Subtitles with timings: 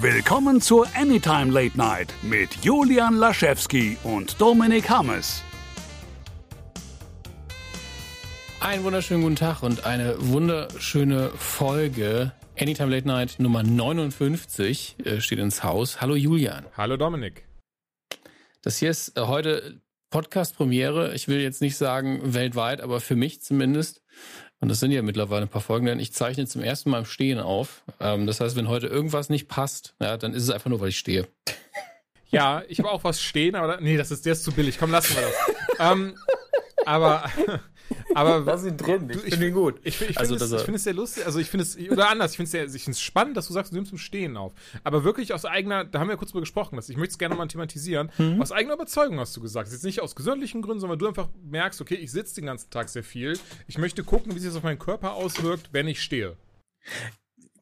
[0.00, 5.42] Willkommen zur Anytime Late Night mit Julian Laschewski und Dominik Hammes.
[8.60, 15.38] Einen wunderschönen guten Tag und eine wunderschöne Folge Anytime Late Night Nummer 59 äh, steht
[15.38, 16.00] ins Haus.
[16.00, 16.66] Hallo Julian.
[16.76, 17.46] Hallo Dominik.
[18.62, 19.80] Das hier ist äh, heute
[20.10, 21.14] Podcast-Premiere.
[21.14, 24.02] Ich will jetzt nicht sagen weltweit, aber für mich zumindest.
[24.64, 27.04] Und das sind ja mittlerweile ein paar Folgen, denn ich zeichne zum ersten Mal im
[27.04, 27.82] Stehen auf.
[28.00, 30.88] Ähm, das heißt, wenn heute irgendwas nicht passt, ja, dann ist es einfach nur, weil
[30.88, 31.28] ich stehe.
[32.30, 34.78] Ja, ich habe auch was stehen, aber nee, das ist der ist zu billig.
[34.78, 35.90] Komm, lassen wir das.
[35.92, 36.14] ähm,
[36.86, 37.30] aber
[38.14, 39.80] aber Lass ihn drin, ich finde ihn gut.
[39.82, 42.08] Ich, ich Also, finde es, ich finde es sehr lustig, also ich finde es, oder
[42.10, 44.52] anders, ich finde es sehr, ich spannend, dass du sagst, du nimmst im Stehen auf.
[44.82, 47.18] Aber wirklich aus eigener, da haben wir ja kurz drüber gesprochen, dass ich möchte es
[47.18, 48.10] gerne mal thematisieren.
[48.18, 48.40] Mhm.
[48.40, 49.70] Aus eigener Überzeugung hast du gesagt.
[49.70, 52.88] Jetzt nicht aus gesundlichen Gründen, sondern du einfach merkst, okay, ich sitze den ganzen Tag
[52.88, 53.38] sehr viel.
[53.66, 56.36] Ich möchte gucken, wie sich das auf meinen Körper auswirkt, wenn ich stehe.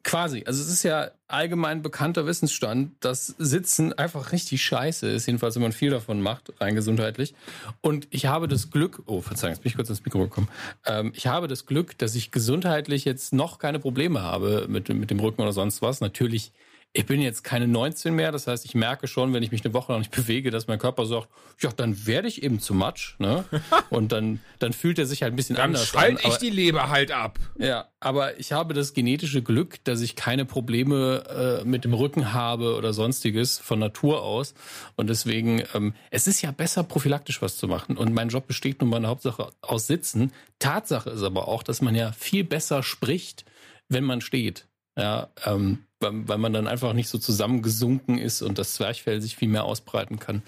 [0.03, 0.43] Quasi.
[0.45, 5.61] Also es ist ja allgemein bekannter Wissensstand, dass Sitzen einfach richtig scheiße ist, jedenfalls wenn
[5.61, 7.33] man viel davon macht, rein gesundheitlich.
[7.79, 10.49] Und ich habe das Glück, oh Verzeihung, jetzt bin ich kurz ins Mikro gekommen.
[10.85, 15.09] Ähm, ich habe das Glück, dass ich gesundheitlich jetzt noch keine Probleme habe mit, mit
[15.09, 16.01] dem Rücken oder sonst was.
[16.01, 16.51] Natürlich,
[16.95, 19.73] ich bin jetzt keine 19 mehr, das heißt, ich merke schon, wenn ich mich eine
[19.73, 21.27] Woche noch nicht bewege, dass mein Körper sagt,
[21.59, 23.15] ja, dann werde ich eben zu Matsch.
[23.19, 23.45] Ne?
[23.89, 26.19] Und dann, dann fühlt er sich halt ein bisschen Dann anders schalte an.
[26.19, 27.39] ich aber- die Leber halt ab.
[27.57, 32.31] ja, aber ich habe das genetische Glück, dass ich keine Probleme äh, mit dem Rücken
[32.33, 34.53] habe oder sonstiges von Natur aus.
[34.95, 37.97] Und deswegen, ähm, es ist ja besser, prophylaktisch was zu machen.
[37.97, 40.31] Und mein Job besteht nun mal in der Hauptsache aus Sitzen.
[40.59, 43.45] Tatsache ist aber auch, dass man ja viel besser spricht,
[43.89, 44.67] wenn man steht.
[44.95, 49.35] Ja, ähm, weil, weil man dann einfach nicht so zusammengesunken ist und das Zwerchfell sich
[49.35, 50.43] viel mehr ausbreiten kann.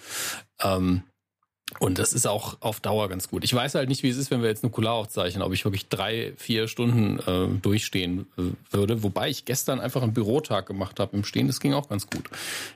[0.61, 1.03] Ähm,
[1.79, 3.43] und das ist auch auf Dauer ganz gut.
[3.43, 5.89] Ich weiß halt nicht, wie es ist, wenn wir jetzt Nukular aufzeichnen, ob ich wirklich
[5.89, 9.01] drei, vier Stunden äh, durchstehen äh, würde.
[9.01, 11.47] Wobei ich gestern einfach einen Bürotag gemacht habe im Stehen.
[11.47, 12.29] Das ging auch ganz gut.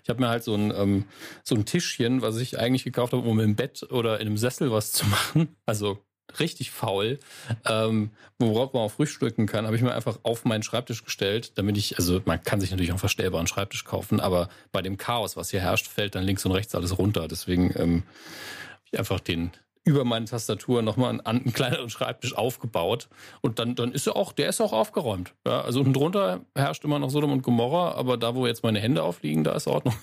[0.04, 1.06] Ich habe mir halt so ein, ähm,
[1.44, 4.72] so ein Tischchen, was ich eigentlich gekauft habe, um im Bett oder in einem Sessel
[4.72, 5.56] was zu machen.
[5.68, 6.00] Also
[6.40, 7.20] richtig faul,
[7.66, 11.78] ähm, worauf man auch frühstücken kann, habe ich mir einfach auf meinen Schreibtisch gestellt, damit
[11.78, 15.38] ich, also man kann sich natürlich auch einen verstellbaren Schreibtisch kaufen, aber bei dem Chaos,
[15.38, 17.28] was hier herrscht, fällt dann links und rechts alles runter.
[17.28, 19.52] Deswegen ähm, habe ich einfach den
[19.86, 23.10] über meine Tastatur nochmal einen, einen kleineren Schreibtisch aufgebaut
[23.42, 25.34] und dann, dann ist er auch, der ist auch aufgeräumt.
[25.48, 28.80] Ja, also unten drunter herrscht immer noch Sodom und Gomorra, aber da, wo jetzt meine
[28.80, 29.96] Hände aufliegen, da ist Ordnung.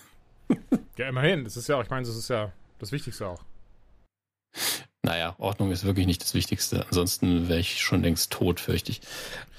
[0.99, 1.45] Ja, immerhin.
[1.45, 3.43] Das ist ja, ich meine, das ist ja das Wichtigste auch.
[5.07, 6.85] Naja, Ordnung ist wirklich nicht das Wichtigste.
[6.87, 9.01] Ansonsten wäre ich schon längst tot, fürchte ich.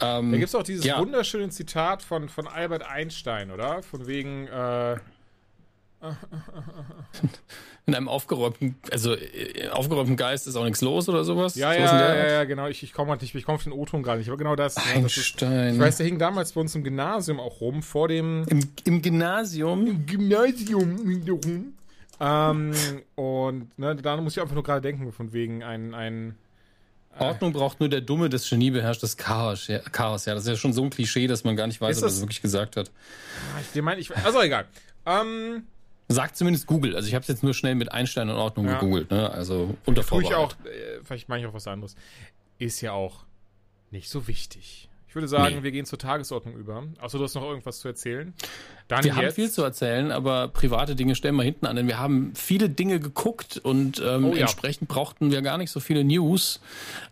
[0.01, 0.99] Ähm, Da gibt es auch dieses ja.
[0.99, 3.81] wunderschöne Zitat von, von Albert Einstein, oder?
[3.81, 4.97] Von wegen, äh,
[7.85, 11.55] in einem aufgeräumten, also äh, aufgeräumten Geist ist auch nichts los oder sowas?
[11.55, 13.71] ja, So ja, ja, ja, genau, ich, ich komme halt nicht, ich komme auf den
[13.71, 14.75] O-Ton gerade nicht, aber genau das.
[14.75, 15.75] ja, das ist, Einstein.
[15.75, 19.01] ich weiß, der hing damals bei uns im Gymnasium auch rum, vor dem Im, Im
[19.01, 20.05] Gymnasium.
[20.05, 20.97] Gymnasium
[21.29, 21.76] rum.
[22.19, 22.73] Ähm,
[23.15, 26.35] und ne, da muss ich einfach nur gerade denken, von wegen ein, ein
[27.19, 29.67] Ordnung braucht nur der Dumme, das Genie beherrscht das Chaos.
[29.67, 30.33] Ja, Chaos, ja.
[30.33, 32.21] Das ist ja schon so ein Klischee, dass man gar nicht weiß, ob er es
[32.21, 32.91] wirklich gesagt hat.
[33.55, 34.65] ah, ich, den mein, ich, also egal.
[35.05, 35.63] Ähm,
[36.09, 36.95] Sagt zumindest Google.
[36.95, 38.79] Also ich habe es jetzt nur schnell mit Einstein und Ordnung Ja.
[38.79, 39.11] gegoogelt.
[39.11, 39.29] Ne?
[39.29, 41.95] Also unter auch, äh, vielleicht mache ich auch was anderes.
[42.59, 43.25] Ist ja auch
[43.91, 44.89] nicht so wichtig.
[45.09, 45.63] Ich würde sagen, Nee.
[45.63, 46.83] wir gehen zur Tagesordnung über.
[46.99, 48.33] Außer du hast noch irgendwas zu erzählen.
[48.89, 49.35] Dann Wir haben jetzt.
[49.35, 52.99] viel zu erzählen, aber private Dinge stellen wir hinten an, denn wir haben viele Dinge
[52.99, 54.41] geguckt und ähm, Oh ja.
[54.41, 56.59] entsprechend brauchten wir gar nicht so viele News.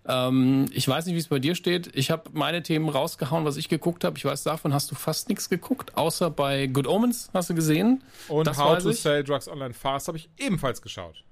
[0.07, 1.89] Ähm, ich weiß nicht, wie es bei dir steht.
[1.95, 4.17] Ich habe meine Themen rausgehauen, was ich geguckt habe.
[4.17, 8.03] Ich weiß, davon hast du fast nichts geguckt, außer bei Good Omens, hast du gesehen.
[8.28, 9.00] Und das How to ich.
[9.00, 11.23] Sell Drugs Online Fast habe ich ebenfalls geschaut.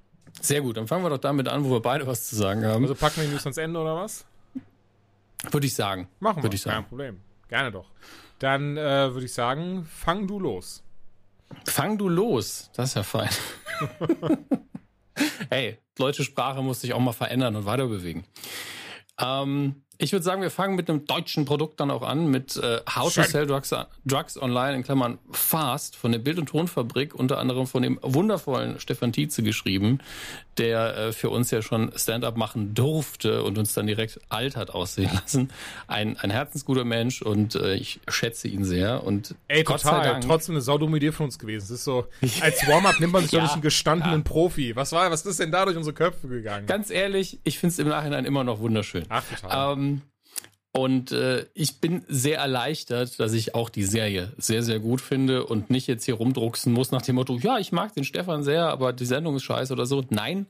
[0.42, 2.84] Sehr gut, dann fangen wir doch damit an, wo wir beide was zu sagen haben.
[2.84, 4.26] Also packen wir die News ans Ende oder was?
[5.52, 6.08] Würde ich sagen.
[6.20, 6.44] Machen wir.
[6.44, 6.86] Würde ich Kein sagen.
[6.88, 7.22] Problem.
[7.48, 7.90] Gerne doch.
[8.40, 10.84] Dann äh, würde ich sagen, fang du los.
[11.66, 12.72] Fang du los.
[12.74, 13.30] Das ist ja fein.
[15.50, 18.26] hey, deutsche Sprache muss sich auch mal verändern und weiter bewegen.
[19.20, 22.82] Ähm, ich würde sagen, wir fangen mit einem deutschen Produkt dann auch an, mit äh,
[22.94, 23.24] How Schön.
[23.24, 23.74] to Sell Drugs,
[24.06, 28.80] Drugs Online, in Klammern Fast, von der Bild- und Tonfabrik, unter anderem von dem wundervollen
[28.80, 30.00] Stefan Tietze geschrieben,
[30.58, 34.72] der äh, für uns ja schon Stand-up machen durfte und uns dann direkt alt hat
[34.72, 35.50] aussehen lassen.
[35.88, 39.04] Ein, ein herzensguter Mensch und äh, ich schätze ihn sehr.
[39.04, 40.08] Und Ey, Gott sei total.
[40.14, 41.66] Dank, Trotzdem eine saudumme Idee von uns gewesen.
[41.66, 42.08] Es ist so,
[42.42, 44.76] als Warm-up nimmt man sich doch Ja, nicht einen gestandenen Profi.
[44.76, 46.66] Was war, was ist denn da durch unsere Köpfe gegangen?
[46.66, 49.06] Ganz ehrlich, ich finde es im Nachhinein immer noch wunderschön.
[49.10, 49.74] Ach, total.
[49.74, 49.93] Ähm,
[50.76, 55.46] und äh, ich bin sehr erleichtert, dass ich auch die Serie sehr, sehr gut finde
[55.46, 58.66] und nicht jetzt hier rumdrucksen muss nach dem Motto, ja, ich mag den Stefan sehr,
[58.70, 60.04] aber die Sendung ist scheiße oder so.
[60.10, 60.48] Nein,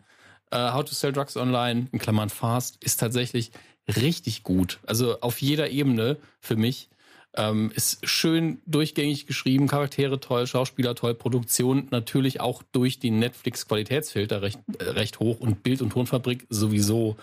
[0.50, 3.52] äh, How to Sell Drugs Online, in Klammern Fast, ist tatsächlich
[3.98, 4.80] richtig gut.
[4.88, 6.90] Also auf jeder Ebene für mich.
[7.36, 14.44] Ähm, ist schön durchgängig geschrieben, Charaktere toll, Schauspieler toll, Produktion natürlich auch durch die Netflix-Qualitätsfilter
[14.44, 17.18] recht, äh, recht hoch und Bild- und Tonfabrik sowieso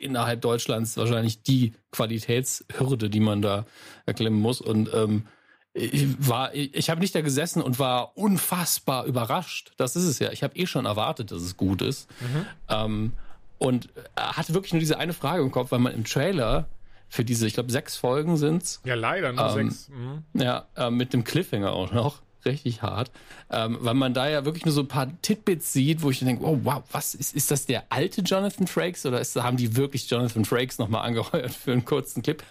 [0.00, 3.66] innerhalb Deutschlands wahrscheinlich die Qualitätshürde, die man da
[4.04, 4.60] erklimmen muss.
[4.60, 5.26] Und ähm,
[5.74, 9.72] ich war, ich, ich habe nicht da gesessen und war unfassbar überrascht.
[9.76, 10.30] Das ist es ja.
[10.32, 12.08] Ich habe eh schon erwartet, dass es gut ist.
[12.20, 12.46] Mhm.
[12.68, 13.12] Ähm,
[13.58, 16.68] und hatte wirklich nur diese eine Frage im Kopf, weil man im Trailer
[17.08, 18.80] für diese, ich glaube, sechs Folgen sind's.
[18.84, 19.88] Ja, leider, nur ähm, sechs.
[19.88, 20.24] Mhm.
[20.40, 22.22] Ja, äh, mit dem Cliffhanger auch noch.
[22.46, 23.10] Richtig hart.
[23.50, 26.44] Ähm, weil man da ja wirklich nur so ein paar Titbits sieht, wo ich denke,
[26.44, 30.08] oh wow, was ist, ist das der alte Jonathan Frakes oder ist, haben die wirklich
[30.08, 32.42] Jonathan Frakes nochmal angeheuert für einen kurzen Clip?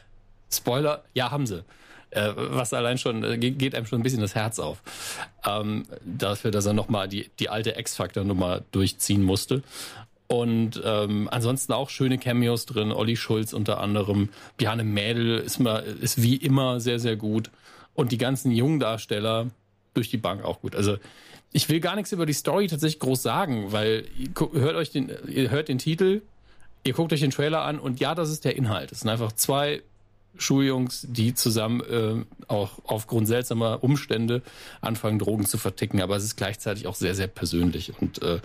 [0.51, 1.63] Spoiler, ja, haben sie.
[2.11, 4.81] Äh, was allein schon, äh, geht einem schon ein bisschen das Herz auf.
[5.45, 9.63] Ähm, dafür, dass er nochmal die, die alte X-Factor-Nummer durchziehen musste.
[10.27, 12.91] Und ähm, ansonsten auch schöne Cameos drin.
[12.91, 14.29] Olli Schulz unter anderem.
[14.57, 17.51] Bjarne Mädel ist, mal, ist wie immer sehr, sehr gut.
[17.93, 19.47] Und die ganzen jungen Darsteller
[19.95, 20.75] durch die Bank auch gut.
[20.75, 20.97] Also
[21.51, 25.11] ich will gar nichts über die Story tatsächlich groß sagen, weil ihr hört euch den,
[25.27, 26.21] ihr hört den Titel,
[26.83, 28.91] ihr guckt euch den Trailer an und ja, das ist der Inhalt.
[28.91, 29.81] Es sind einfach zwei
[30.37, 34.41] Schuljungs, die zusammen äh, auch aufgrund seltsamer Umstände
[34.81, 36.01] anfangen, Drogen zu verticken.
[36.01, 37.93] Aber es ist gleichzeitig auch sehr, sehr persönlich.
[38.01, 38.39] Und äh,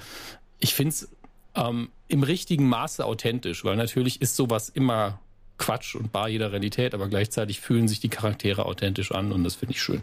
[0.61, 1.08] ich finde es
[1.56, 5.19] ähm, im richtigen Maße authentisch, weil natürlich ist sowas immer
[5.58, 9.56] Quatsch und bar jeder Realität, aber gleichzeitig fühlen sich die Charaktere authentisch an und das
[9.56, 10.03] finde ich schön.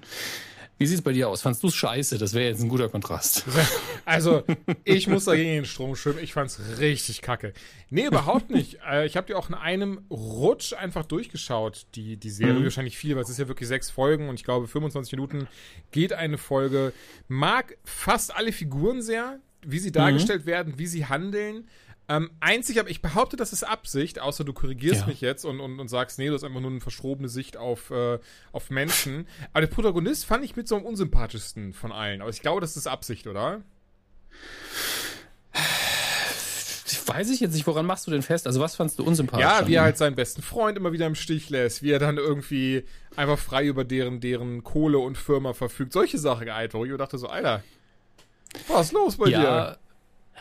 [0.77, 1.41] Wie sieht es bei dir aus?
[1.41, 2.17] Fandst du es scheiße?
[2.17, 3.45] Das wäre jetzt ein guter Kontrast.
[4.05, 4.43] Also,
[4.85, 6.19] ich muss dagegen den Strom schwimmen.
[6.23, 7.51] Ich fand es richtig kacke.
[7.89, 8.79] Nee, überhaupt nicht.
[8.89, 12.53] Äh, ich habe die auch in einem Rutsch einfach durchgeschaut, die, die Serie.
[12.53, 12.63] Mhm.
[12.63, 15.47] Wahrscheinlich viel, weil es ist ja wirklich sechs Folgen und ich glaube, 25 Minuten
[15.91, 16.93] geht eine Folge.
[17.27, 20.49] Mag fast alle Figuren sehr wie sie dargestellt mhm.
[20.49, 21.67] werden, wie sie handeln.
[22.09, 25.07] Ähm, einzig, aber ich behaupte, das ist Absicht, außer du korrigierst ja.
[25.07, 27.91] mich jetzt und, und, und sagst, nee, du hast einfach nur eine verschrobene Sicht auf,
[27.91, 28.19] äh,
[28.53, 29.27] auf Menschen.
[29.51, 32.21] Aber der Protagonist fand ich mit so am unsympathischsten von allen.
[32.21, 33.61] Aber ich glaube, das ist Absicht, oder?
[37.07, 38.47] Weiß ich jetzt nicht, woran machst du denn fest?
[38.47, 39.45] Also was fandst du unsympathisch?
[39.45, 42.17] Ja, wie er halt seinen besten Freund immer wieder im Stich lässt, wie er dann
[42.17, 42.83] irgendwie
[43.15, 45.93] einfach frei über deren, deren Kohle und Firma verfügt.
[45.93, 46.83] Solche Sachen einfach.
[46.83, 47.63] Ich dachte so, Alter,
[48.67, 49.79] was ist los bei ja, dir?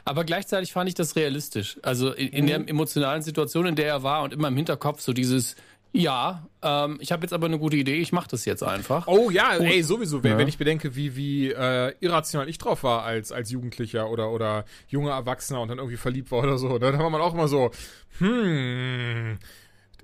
[0.06, 1.78] Aber gleichzeitig fand ich das realistisch.
[1.82, 2.48] Also in, in mhm.
[2.48, 5.56] der emotionalen Situation, in der er war und immer im Hinterkopf so dieses,
[5.92, 9.08] ja, ähm, ich habe jetzt aber eine gute Idee, ich mache das jetzt einfach.
[9.08, 10.38] Oh ja, ey, sowieso, wenn, ja.
[10.38, 14.64] wenn ich bedenke, wie, wie äh, irrational ich drauf war als, als Jugendlicher oder, oder
[14.86, 17.48] junger Erwachsener und dann irgendwie verliebt war oder so, ne, dann war man auch immer
[17.48, 17.72] so,
[18.18, 19.38] hm,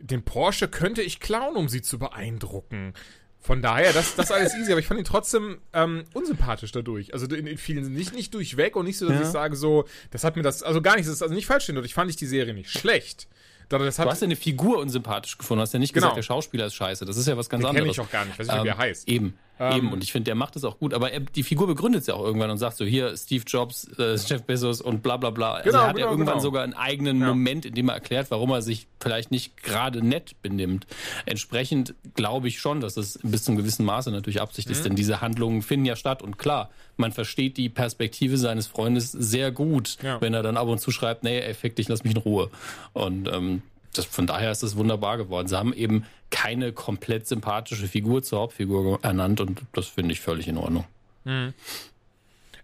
[0.01, 2.93] den Porsche könnte ich klauen, um sie zu beeindrucken.
[3.43, 7.13] Von daher, das, das ist alles easy, aber ich fand ihn trotzdem ähm, unsympathisch dadurch.
[7.13, 9.23] Also in, in vielen nicht, nicht durchweg und nicht so, dass ja.
[9.23, 11.65] ich sage so, das hat mir das, also gar nicht, das ist also nicht falsch
[11.65, 13.27] stehen, ich fand ich die Serie nicht schlecht.
[13.69, 16.07] Das du hast ja eine Figur unsympathisch gefunden, hast ja nicht genau.
[16.07, 17.07] gesagt, der Schauspieler ist scheiße.
[17.07, 17.85] Das ist ja was ganz Den anderes.
[17.85, 19.09] Kenn ich auch gar nicht, weiß nicht, ähm, wie er heißt.
[19.09, 19.39] Eben.
[19.59, 20.95] Ähm, Eben, und ich finde, der macht das auch gut.
[20.95, 23.89] Aber er, die Figur begründet es ja auch irgendwann und sagt so, hier, Steve Jobs,
[23.99, 25.55] äh, Jeff Bezos und bla bla bla.
[25.55, 26.43] Also genau, er hat genau, ja irgendwann genau.
[26.43, 27.29] sogar einen eigenen ja.
[27.29, 30.87] Moment, in dem er erklärt, warum er sich vielleicht nicht gerade nett benimmt.
[31.27, 34.73] Entsprechend glaube ich schon, dass es bis zum gewissen Maße natürlich Absicht mhm.
[34.73, 36.23] ist, denn diese Handlungen finden ja statt.
[36.23, 40.21] Und klar, man versteht die Perspektive seines Freundes sehr gut, ja.
[40.21, 42.51] wenn er dann ab und zu schreibt, nee, ey, fick dich, lass mich in Ruhe.
[42.93, 45.49] Und ähm, das, von daher ist es wunderbar geworden.
[45.49, 50.49] Sie haben eben keine komplett sympathische Figur zur Hauptfigur ernannt und das finde ich völlig
[50.49, 50.85] in Ordnung.
[51.25, 51.55] Mhm.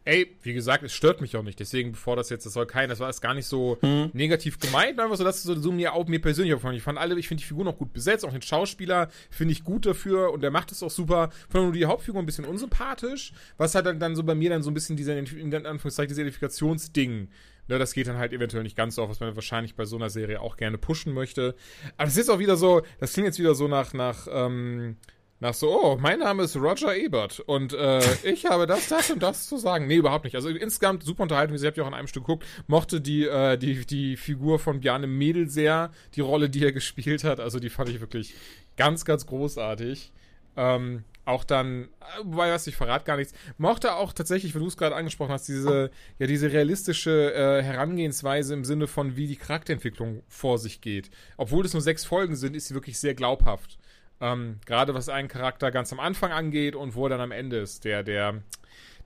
[0.08, 1.60] Ey, wie gesagt, es stört mich auch nicht.
[1.60, 4.08] Deswegen, bevor das jetzt, das soll kein, das war jetzt gar nicht so mhm.
[4.14, 6.78] negativ gemeint, einfach so, dass es so, so mir auch mir persönlich aufgefallen.
[6.78, 9.64] Ich fand alle, ich finde die Figuren auch gut besetzt, auch den Schauspieler finde ich
[9.64, 11.28] gut dafür und der macht es auch super.
[11.50, 14.62] Von nur die Hauptfigur ein bisschen unsympathisch, was halt dann, dann so bei mir dann
[14.62, 17.28] so ein bisschen dieser, in Anführungszeichen, dieses Identifikationsding
[17.70, 19.96] Ne, das geht dann halt eventuell nicht ganz so auf, was man wahrscheinlich bei so
[19.96, 21.54] einer Serie auch gerne pushen möchte.
[21.98, 24.96] Aber es ist auch wieder so, das klingt jetzt wieder so nach, nach, ähm,
[25.40, 29.22] nach so, oh, mein Name ist Roger Ebert und äh, ich habe das, das und
[29.22, 29.86] das zu sagen.
[29.86, 30.34] Nee, überhaupt nicht.
[30.34, 31.52] Also insgesamt super unterhalten.
[31.52, 34.58] Wie Sie habt ja auch in einem Stück geguckt, mochte die, äh, die, die Figur
[34.58, 37.38] von Bjarne Mädel sehr, die Rolle, die er gespielt hat.
[37.38, 38.34] Also die fand ich wirklich
[38.76, 40.12] ganz, ganz großartig.
[40.56, 41.88] Ähm, auch dann,
[42.24, 45.46] wobei was ich verrate gar nichts, mochte auch tatsächlich, wenn du es gerade angesprochen hast,
[45.46, 51.10] diese, ja, diese realistische äh, Herangehensweise im Sinne von, wie die Charakterentwicklung vor sich geht.
[51.36, 53.78] Obwohl es nur sechs Folgen sind, ist sie wirklich sehr glaubhaft.
[54.20, 57.58] Ähm, gerade was einen Charakter ganz am Anfang angeht und wo er dann am Ende
[57.58, 57.84] ist.
[57.84, 58.42] Der, der,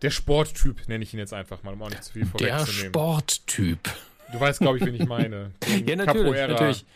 [0.01, 2.67] der Sporttyp, nenne ich ihn jetzt einfach mal, um auch nicht zu viel vorwegzunehmen.
[2.67, 3.91] Der Sporttyp.
[4.33, 5.53] Du weißt, glaube ich, wen ich meine.
[5.87, 6.47] ja, natürlich, Capoeira.
[6.49, 6.87] natürlich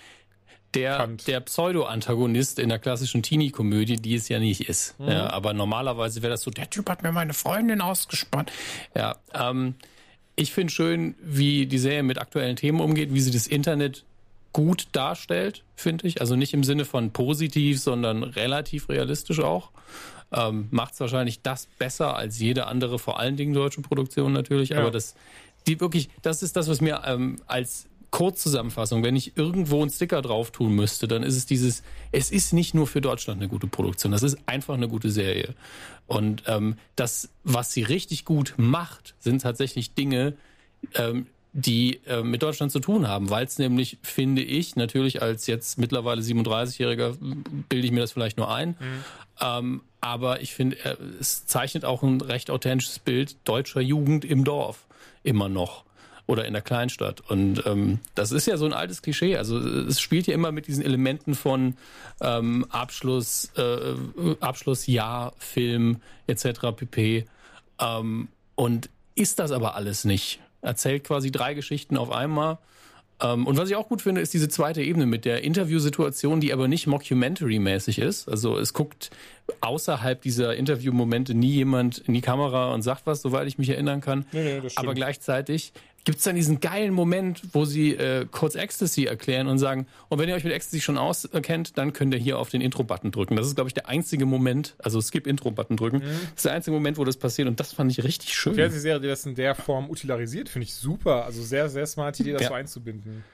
[0.76, 4.98] der, der Pseudo-Antagonist in der klassischen Teenie-Komödie, die es ja nicht ist.
[5.00, 5.08] Mhm.
[5.08, 8.52] Ja, aber normalerweise wäre das so, der Typ hat mir meine Freundin ausgespannt.
[8.94, 9.74] Ja, ähm,
[10.36, 14.04] ich finde schön, wie die Serie mit aktuellen Themen umgeht, wie sie das Internet
[14.56, 16.22] gut darstellt, finde ich.
[16.22, 19.70] Also nicht im Sinne von positiv, sondern relativ realistisch auch.
[20.32, 24.70] Ähm, Macht es wahrscheinlich das besser als jede andere, vor allen Dingen deutsche Produktion natürlich.
[24.70, 24.78] Ja.
[24.78, 25.14] Aber das,
[25.66, 30.22] die wirklich, das ist das, was mir ähm, als Kurzzusammenfassung, wenn ich irgendwo einen Sticker
[30.22, 33.66] drauf tun müsste, dann ist es dieses, es ist nicht nur für Deutschland eine gute
[33.66, 35.54] Produktion, das ist einfach eine gute Serie.
[36.06, 40.34] Und ähm, das, was sie richtig gut macht, sind tatsächlich Dinge,
[40.94, 41.26] ähm,
[41.58, 45.78] die äh, mit Deutschland zu tun haben, weil es nämlich, finde ich, natürlich als jetzt
[45.78, 47.16] mittlerweile 37-Jähriger
[47.70, 49.04] bilde ich mir das vielleicht nur ein, mhm.
[49.40, 54.44] ähm, aber ich finde, äh, es zeichnet auch ein recht authentisches Bild deutscher Jugend im
[54.44, 54.86] Dorf
[55.22, 55.84] immer noch
[56.26, 57.22] oder in der Kleinstadt.
[57.22, 59.38] Und ähm, das ist ja so ein altes Klischee.
[59.38, 61.78] Also es spielt ja immer mit diesen Elementen von
[62.20, 63.94] ähm, Abschluss, äh,
[64.40, 66.76] Abschlussjahr, Film etc.
[66.76, 67.24] pp.
[67.80, 70.40] Ähm, und ist das aber alles nicht.
[70.66, 72.58] Erzählt quasi drei Geschichten auf einmal.
[73.20, 76.52] Ähm, und was ich auch gut finde, ist diese zweite Ebene mit der Interviewsituation, die
[76.52, 78.28] aber nicht mockumentary-mäßig ist.
[78.28, 79.10] Also es guckt
[79.60, 84.00] außerhalb dieser Interviewmomente nie jemand in die Kamera und sagt was, soweit ich mich erinnern
[84.00, 84.26] kann.
[84.32, 85.72] Nee, nee, aber gleichzeitig
[86.06, 90.20] gibt es dann diesen geilen Moment, wo sie äh, kurz Ecstasy erklären und sagen, und
[90.20, 93.34] wenn ihr euch mit Ecstasy schon auskennt, dann könnt ihr hier auf den Intro-Button drücken.
[93.34, 95.98] Das ist, glaube ich, der einzige Moment, also Skip-Intro-Button drücken.
[95.98, 96.02] Mhm.
[96.02, 98.52] Das ist der einzige Moment, wo das passiert und das fand ich richtig schön.
[98.52, 101.24] Die Fernsehserie, die das in der Form utilarisiert, finde ich super.
[101.24, 102.48] Also sehr, sehr smart Idee, das ja.
[102.48, 103.24] so einzubinden.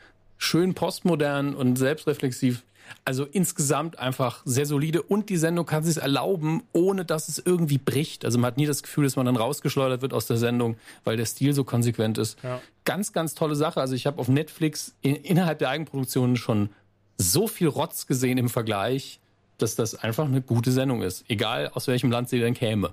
[0.43, 2.65] Schön postmodern und selbstreflexiv.
[3.05, 7.79] Also insgesamt einfach sehr solide und die Sendung kann sich erlauben, ohne dass es irgendwie
[7.79, 8.25] bricht.
[8.25, 11.17] Also man hat nie das Gefühl, dass man dann rausgeschleudert wird aus der Sendung, weil
[11.17, 12.43] der Stil so konsequent ist.
[12.43, 12.61] Ja.
[12.85, 13.81] Ganz, ganz tolle Sache.
[13.81, 16.71] Also ich habe auf Netflix in, innerhalb der Eigenproduktionen schon
[17.19, 19.21] so viel Rotz gesehen im Vergleich,
[19.59, 21.25] dass das einfach eine gute Sendung ist.
[21.29, 22.93] Egal aus welchem Land sie denn käme.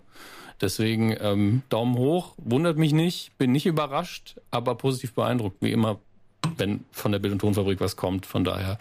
[0.62, 6.00] Deswegen ähm, Daumen hoch, wundert mich nicht, bin nicht überrascht, aber positiv beeindruckt, wie immer,
[6.58, 8.26] wenn von der Bild- und Tonfabrik was kommt.
[8.26, 8.78] Von daher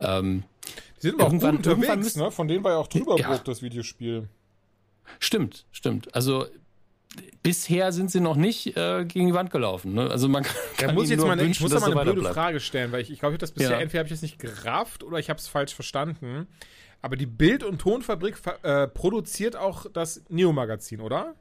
[0.00, 0.44] ähm,
[1.02, 2.30] die sind aber auch gut unterwegs, ne?
[2.30, 3.36] Von denen war ja auch drüber ja.
[3.38, 4.28] das Videospiel.
[5.18, 6.14] Stimmt, stimmt.
[6.14, 6.46] Also
[7.42, 9.94] bisher sind sie noch nicht äh, gegen die Wand gelaufen.
[9.94, 10.10] Ne?
[10.10, 10.42] Also man
[10.76, 13.02] kann, ja, muss jetzt mal, wünschen, ich muss da mal eine blöde Frage stellen, weil
[13.02, 13.78] ich, ich glaube, ich habe das bisher ja.
[13.78, 16.46] entweder habe ich das nicht gerafft oder ich habe es falsch verstanden.
[17.02, 21.34] Aber die Bild- und Tonfabrik äh, produziert auch das Neo-Magazin, oder?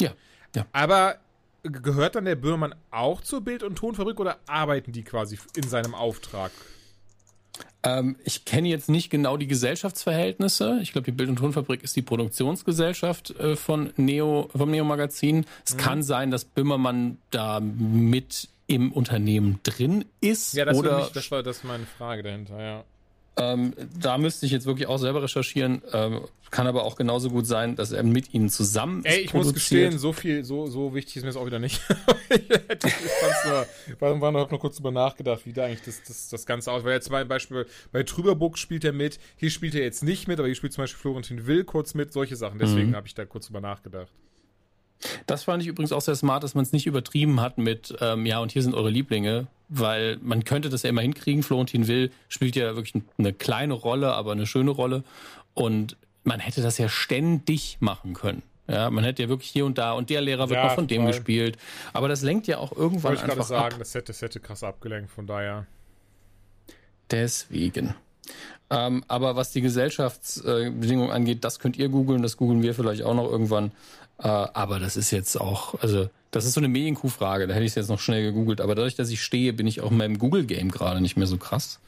[0.00, 0.10] Ja.
[0.54, 0.66] ja.
[0.72, 1.16] Aber
[1.70, 5.94] gehört dann der Böhmermann auch zur Bild- und Tonfabrik oder arbeiten die quasi in seinem
[5.94, 6.52] Auftrag?
[7.82, 10.78] Ähm, ich kenne jetzt nicht genau die Gesellschaftsverhältnisse.
[10.82, 15.46] Ich glaube, die Bild- und Tonfabrik ist die Produktionsgesellschaft äh, von Neo, vom Neo-Magazin.
[15.64, 15.78] Es mhm.
[15.78, 20.54] kann sein, dass Böhmermann da mit im Unternehmen drin ist.
[20.54, 22.84] Ja, das, oder mich, das war das meine Frage dahinter, ja.
[23.38, 25.82] Ähm, da müsste ich jetzt wirklich auch selber recherchieren.
[25.92, 29.52] Ähm, kann aber auch genauso gut sein, dass er mit ihnen zusammen Ey, ich muss
[29.52, 31.82] gestehen, so viel, so, so wichtig ist mir das auch wieder nicht.
[32.30, 32.42] ich
[34.00, 36.84] nur, war, noch, noch kurz drüber nachgedacht, wie da eigentlich das, das, das Ganze aus.
[36.84, 40.38] Weil jetzt zum Beispiel bei Trüberburg spielt er mit, hier spielt er jetzt nicht mit,
[40.38, 42.58] aber hier spielt zum Beispiel Florentin Will kurz mit, solche Sachen.
[42.58, 42.96] Deswegen mhm.
[42.96, 44.12] habe ich da kurz drüber nachgedacht.
[45.26, 48.26] Das fand ich übrigens auch sehr smart, dass man es nicht übertrieben hat mit, ähm,
[48.26, 51.42] ja, und hier sind eure Lieblinge, weil man könnte das ja immer hinkriegen.
[51.42, 55.04] Florentin Will spielt ja wirklich eine kleine Rolle, aber eine schöne Rolle.
[55.54, 58.42] Und man hätte das ja ständig machen können.
[58.68, 60.88] Ja, man hätte ja wirklich hier und da und der Lehrer wird ja, noch von
[60.88, 61.56] dem gespielt.
[61.92, 63.78] Aber das lenkt ja auch irgendwann Wollte ich einfach gerade sagen, ab.
[63.78, 65.66] das hätte, das hätte krass abgelenkt, von daher.
[67.10, 67.94] Deswegen.
[68.68, 73.02] Ähm, aber was die Gesellschaftsbedingungen äh, angeht, das könnt ihr googeln, das googeln wir vielleicht
[73.02, 73.70] auch noch irgendwann.
[74.18, 77.72] Äh, aber das ist jetzt auch, also das ist so eine Medienkuh-Frage, da hätte ich
[77.72, 78.60] es jetzt noch schnell gegoogelt.
[78.60, 81.36] Aber dadurch, dass ich stehe, bin ich auch in meinem Google-Game gerade nicht mehr so
[81.38, 81.80] krass.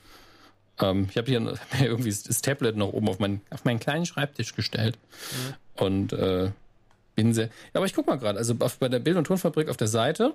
[0.80, 1.40] Ähm, ich habe hier
[1.80, 4.98] irgendwie das Tablet noch oben auf, mein, auf meinen kleinen Schreibtisch gestellt.
[5.76, 5.84] Mhm.
[5.84, 6.50] Und äh,
[7.14, 7.46] bin sehr.
[7.46, 9.88] Ja, aber ich guck mal gerade, also auf, bei der Bild- und Tonfabrik auf der
[9.88, 10.34] Seite,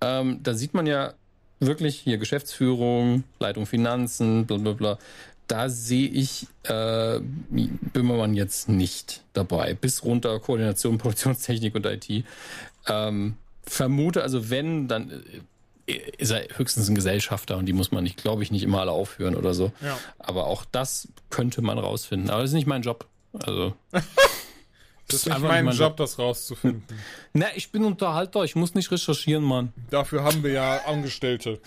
[0.00, 1.14] ähm, da sieht man ja
[1.58, 4.98] wirklich hier Geschäftsführung, Leitung Finanzen, bla bla bla
[5.46, 7.20] da sehe ich äh,
[7.92, 9.74] Böhmermann jetzt nicht dabei.
[9.74, 12.24] Bis runter Koordination, Produktionstechnik und IT.
[12.88, 15.22] Ähm, vermute, also wenn, dann
[15.86, 18.80] äh, ist er höchstens ein Gesellschafter und die muss man nicht, glaube ich, nicht immer
[18.80, 19.72] alle aufhören oder so.
[19.80, 19.98] Ja.
[20.18, 22.30] Aber auch das könnte man rausfinden.
[22.30, 23.06] Aber das ist nicht mein Job.
[23.32, 23.74] Also.
[25.08, 26.82] Das ist nicht mein, mein Job, das rauszufinden.
[27.32, 29.72] Na, ich bin Unterhalter, ich muss nicht recherchieren, Mann.
[29.90, 31.60] Dafür haben wir ja Angestellte.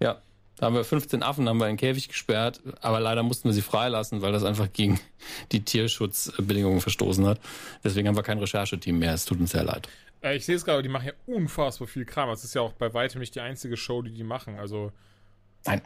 [0.00, 0.20] Ja,
[0.56, 3.52] da haben wir 15 Affen haben wir in den Käfig gesperrt, aber leider mussten wir
[3.52, 4.98] sie freilassen, weil das einfach gegen
[5.52, 7.40] die Tierschutzbedingungen verstoßen hat.
[7.84, 9.12] Deswegen haben wir kein Rechercheteam mehr.
[9.12, 9.88] Es tut uns sehr leid.
[10.22, 12.30] Äh, ich sehe es gerade, die machen ja unfassbar viel Kram.
[12.30, 14.58] Es ist ja auch bei weitem nicht die einzige Show, die die machen.
[14.58, 14.92] Also.
[15.66, 15.82] Nein.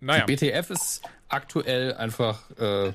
[0.00, 0.24] Naja.
[0.24, 2.92] Die BTF ist aktuell einfach äh,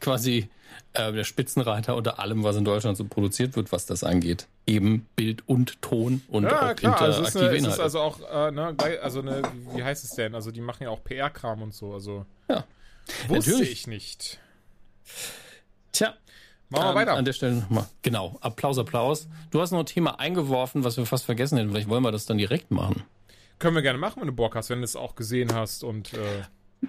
[0.00, 0.48] quasi
[0.94, 4.46] äh, der Spitzenreiter unter allem, was in Deutschland so produziert wird, was das angeht.
[4.66, 7.64] Eben Bild und Ton und Ja, auch klar, also es ist, interaktive eine, es ist
[7.66, 7.82] Inhalte.
[7.82, 9.42] also auch, äh, ne, also eine,
[9.74, 10.34] wie heißt es denn?
[10.34, 12.26] Also die machen ja auch PR-Kram und so, also.
[12.48, 12.64] Ja.
[13.28, 13.72] Wusste Natürlich.
[13.72, 14.38] ich nicht.
[15.92, 16.14] Tja,
[16.72, 17.12] Machen wir ähm, weiter.
[17.14, 17.86] An der Stelle nochmal.
[18.00, 19.28] Genau, Applaus, Applaus.
[19.50, 21.70] Du hast noch ein Thema eingeworfen, was wir fast vergessen hätten.
[21.70, 23.02] Vielleicht wollen wir das dann direkt machen.
[23.58, 26.14] Können wir gerne machen, wenn du Bock hast, wenn du es auch gesehen hast und,
[26.14, 26.42] äh,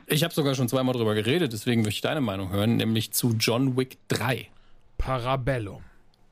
[0.07, 3.35] Ich habe sogar schon zweimal drüber geredet, deswegen möchte ich deine Meinung hören, nämlich zu
[3.39, 4.47] John Wick 3.
[4.97, 5.83] Parabellum.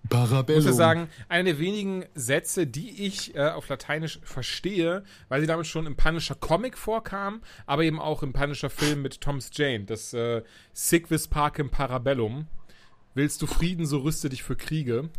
[0.09, 0.59] Parabellum.
[0.59, 5.41] Ich muss ja sagen, einer der wenigen Sätze, die ich äh, auf Lateinisch verstehe, weil
[5.41, 9.51] sie damit schon im Punisher Comic vorkam, aber eben auch im Punisher Film mit Thomas
[9.53, 10.41] Jane, das äh,
[10.73, 12.47] Sic vis pacem parabellum.
[13.13, 15.09] Willst du Frieden, so rüste dich für Kriege.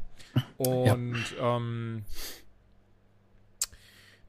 [0.56, 2.04] Und ähm,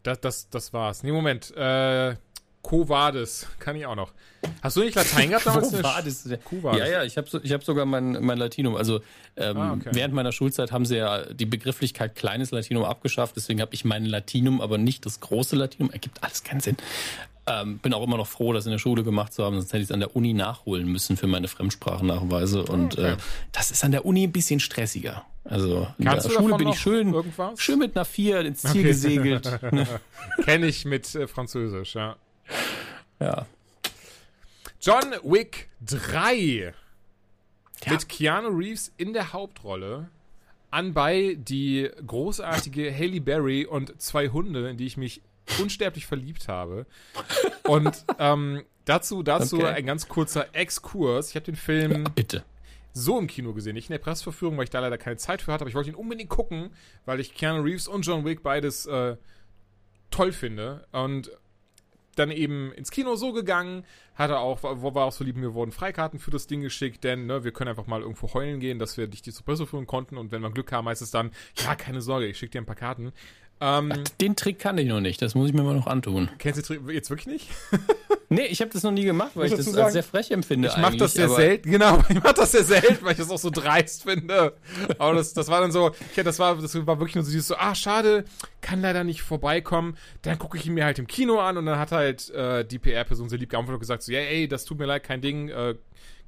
[0.03, 1.03] das, das, das war's.
[1.03, 1.55] Nee, Moment.
[1.55, 2.15] Äh,
[2.63, 4.11] Quo Vadis, kann ich auch noch.
[4.61, 5.69] Hast du nicht Latein gehabt damals?
[5.71, 6.27] Quo Vadis.
[6.79, 8.75] Ja, ja, ich habe so, ich hab sogar mein, mein Latinum.
[8.75, 9.01] Also
[9.35, 9.89] ähm, Ah, okay.
[9.91, 13.35] während meiner Schulzeit haben sie ja die Begrifflichkeit kleines Latinum abgeschafft.
[13.35, 15.91] Deswegen habe ich mein Latinum, aber nicht das große Latinum.
[15.91, 16.77] Ergibt alles keinen Sinn.
[17.45, 19.79] Ähm, bin auch immer noch froh, das in der Schule gemacht zu haben, sonst hätte
[19.83, 22.63] ich es an der Uni nachholen müssen für meine Fremdsprachennachweise.
[22.63, 23.11] Und Okay.
[23.13, 23.17] äh,
[23.51, 25.25] das ist an der Uni ein bisschen stressiger.
[25.43, 27.59] Also in Kannst der Schule bin ich schön, irgendwas?
[27.59, 28.83] schön mit einer Vier ins Ziel Okay.
[28.83, 29.61] gesegelt.
[29.73, 29.85] Ne?
[30.45, 32.15] Kenne ich mit äh, Französisch, ja.
[33.19, 33.45] Ja.
[34.81, 36.73] John Wick 3
[37.85, 37.91] Ja.
[37.91, 40.09] mit Keanu Reeves in der Hauptrolle.
[40.71, 45.21] Anbei die großartige Haley Berry und zwei Hunde, in die ich mich
[45.61, 46.85] unsterblich verliebt habe.
[47.63, 49.67] Und ähm, dazu, dazu Okay.
[49.67, 51.29] ein ganz kurzer Exkurs.
[51.29, 52.43] Ich habe den Film Bitte.
[52.93, 55.51] so im Kino gesehen, nicht in der Pressverführung, weil ich da leider keine Zeit für
[55.53, 56.71] hatte, aber ich wollte ihn unbedingt gucken,
[57.05, 59.15] weil ich Keanu Reeves und John Wick beides äh,
[60.09, 60.87] toll finde.
[60.91, 61.29] Und
[62.15, 65.71] dann eben ins Kino so gegangen, hatte auch, wo war auch so lieb, mir wurden
[65.71, 68.97] Freikarten für das Ding geschickt, denn ne, wir können einfach mal irgendwo heulen gehen, dass
[68.97, 71.31] wir dich die zur Presse führen konnten und wenn wir Glück haben, heißt es dann,
[71.57, 73.11] ja, keine Sorge, ich schicke dir ein paar Karten.
[73.63, 75.21] Ähm, Den Trick kann ich noch nicht.
[75.21, 76.29] Das muss ich mir mal noch antun.
[76.37, 77.49] kennst du jetzt wirklich nicht?
[78.29, 80.31] Nee, ich habe das noch nie gemacht, weil ich das dazu als sagen, sehr frech
[80.31, 80.67] empfinde.
[80.69, 83.37] Ich mach das sehr selten, genau, ich mach das sehr selten, weil ich das auch
[83.37, 84.55] so dreist finde.
[84.97, 87.47] Aber das, das war dann so, ja, das war, das war wirklich nur so dieses
[87.47, 88.25] so, ah, schade,
[88.61, 89.97] kann leider nicht vorbeikommen.
[90.23, 92.79] Dann gucke ich ihn mir halt im Kino an und dann hat halt äh, die
[92.79, 95.49] PR-Person sehr lieb geantwortet und gesagt so, ja, ey, das tut mir leid, kein Ding,
[95.49, 95.75] äh,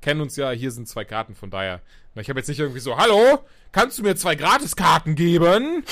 [0.01, 1.81] kennen uns ja, hier sind zwei Karten, von daher.
[2.13, 3.39] Ich habe jetzt nicht irgendwie so, hallo,
[3.71, 5.83] kannst du mir zwei Gratiskarten geben?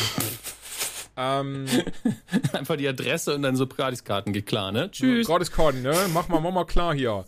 [1.15, 1.65] Ähm,
[2.53, 4.89] Einfach die Adresse und dann so Gratiskarten geht klar, ne?
[4.91, 5.27] Tschüss.
[5.27, 5.95] Gratiskarten, ne?
[6.13, 7.25] Mach mal, mach mal klar hier.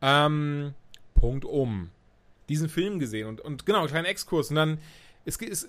[0.00, 0.74] Ähm,
[1.14, 1.90] Punkt um.
[2.48, 4.50] Diesen Film gesehen und, und genau, kleinen Exkurs.
[4.50, 4.78] Und dann,
[5.24, 5.68] es ist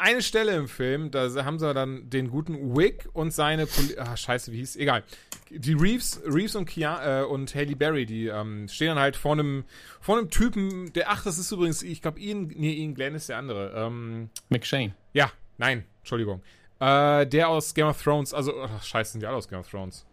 [0.00, 4.16] eine Stelle im Film, da haben sie dann den guten Wick und seine, Poli ah,
[4.16, 5.04] scheiße, wie hieß, egal.
[5.50, 9.32] Die Reeves, Reeves und Kia, äh, und Haley Berry, die ähm, stehen dann halt vor
[9.32, 9.64] einem,
[10.00, 13.28] vor einem Typen, der, ach, das ist übrigens, ich glaube, Ian, nee, Ian Glenn ist
[13.28, 13.72] der andere.
[13.76, 14.94] Ähm, McShane.
[15.12, 16.42] ja, nein, Entschuldigung.
[16.80, 19.68] Äh, der aus Game of Thrones, also, ach, scheiße, sind die alle aus Game of
[19.70, 20.06] Thrones.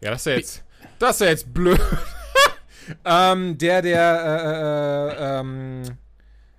[0.00, 0.64] Ja, das ist ja jetzt,
[0.98, 1.80] das ist ja jetzt blöd.
[3.04, 5.82] ähm, der, der, äh, äh, ähm,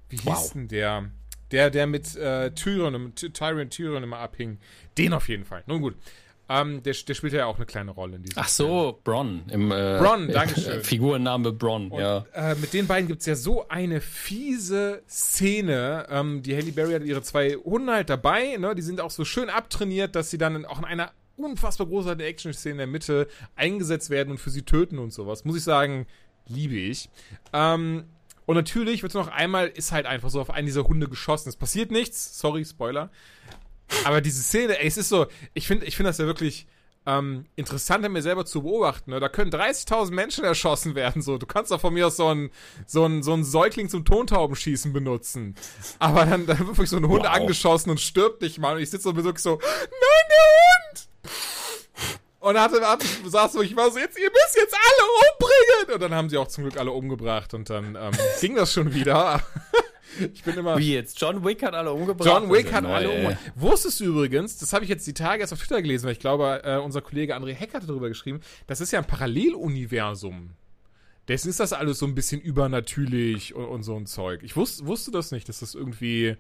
[0.10, 0.54] wie hieß Wow.
[0.54, 1.10] denn der?
[1.52, 4.60] Der, der mit äh, Tyrion, Ty- Tyrion, Tyrion immer abhing.
[4.98, 5.64] Den auf jeden Fall.
[5.68, 5.96] Nun gut.
[6.50, 9.44] Ähm, der, der spielt ja auch eine kleine Rolle in diesem Ach so, Bronn.
[9.50, 10.84] Im, äh, Bronn, Dankeschön.
[10.84, 12.26] Figurenname Bronn, Und, ja.
[12.34, 16.06] äh, mit den beiden gibt's ja so eine fiese Szene.
[16.10, 18.58] Ähm, die Halle Berry hat ihre zwei Hunde halt dabei.
[18.58, 18.76] Ne?
[18.76, 22.74] Die sind auch so schön abtrainiert, dass sie dann auch in einer unfassbar großartigen Action-Szene
[22.74, 25.46] in der Mitte eingesetzt werden und für sie töten und sowas.
[25.46, 26.08] Muss ich sagen,
[26.48, 27.10] liebe ich.
[27.54, 28.04] Ähm,
[28.46, 31.50] und natürlich wird noch einmal, ist halt einfach so auf einen dieser Hunde geschossen.
[31.50, 32.38] Es passiert nichts.
[32.40, 33.10] Sorry, Spoiler.
[34.06, 36.68] Aber diese Szene, ey, es ist so, ich finde ich finde das ja wirklich
[37.06, 39.12] ähm, interessant an mir selber zu beobachten.
[39.12, 39.20] Ne?
[39.20, 41.22] Da können 30.000 Menschen erschossen werden.
[41.22, 42.50] So, du kannst doch von mir aus so einen
[42.88, 45.56] so einen, so einen Säugling zum Tontaubenschießen benutzen.
[46.00, 47.34] Aber dann, dann wird wirklich so ein Hund Wow.
[47.36, 48.76] angeschossen und stirbt nicht mal.
[48.78, 49.90] Und ich sitze so wirklich so, nein,
[50.30, 51.34] der Hund!
[52.40, 55.96] Und dann hatte, hatte, saß so, ich war so, jetzt, ihr müsst jetzt alle umbringen!
[55.96, 58.94] Und dann haben sie auch zum Glück alle umgebracht und dann ähm, ging das schon
[58.94, 59.42] wieder.
[60.34, 60.78] Ich bin immer.
[60.78, 61.20] Wie jetzt?
[61.20, 62.28] John Wick hat alle umgebracht?
[62.28, 63.38] John Wick Also hat neu, alle umgebracht.
[63.56, 66.20] Wusstest du übrigens, das habe ich jetzt die Tage erst auf Twitter gelesen, weil ich
[66.20, 70.52] glaube, äh, unser Kollege André Heck hatte darüber geschrieben, das ist ja ein Paralleluniversum.
[71.28, 74.42] Dessen ist das alles so ein bisschen übernatürlich und, und so ein Zeug.
[74.44, 76.36] Ich wus, wusste das nicht, dass das irgendwie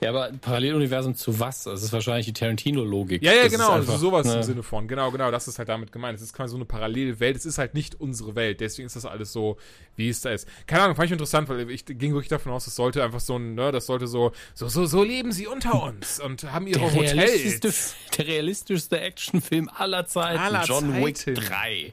[0.00, 1.64] Ja, aber Paralleluniversum zu was?
[1.64, 3.22] Das ist wahrscheinlich die Tarantino-Logik.
[3.22, 4.36] Ja, ja, Das genau, ist einfach, sowas ne?
[4.36, 4.88] im Sinne von.
[4.88, 6.16] Genau, genau, das ist halt damit gemeint.
[6.16, 7.36] Es ist quasi so eine Parallelwelt.
[7.36, 8.60] Es ist halt nicht unsere Welt.
[8.60, 9.58] Deswegen ist das alles so,
[9.96, 10.48] wie es da ist.
[10.66, 13.36] Keine Ahnung, fand ich interessant, weil ich ging wirklich davon aus, das sollte einfach so
[13.36, 16.80] ein, ne, das sollte so, so, so, so leben sie unter uns und haben ihre
[16.80, 17.12] Der Hotels.
[17.14, 20.38] realistischste, der realistischste Actionfilm aller Zeiten.
[20.38, 21.34] Aller John Wick Zeiten.
[21.34, 21.92] 3.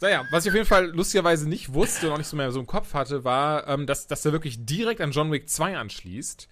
[0.00, 2.58] Naja, was ich auf jeden Fall lustigerweise nicht wusste und auch nicht so mehr so
[2.58, 6.48] im Kopf hatte, war, ähm, dass, dass er wirklich direkt an John Wick 2 anschließt.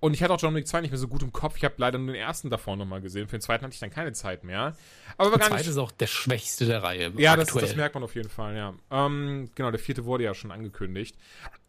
[0.00, 1.56] Und ich hatte auch John Wick 2 nicht mehr so gut im Kopf.
[1.56, 3.26] Ich habe leider nur den ersten davor nochmal gesehen.
[3.26, 4.76] Für den zweiten hatte ich dann keine Zeit mehr.
[5.16, 7.12] Aber Der zweite ist auch der schwächste der Reihe.
[7.16, 8.74] Ja, das, das merkt man auf jeden Fall, ja.
[8.90, 11.16] Ähm, genau, der vierte wurde ja schon angekündigt.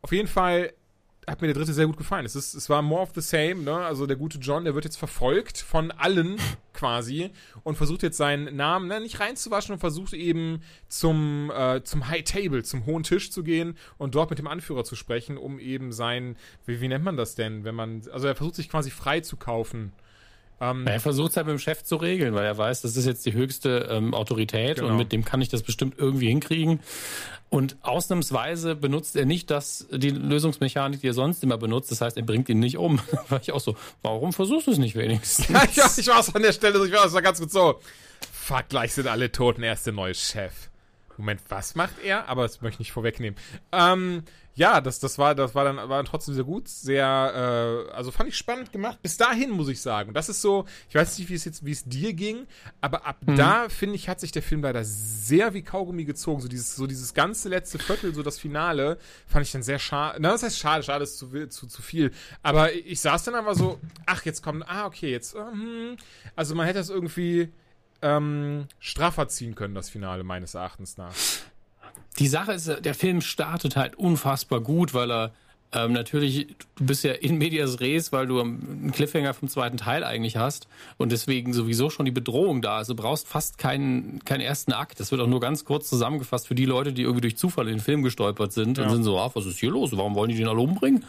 [0.01, 0.73] Auf jeden Fall
[1.29, 2.25] hat mir der dritte sehr gut gefallen.
[2.25, 3.75] Es, ist, es war more of the same, ne?
[3.75, 6.37] Also der gute John, der wird jetzt verfolgt von allen
[6.73, 7.31] quasi
[7.63, 12.23] und versucht jetzt seinen Namen ne, nicht reinzuwaschen und versucht eben zum, äh, zum High
[12.23, 15.91] Table, zum hohen Tisch zu gehen und dort mit dem Anführer zu sprechen, um eben
[15.91, 19.19] sein, wie, wie nennt man das denn, wenn man, also er versucht sich quasi frei
[19.19, 19.91] zu kaufen.
[20.61, 23.05] Ähm, Er versucht es halt mit dem Chef zu regeln, weil er weiß, das ist
[23.05, 24.89] jetzt die höchste ähm, Autorität Genau.
[24.89, 26.79] und mit dem kann ich das bestimmt irgendwie hinkriegen.
[27.49, 31.91] Und ausnahmsweise benutzt er nicht das, die Lösungsmechanik, die er sonst immer benutzt.
[31.91, 32.99] Das heißt, er bringt ihn nicht um.
[33.29, 35.47] War ich auch so, warum versuchst du es nicht wenigstens?
[35.49, 37.79] Ja, ich, war- ich war so an der Stelle, ich war so ganz gut so.
[38.31, 40.51] Fuck, gleich sind alle tot, und er ist der neue Chef.
[41.17, 42.27] Moment, was macht er?
[42.29, 43.37] Aber das möchte ich nicht vorwegnehmen.
[43.71, 44.23] Ähm,
[44.59, 48.11] ja, das, das war, das war dann, war dann trotzdem sehr gut, sehr, äh, also
[48.11, 49.01] fand ich spannend gemacht.
[49.01, 50.13] Bis dahin muss ich sagen.
[50.13, 52.45] Das ist so, ich weiß nicht, wie es jetzt, wie es dir ging,
[52.81, 56.41] aber ab da finde ich, hat sich der Film leider sehr wie Kaugummi gezogen.
[56.41, 60.19] So dieses, so dieses ganze letzte Viertel, so das Finale, fand ich dann sehr schade.
[60.21, 62.11] Na, das heißt schade, schade ist zu, zu, zu viel.
[62.43, 65.95] Aber ich saß dann aber so, ach, jetzt kommt, ah, okay, jetzt, ähm,
[66.35, 67.47] also man hätte das irgendwie
[68.01, 71.15] ähm, straffer ziehen können, das Finale, meines Erachtens nach.
[72.17, 75.31] Die Sache ist, der Film startet halt unfassbar gut, weil er
[75.71, 80.03] ähm, natürlich, du bist ja in medias res, weil du einen Cliffhanger vom zweiten Teil
[80.03, 80.67] eigentlich hast
[80.97, 82.87] und deswegen sowieso schon die Bedrohung da ist.
[82.89, 84.99] Du brauchst fast keinen, keinen ersten Akt.
[84.99, 87.75] Das wird auch nur ganz kurz zusammengefasst für die Leute, die irgendwie durch Zufall in
[87.75, 88.89] den Film gestolpert sind und Ja.
[88.89, 89.91] sind so, ah, was ist hier los?
[89.95, 91.05] Warum wollen die den alle umbringen?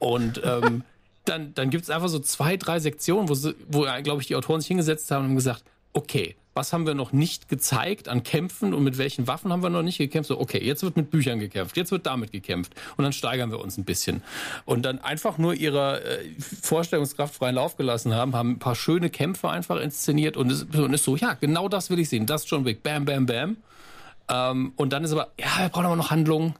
[0.00, 0.82] Und ähm,
[1.24, 4.60] dann, dann gibt's einfach so zwei, drei Sektionen, wo, sie, wo glaube ich, die Autoren
[4.60, 8.74] sich hingesetzt haben und haben gesagt, okay, was haben wir noch nicht gezeigt an Kämpfen
[8.74, 10.28] und mit welchen Waffen haben wir noch nicht gekämpft?
[10.28, 13.60] So, okay, jetzt wird mit Büchern gekämpft, jetzt wird damit gekämpft und dann steigern wir
[13.60, 14.22] uns ein bisschen.
[14.64, 16.30] Und dann einfach nur ihrer äh,
[16.62, 20.92] Vorstellungskraft freien Lauf gelassen haben, haben ein paar schöne Kämpfe einfach inszeniert und ist, und
[20.92, 23.56] ist so, ja, genau das will ich sehen, das ist John Wick, bam, bam, bam.
[24.28, 26.54] Ähm, und dann ist aber, ja, wir brauchen aber noch Handlung.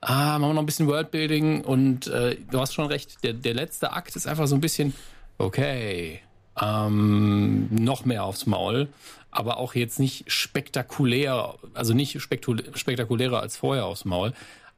[0.00, 3.54] Ah, machen wir noch ein bisschen Worldbuilding und äh, du hast schon recht, der, der
[3.54, 4.92] letzte Akt ist einfach so ein bisschen,
[5.38, 6.20] okay,
[6.60, 8.88] ähm, noch mehr aufs Maul,
[9.30, 14.32] aber auch jetzt nicht spektakulär, also nicht spektakulärer als vorher aufs Maul.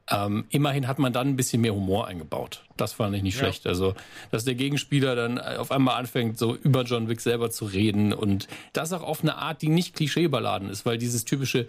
[0.09, 2.63] Ähm, immerhin hat man dann ein bisschen mehr Humor eingebaut.
[2.77, 3.41] Das fand ich nicht Ja.
[3.41, 3.67] schlecht.
[3.67, 3.93] Also,
[4.31, 8.47] dass der Gegenspieler dann auf einmal anfängt, so über John Wick selber zu reden und
[8.71, 11.67] das auch auf eine Art, die nicht klischeebeladen ist, weil dieses typische,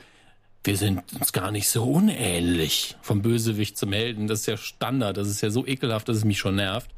[0.62, 5.16] wir sind uns gar nicht so unähnlich vom Bösewicht zum Helden, das ist ja Standard,
[5.16, 6.90] das ist ja so ekelhaft, dass es mich schon nervt.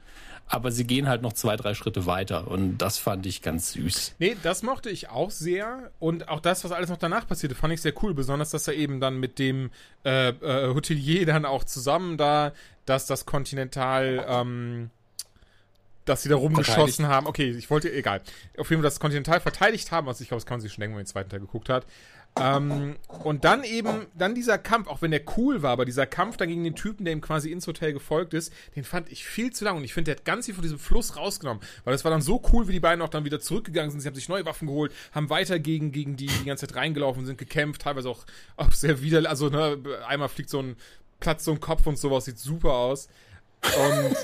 [0.53, 4.17] Aber sie gehen halt noch zwei, drei Schritte weiter und das fand ich ganz süß.
[4.19, 5.93] Nee, das mochte ich auch sehr.
[6.01, 8.15] Und auch das, was alles noch danach passierte, fand ich sehr cool.
[8.15, 9.71] Besonders, dass er eben dann mit dem
[10.05, 12.53] äh, äh, Hotelier dann auch zusammen da,
[12.85, 14.91] dass das Continental, ähm,
[16.11, 17.27] dass sie da rumgeschossen haben.
[17.27, 18.21] Okay, ich wollte, egal.
[18.59, 20.09] Auf jeden Fall das Continental verteidigt haben.
[20.09, 21.69] Also ich glaube, das kann man sich schon denken, wenn man den zweiten Teil geguckt
[21.69, 21.87] hat.
[22.39, 26.37] Ähm, und dann eben, dann dieser Kampf, auch wenn der cool war, aber dieser Kampf
[26.37, 29.53] dann gegen den Typen, der ihm quasi ins Hotel gefolgt ist, den fand ich viel
[29.53, 29.77] zu lang.
[29.77, 31.63] Und ich finde, der hat ganz viel von diesem Fluss rausgenommen.
[31.85, 34.01] Weil das war dann so cool, wie die beiden auch dann wieder zurückgegangen sind.
[34.01, 37.27] Sie haben sich neue Waffen geholt, haben weiter gegen, gegen die die ganze Zeit reingelaufen,
[37.27, 38.25] sind gekämpft, teilweise auch,
[38.57, 39.29] auch sehr widerlich.
[39.29, 40.77] Also, ne, einmal fliegt so ein,
[41.19, 43.09] platzt so ein Kopf und sowas, sieht super aus.
[43.63, 44.17] Und.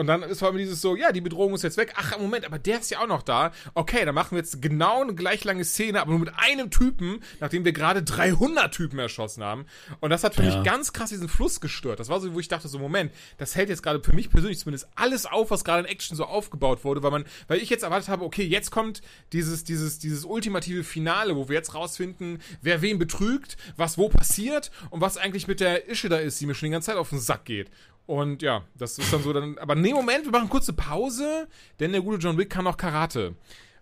[0.00, 1.92] Und dann ist vor allem dieses so, ja, die Bedrohung ist jetzt weg.
[1.94, 3.52] Ach, Moment, aber der ist ja auch noch da.
[3.74, 7.22] Okay, dann machen wir jetzt genau eine gleich lange Szene, aber nur mit einem Typen,
[7.38, 9.66] nachdem wir gerade 300 Typen erschossen haben.
[10.00, 10.56] Und das hat für Ja.
[10.56, 12.00] mich ganz krass diesen Fluss gestört.
[12.00, 14.58] Das war so, wo ich dachte, so, Moment, das hält jetzt gerade für mich persönlich
[14.58, 17.82] zumindest alles auf, was gerade in Action so aufgebaut wurde, weil man, weil ich jetzt
[17.82, 19.02] erwartet habe, okay, jetzt kommt
[19.34, 24.70] dieses, dieses, dieses ultimative Finale, wo wir jetzt rausfinden, wer wen betrügt, was wo passiert
[24.88, 27.10] und was eigentlich mit der Ische da ist, die mir schon die ganze Zeit auf
[27.10, 27.70] den Sack geht.
[28.10, 29.56] Und ja, das ist dann so dann.
[29.58, 31.46] Aber nee, Moment, wir machen kurze Pause,
[31.78, 33.36] denn der gute John Wick kann auch Karate.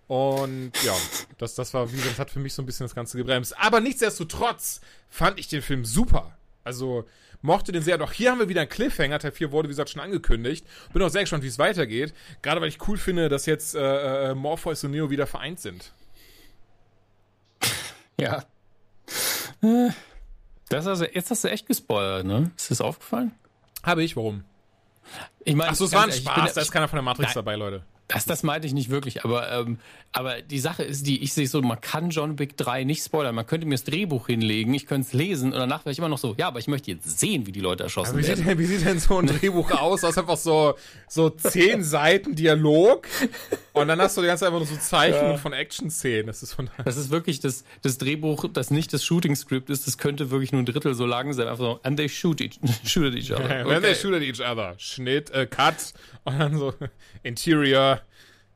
[0.07, 0.95] Und ja,
[1.39, 3.59] das, das war, wie das hat für mich so ein bisschen das Ganze gebremst.
[3.59, 6.37] Aber nichtsdestotrotz fand ich den Film super.
[6.63, 7.07] Also
[7.41, 7.97] mochte den sehr.
[7.97, 9.19] Doch hier haben wir wieder einen Cliffhanger.
[9.19, 10.67] Teil 4 wurde, wie gesagt, schon angekündigt.
[10.93, 12.13] Bin auch sehr gespannt, wie es weitergeht.
[12.43, 15.95] Gerade weil ich cool finde, dass jetzt äh, äh, Morpheus und Neo wieder vereint sind.
[18.21, 18.45] Ja.
[20.69, 22.51] Das also, jetzt hast du echt gespoilert, ne?
[22.59, 23.33] Ist das aufgefallen?
[23.89, 24.45] Habe ich, warum?
[25.45, 27.57] Ich meine, Ach so, es war ein Spaß, da ist keiner von der Matrix dabei,
[27.57, 27.83] Leute.
[28.09, 29.79] Das, das meinte ich nicht wirklich, aber, ähm,
[30.13, 33.35] aber die Sache ist die, ich sehe so, man kann John Wick 3 nicht spoilern.
[33.35, 36.09] Man könnte mir das Drehbuch hinlegen, ich könnte es lesen und danach wäre ich immer
[36.09, 38.37] noch so, ja, aber ich möchte jetzt sehen, wie die Leute erschossen wie werden.
[38.39, 40.01] Sieht denn, wie sieht denn so ein Drehbuch aus?
[40.01, 40.75] Das ist einfach so,
[41.07, 43.07] so zehn Seiten Dialog
[43.75, 45.37] und dann hast du die ganze Zeit einfach nur so Zeichnungen ja.
[45.37, 46.27] von Action-Szenen.
[46.27, 49.99] Das ist von Das ist wirklich das, das Drehbuch, das nicht das Shooting-Script ist, das
[49.99, 51.47] könnte wirklich nur ein Drittel so lang sein.
[51.47, 53.49] Einfach so, and they shoot, each, shoot at each other.
[53.69, 53.75] Okay.
[53.75, 54.75] And they shoot at each other.
[54.79, 55.93] Schnitt, äh, Cut
[56.25, 56.73] und dann so
[57.23, 57.98] Interior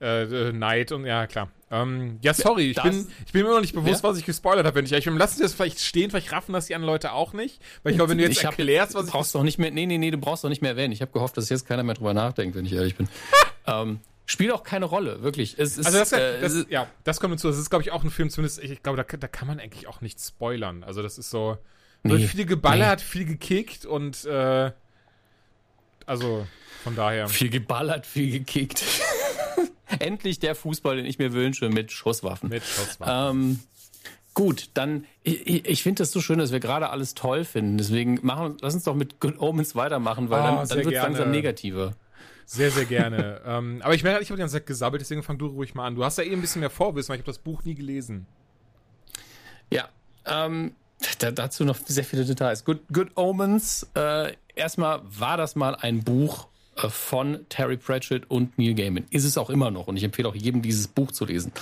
[0.03, 1.49] äh, Night und ja, klar.
[1.71, 4.11] Ähm, ja, sorry, ich bin, ich bin mir noch nicht bewusst, ja?
[4.11, 4.77] was ich gespoilert habe.
[4.77, 7.33] Wenn ich, ich lassen Sie das vielleicht stehen, vielleicht raffen das die anderen Leute auch
[7.33, 7.62] nicht.
[7.83, 9.12] Weil ich glaube, wenn du jetzt ich erklärst, was ich.
[9.12, 10.93] brauchst doch nicht mehr, nee, nee, nee, du brauchst doch nicht mehr erwähnen.
[10.93, 13.09] Ich habe gehofft, dass jetzt keiner mehr drüber nachdenkt, wenn ich ehrlich bin.
[13.67, 15.59] ähm, spielt auch keine Rolle, wirklich.
[15.59, 17.49] Es ist, also das, äh, das, ist, ja, das kommt hinzu.
[17.49, 19.59] Das ist, glaube ich, auch ein Film, zumindest, ich, ich glaube, da, da kann man
[19.59, 20.85] eigentlich auch nicht spoilern.
[20.85, 21.57] Also das ist so,
[22.03, 23.05] nee, wird viel geballert, nee.
[23.07, 24.73] viel gekickt und äh,
[26.05, 26.47] also
[26.83, 27.29] von daher.
[27.29, 28.85] Viel geballert, viel gekickt.
[29.98, 32.48] Endlich der Fußball, den ich mir wünsche, mit Schusswaffen.
[32.48, 33.40] Mit Schusswaffen.
[33.40, 33.61] Ähm,
[34.35, 37.78] gut, dann, ich, ich finde das so schön, dass wir gerade alles toll finden.
[37.78, 41.02] Deswegen machen, lass uns doch mit Good Omens weitermachen, weil oh, dann, dann wird es
[41.02, 41.94] langsam negativer.
[42.44, 43.40] Sehr, sehr gerne.
[43.46, 45.87] ähm, aber ich merke, ich habe die ganze Zeit gesabbelt, deswegen fang du ruhig mal
[45.87, 45.94] an.
[45.94, 48.26] Du hast ja eh ein bisschen mehr Vorwissen, weil ich habe das Buch nie gelesen.
[49.70, 49.88] Ja,
[50.26, 50.74] ähm,
[51.18, 52.64] da, dazu noch sehr viele Details.
[52.64, 58.75] Good, Good Omens, äh, erstmal war das mal ein Buch von Terry Pratchett und Neil
[58.75, 59.05] Gaiman.
[59.11, 61.53] Ist es auch immer noch und ich empfehle auch jedem, dieses Buch zu lesen.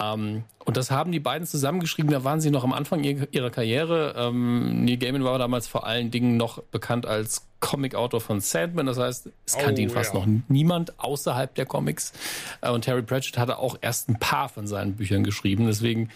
[0.00, 4.14] Ähm, und das haben die beiden zusammengeschrieben, da waren sie noch am Anfang ihrer Karriere.
[4.16, 8.98] Ähm, Neil Gaiman war damals vor allen Dingen noch bekannt als Comic-Autor von Sandman, das
[8.98, 10.20] heißt, es kannte oh, ihn fast ja.
[10.20, 12.12] noch niemand außerhalb der Comics.
[12.60, 16.10] Äh, und Terry Pratchett hatte auch erst ein paar von seinen Büchern geschrieben, deswegen,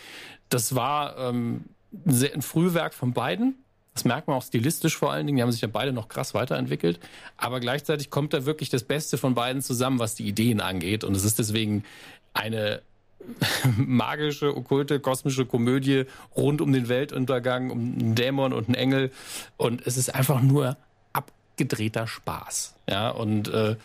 [0.51, 1.65] das war ähm,
[2.07, 3.65] ein Frühwerk von beiden.
[3.95, 5.37] Das merkt man auch stilistisch vor allen Dingen.
[5.37, 7.01] Die haben sich ja beide noch krass weiterentwickelt.
[7.37, 11.05] Aber gleichzeitig kommt da wirklich das Beste von beiden zusammen, was die Ideen angeht.
[11.05, 11.85] Und es ist deswegen
[12.33, 12.83] eine
[13.77, 16.05] magische, okkulte, kosmische Komödie
[16.37, 19.11] rund um den Weltuntergang, um einen Dämon und einen Engel.
[19.57, 20.77] Und es ist einfach nur
[21.13, 22.75] abgedrehter Spaß.
[22.89, 23.77] Ja, und äh,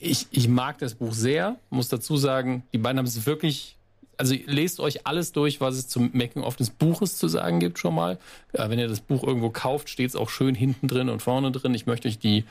[0.00, 3.76] ich, ich mag das Buch sehr, muss dazu sagen, die beiden haben es wirklich
[4.20, 7.94] also lest euch alles durch, was es zum Making-of des Buches zu sagen gibt schon
[7.94, 8.18] mal.
[8.52, 11.50] Äh, wenn ihr das Buch irgendwo kauft, steht es auch schön hinten drin und vorne
[11.50, 11.74] drin.
[11.74, 12.44] Ich möchte euch die,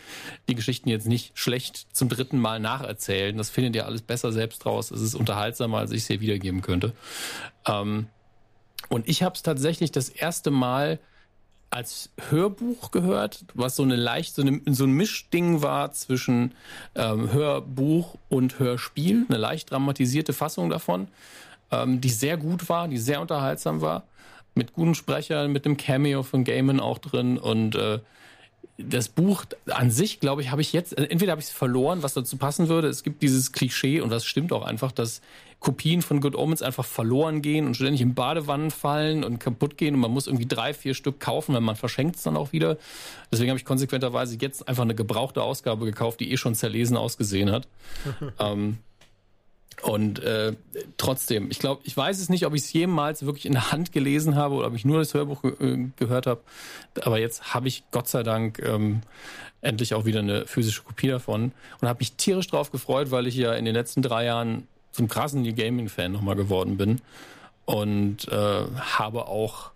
[0.48, 3.38] die Geschichten jetzt nicht schlecht zum dritten Mal nacherzählen.
[3.38, 4.90] Das findet ihr alles besser selbst raus.
[4.90, 6.94] Es ist unterhaltsamer, als ich es hier wiedergeben könnte.
[7.68, 8.08] Ähm,
[8.90, 10.98] und ich habe es tatsächlich das erste Mal
[11.70, 16.56] als Hörbuch gehört, was so eine leicht, so, eine, so ein Mischding war zwischen
[16.96, 21.10] ähm, Hörbuch und Hörspiel, eine leicht dramatisierte Fassung davon
[21.72, 24.04] ähm, die sehr gut war, die sehr unterhaltsam war,
[24.56, 28.00] mit guten Sprechern, mit dem Cameo von Gaiman auch drin und äh,
[28.82, 32.14] das Buch an sich, glaube ich, habe ich jetzt, entweder habe ich es verloren, was
[32.14, 32.88] dazu passen würde.
[32.88, 35.22] Es gibt dieses Klischee und das stimmt auch einfach, dass
[35.60, 39.96] Kopien von Good Omens einfach verloren gehen und ständig in Badewannen fallen und kaputt gehen
[39.96, 42.78] und man muss irgendwie drei, vier Stück kaufen, wenn man verschenkt es dann auch wieder.
[43.32, 47.52] Deswegen habe ich konsequenterweise jetzt einfach eine gebrauchte Ausgabe gekauft, die eh schon zerlesen ausgesehen
[47.52, 47.68] hat.
[48.40, 48.78] ähm,
[49.82, 50.54] und äh,
[50.98, 53.92] trotzdem, ich glaube, ich weiß es nicht, ob ich es jemals wirklich in der Hand
[53.92, 56.42] gelesen habe oder ob ich nur das Hörbuch ge äh, gehört habe.
[57.02, 59.02] Aber jetzt habe ich Gott sei Dank ähm,
[59.62, 63.36] endlich auch wieder eine physische Kopie davon und habe mich tierisch drauf gefreut, weil ich
[63.36, 67.02] ja in den letzten drei Jahren zum krassen New Gaming-Fan nochmal geworden bin.
[67.65, 69.72] Und äh, habe auch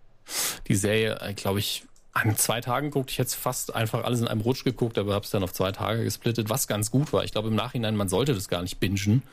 [0.67, 3.11] die Serie, äh, glaube ich, an zwei Tagen guckt.
[3.11, 5.71] Ich jetzt fast einfach alles in einem Rutsch geguckt, aber habe es dann auf zwei
[5.71, 7.23] Tage gesplittet, was ganz gut war.
[7.23, 9.23] Ich glaube im Nachhinein, man sollte das gar nicht bingen,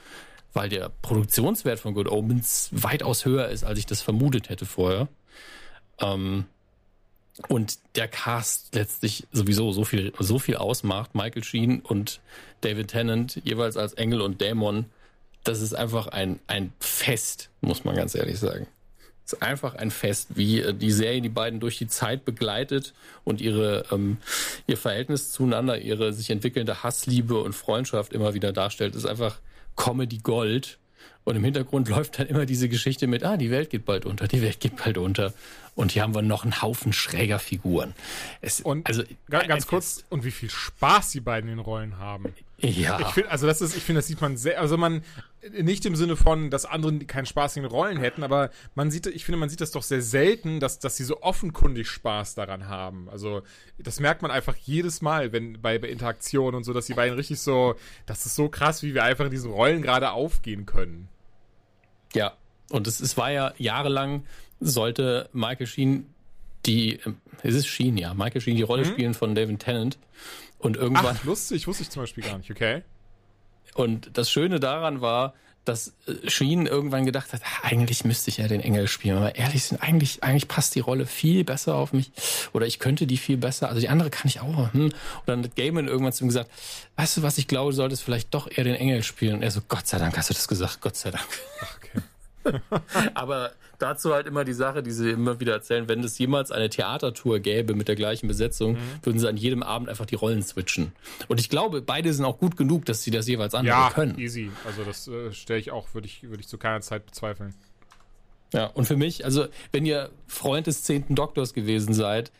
[0.52, 5.08] weil der Produktionswert von Good Omens weitaus höher ist, als ich das vermutet hätte vorher.
[6.00, 6.46] Ähm,
[7.48, 12.20] und der Cast letztlich sowieso so viel, so viel ausmacht, Michael Sheen und
[12.60, 14.86] David Tennant jeweils als Engel und Dämon,
[15.44, 18.66] das ist einfach ein, ein Fest, muss man ganz ehrlich sagen.
[19.24, 22.92] Es ist einfach ein Fest, wie äh, die Serie die beiden durch die Zeit begleitet
[23.24, 24.18] und ihre, ähm,
[24.66, 29.38] ihr Verhältnis zueinander, ihre sich entwickelnde Hassliebe und Freundschaft immer wieder darstellt, ist einfach
[29.80, 30.76] Comedy Gold.
[31.24, 34.26] Und im Hintergrund läuft dann immer diese Geschichte mit, ah, die Welt geht bald unter,
[34.26, 35.32] die Welt geht bald unter.
[35.74, 37.94] Und hier haben wir noch einen Haufen schräger Figuren.
[38.40, 42.34] Es, und also ganz kurz, und wie viel Spaß die beiden in den Rollen haben.
[42.58, 43.00] Ja.
[43.00, 45.02] Ich finde, also das ist, ich finde, das sieht man sehr, also man,
[45.50, 49.06] nicht im Sinne von, dass andere keinen Spaß in den Rollen hätten, aber man sieht,
[49.06, 52.68] ich finde, man sieht das doch sehr selten, dass, dass sie so offenkundig Spaß daran
[52.68, 53.08] haben.
[53.08, 53.42] Also,
[53.78, 57.14] das merkt man einfach jedes Mal, wenn, bei, bei Interaktionen und so, dass die beiden
[57.14, 61.08] richtig so, das ist so krass, wie wir einfach in diesen Rollen gerade aufgehen können.
[62.14, 62.34] Ja.
[62.70, 64.24] Und es, es war ja jahrelang,
[64.60, 66.06] sollte Michael Sheen
[66.66, 67.00] die,
[67.42, 68.92] es ist Sheen, ja, Michael Sheen die Rolle mhm.
[68.92, 69.98] spielen von David Tennant.
[70.58, 71.16] Und irgendwann.
[71.18, 72.82] Ach, lustig, wusste ich zum Beispiel gar nicht, okay.
[73.74, 78.48] Und das Schöne daran war, dass äh, Sheen irgendwann gedacht hat, eigentlich müsste ich ja
[78.48, 79.16] den Engel spielen.
[79.16, 82.12] Aber ehrlich sind, eigentlich, eigentlich passt die Rolle viel besser auf mich.
[82.52, 83.68] Oder ich könnte die viel besser.
[83.68, 84.72] Also die andere kann ich auch.
[84.72, 84.84] Hm.
[84.84, 84.94] Und
[85.26, 86.50] dann hat Gaiman irgendwann zu ihm gesagt,
[86.96, 89.36] weißt du was, ich glaube, du solltest vielleicht doch eher den Engel spielen.
[89.36, 91.26] Und er so, Gott sei Dank hast du das gesagt, Gott sei Dank.
[91.76, 91.79] Okay.
[93.14, 96.68] Aber dazu halt immer die Sache, die sie immer wieder erzählen, wenn es jemals eine
[96.68, 98.78] Theatertour gäbe mit der gleichen Besetzung, mhm.
[99.02, 100.92] würden sie an jedem Abend einfach die Rollen switchen.
[101.28, 104.14] Und ich glaube, beide sind auch gut genug, dass sie das jeweils andere ja, können.
[104.16, 104.50] Ja, easy.
[104.66, 107.54] Also das äh, stelle ich auch, würde ich, würde ich zu keiner Zeit bezweifeln.
[108.52, 112.32] Ja, und für mich, also wenn ihr Freund des zehnten Doktors gewesen seid,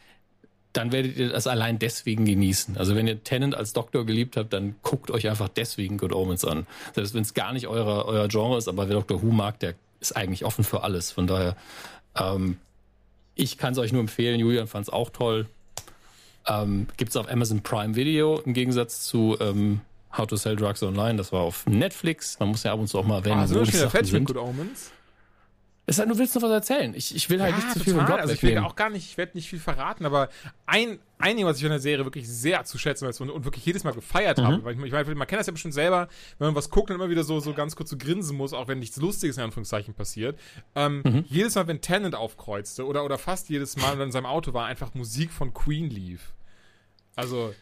[0.73, 2.77] dann werdet ihr das allein deswegen genießen.
[2.77, 6.45] Also wenn ihr Tennant als Doktor geliebt habt, dann guckt euch einfach deswegen Good Omens
[6.45, 6.67] an.
[6.95, 9.75] Selbst wenn es gar nicht euer, euer Genre ist, aber wer Doctor Who mag, der
[10.01, 11.11] ist eigentlich offen für alles.
[11.11, 11.57] Von daher,
[12.17, 12.59] ähm,
[13.35, 14.41] ich kann es euch nur empfehlen.
[14.41, 15.47] Julian fand es auch toll.
[16.47, 19.81] Ähm, Gibt es auf Amazon Prime Video im Gegensatz zu ähm,
[20.17, 21.17] How to Sell Drugs Online.
[21.17, 22.39] Das war auf Netflix.
[22.41, 24.25] Man muss ja ab und zu auch mal erwähnen, ah, wo die Sachen sind.
[24.25, 24.91] Good Omens?
[25.91, 26.95] Es halt, du willst noch was erzählen.
[26.95, 28.91] Ich, ich will halt ja, nicht zu viel vom Plot Also ich will auch gar
[28.91, 30.29] nicht, ich werde nicht viel verraten, aber
[30.65, 33.67] ein, ein was ich von der Serie wirklich sehr zu schätzen weiß und, und wirklich
[33.67, 34.43] jedes Mal gefeiert mhm.
[34.43, 36.07] habe, weil ich, ich meine, man kennt das ja bestimmt selber,
[36.39, 38.69] wenn man was guckt und immer wieder so, so ganz kurz so grinsen muss, auch
[38.69, 40.39] wenn nichts Lustiges in Anführungszeichen passiert.
[40.77, 41.25] Ähm, mhm.
[41.27, 44.67] Jedes Mal, wenn Tennant aufkreuzte oder, oder fast jedes Mal, wenn in seinem Auto war,
[44.67, 46.35] einfach Musik von Queen lief.
[47.17, 47.53] Also,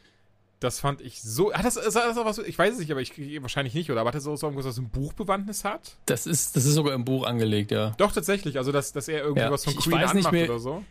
[0.60, 1.52] das fand ich so.
[1.52, 2.38] Hat das, ist das auch was?
[2.38, 4.00] Ich weiß es nicht, aber ich wahrscheinlich nicht, oder?
[4.00, 5.96] Aber hat das auch so irgendwas, was ein Buchbewandtnis hat?
[6.06, 7.94] Das ist, das ist sogar im Buch angelegt, ja.
[7.98, 8.58] Doch, tatsächlich.
[8.58, 9.50] Also, dass, dass er irgendwie ja.
[9.50, 10.84] was von Queen anmacht nicht mehr, oder so.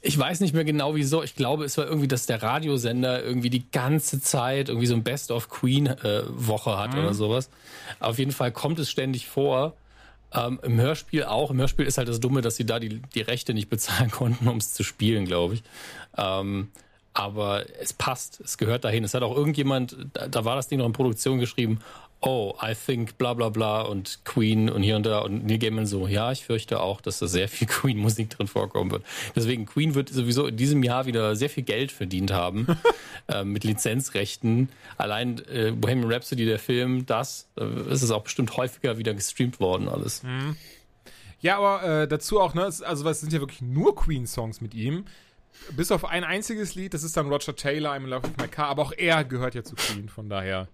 [0.00, 1.22] Ich weiß nicht mehr genau wieso.
[1.22, 5.04] Ich glaube, es war irgendwie, dass der Radiosender irgendwie die ganze Zeit irgendwie so ein
[5.04, 7.00] Best of Queen äh, Woche hat mhm.
[7.00, 7.50] oder sowas.
[8.00, 9.74] Auf jeden Fall kommt es ständig vor.
[10.32, 11.50] Ähm, Im Hörspiel auch.
[11.50, 14.48] Im Hörspiel ist halt das Dumme, dass sie da die, die Rechte nicht bezahlen konnten,
[14.48, 15.62] um es zu spielen, glaube ich.
[16.16, 16.70] Ähm,
[17.14, 19.04] aber es passt, es gehört dahin.
[19.04, 21.80] Es hat auch irgendjemand, da, da war das Ding noch in Produktion geschrieben,
[22.22, 25.86] oh, I think bla bla bla und Queen und hier und da und Neil Gaiman
[25.86, 29.04] so, ja, ich fürchte auch, dass da sehr viel Queen-Musik drin vorkommen wird.
[29.34, 32.66] Deswegen, Queen wird sowieso in diesem Jahr wieder sehr viel Geld verdient haben
[33.28, 34.68] äh, mit Lizenzrechten.
[34.96, 39.60] Allein äh, Bohemian Rhapsody, der Film, das, äh, ist es auch bestimmt häufiger wieder gestreamt
[39.60, 40.22] worden alles.
[40.22, 40.56] Mhm.
[41.40, 45.06] Ja, aber äh, dazu auch, ne, also es sind ja wirklich nur Queen-Songs mit ihm
[45.70, 48.48] bis auf ein einziges Lied, das ist dann Roger Taylor, I'm in Love with My
[48.48, 50.68] Car, aber auch er gehört ja zu Queen, von daher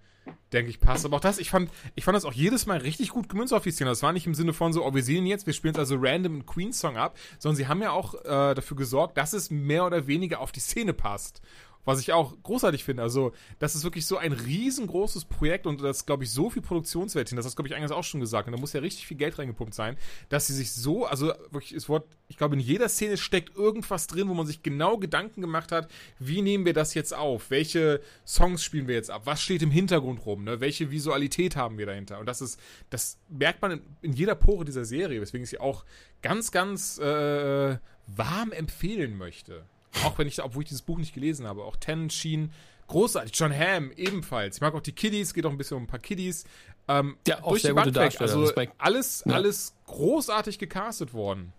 [0.52, 1.04] denke ich, passt.
[1.04, 3.62] Aber auch das, ich fand, ich fand das auch jedes Mal richtig gut gemünzt auf
[3.62, 3.90] die Szene.
[3.90, 5.96] Das war nicht im Sinne von so, oh, wir sehen jetzt, wir spielen jetzt also
[5.98, 9.84] random einen Queen-Song ab, sondern sie haben ja auch äh, dafür gesorgt, dass es mehr
[9.84, 11.42] oder weniger auf die Szene passt.
[11.84, 13.02] Was ich auch großartig finde.
[13.02, 17.28] Also, das ist wirklich so ein riesengroßes Projekt und das glaube ich so viel Produktionswert
[17.28, 17.36] hin.
[17.36, 18.46] Das hast glaube ich eingangs auch schon gesagt.
[18.46, 19.96] Und da muss ja richtig viel Geld reingepumpt sein,
[20.28, 24.06] dass sie sich so, also wirklich, es Wort, ich glaube, in jeder Szene steckt irgendwas
[24.06, 25.88] drin, wo man sich genau Gedanken gemacht hat,
[26.18, 27.50] wie nehmen wir das jetzt auf?
[27.50, 29.22] Welche Songs spielen wir jetzt ab?
[29.24, 30.44] Was steht im Hintergrund rum?
[30.44, 30.60] Ne?
[30.60, 32.18] Welche Visualität haben wir dahinter?
[32.18, 32.60] Und das ist,
[32.90, 35.84] das merkt man in, in jeder Pore dieser Serie, weswegen ich sie auch
[36.22, 39.64] ganz, ganz äh, warm empfehlen möchte.
[40.04, 42.52] Auch wenn ich, obwohl ich dieses Buch nicht gelesen habe, auch Ten Sheen,
[42.88, 43.32] großartig.
[43.34, 44.56] John Hamm ebenfalls.
[44.56, 46.44] Ich mag auch die Kiddies, geht auch ein bisschen um ein paar Kiddies.
[46.88, 49.34] Ähm, ja, auch durch sehr die gute Bank Also alles, ja.
[49.34, 51.52] alles großartig gecastet worden.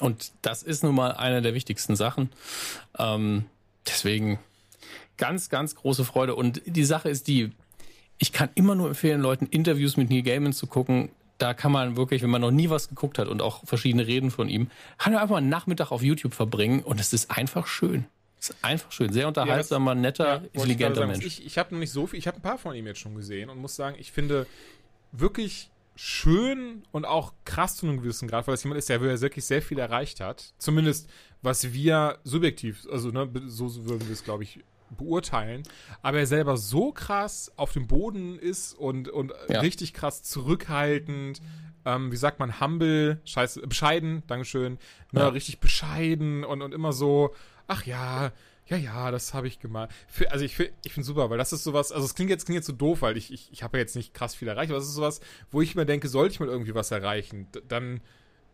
[0.00, 2.30] Und das ist nun mal eine der wichtigsten Sachen.
[2.98, 3.46] Ähm,
[3.86, 4.38] deswegen
[5.16, 6.34] ganz, ganz große Freude.
[6.34, 7.52] Und die Sache ist die,
[8.18, 11.96] ich kann immer nur empfehlen, Leuten Interviews mit Neil Gaiman zu gucken, da kann man
[11.96, 15.12] wirklich, wenn man noch nie was geguckt hat und auch verschiedene Reden von ihm, kann
[15.12, 18.06] man einfach einen Nachmittag auf YouTube verbringen und es ist einfach schön.
[18.40, 21.24] Es ist einfach schön, sehr unterhaltsamer, netter, ja, intelligenter Mensch.
[21.24, 23.14] Ich, ich habe noch nicht so viel, ich habe ein paar von ihm jetzt schon
[23.14, 24.46] gesehen und muss sagen, ich finde
[25.10, 29.44] wirklich schön und auch krass zu einem gewissen Grad, weil es jemand ist, der wirklich
[29.44, 30.52] sehr viel erreicht hat.
[30.58, 31.08] Zumindest
[31.42, 34.60] was wir subjektiv, also ne, so würden wir es, glaube ich,
[34.96, 35.62] beurteilen,
[36.02, 39.60] aber er selber so krass auf dem Boden ist und, und ja.
[39.60, 41.40] richtig krass zurückhaltend,
[41.84, 44.78] ähm, wie sagt man, humble, scheiße, bescheiden, Dankeschön,
[45.12, 45.28] ne, ja.
[45.28, 47.34] richtig bescheiden und, und immer so,
[47.66, 48.32] ach ja,
[48.66, 49.90] ja, ja, das habe ich gemacht.
[50.08, 52.56] Für, also ich, ich finde super, weil das ist sowas, also es klingt jetzt, klingt
[52.56, 54.78] jetzt so doof, weil ich, ich, ich habe ja jetzt nicht krass viel erreicht, aber
[54.78, 55.20] es ist sowas,
[55.50, 58.00] wo ich mir denke, sollte ich mal irgendwie was erreichen, dann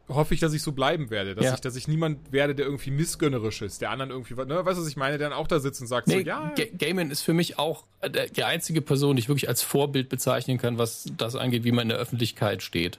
[0.08, 1.34] hoffe ich, dass ich so bleiben werde.
[1.34, 1.54] Dass, ja.
[1.54, 4.82] ich, dass ich niemand werde, der irgendwie missgönnerisch ist, der anderen irgendwie, ne, weißt du,
[4.82, 6.52] was ich meine, der dann auch da sitzt und sagt nee, so, ja.
[6.54, 10.08] G Gaiman ist für mich auch äh, die einzige Person, die ich wirklich als Vorbild
[10.08, 12.98] bezeichnen kann, was das angeht, wie man in der Öffentlichkeit steht.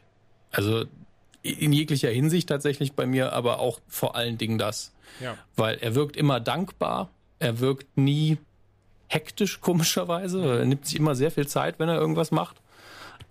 [0.51, 0.85] Also
[1.43, 4.93] in jeglicher Hinsicht tatsächlich bei mir, aber auch vor allen Dingen das.
[5.21, 5.37] Ja.
[5.55, 8.37] Weil er wirkt immer dankbar, er wirkt nie
[9.07, 10.59] hektisch, komischerweise.
[10.59, 12.61] Er nimmt sich immer sehr viel Zeit, wenn er irgendwas macht.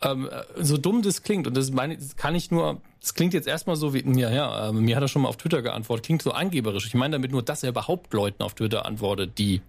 [0.02, 3.46] Ähm, so dumm das klingt, und das, meine, das kann ich nur, das klingt jetzt
[3.48, 6.22] erstmal so wie, ja, ja, äh, mir hat er schon mal auf Twitter geantwortet, klingt
[6.22, 6.86] so angeberisch.
[6.86, 9.62] Ich meine damit nur, dass er überhaupt Leuten auf Twitter antwortet, die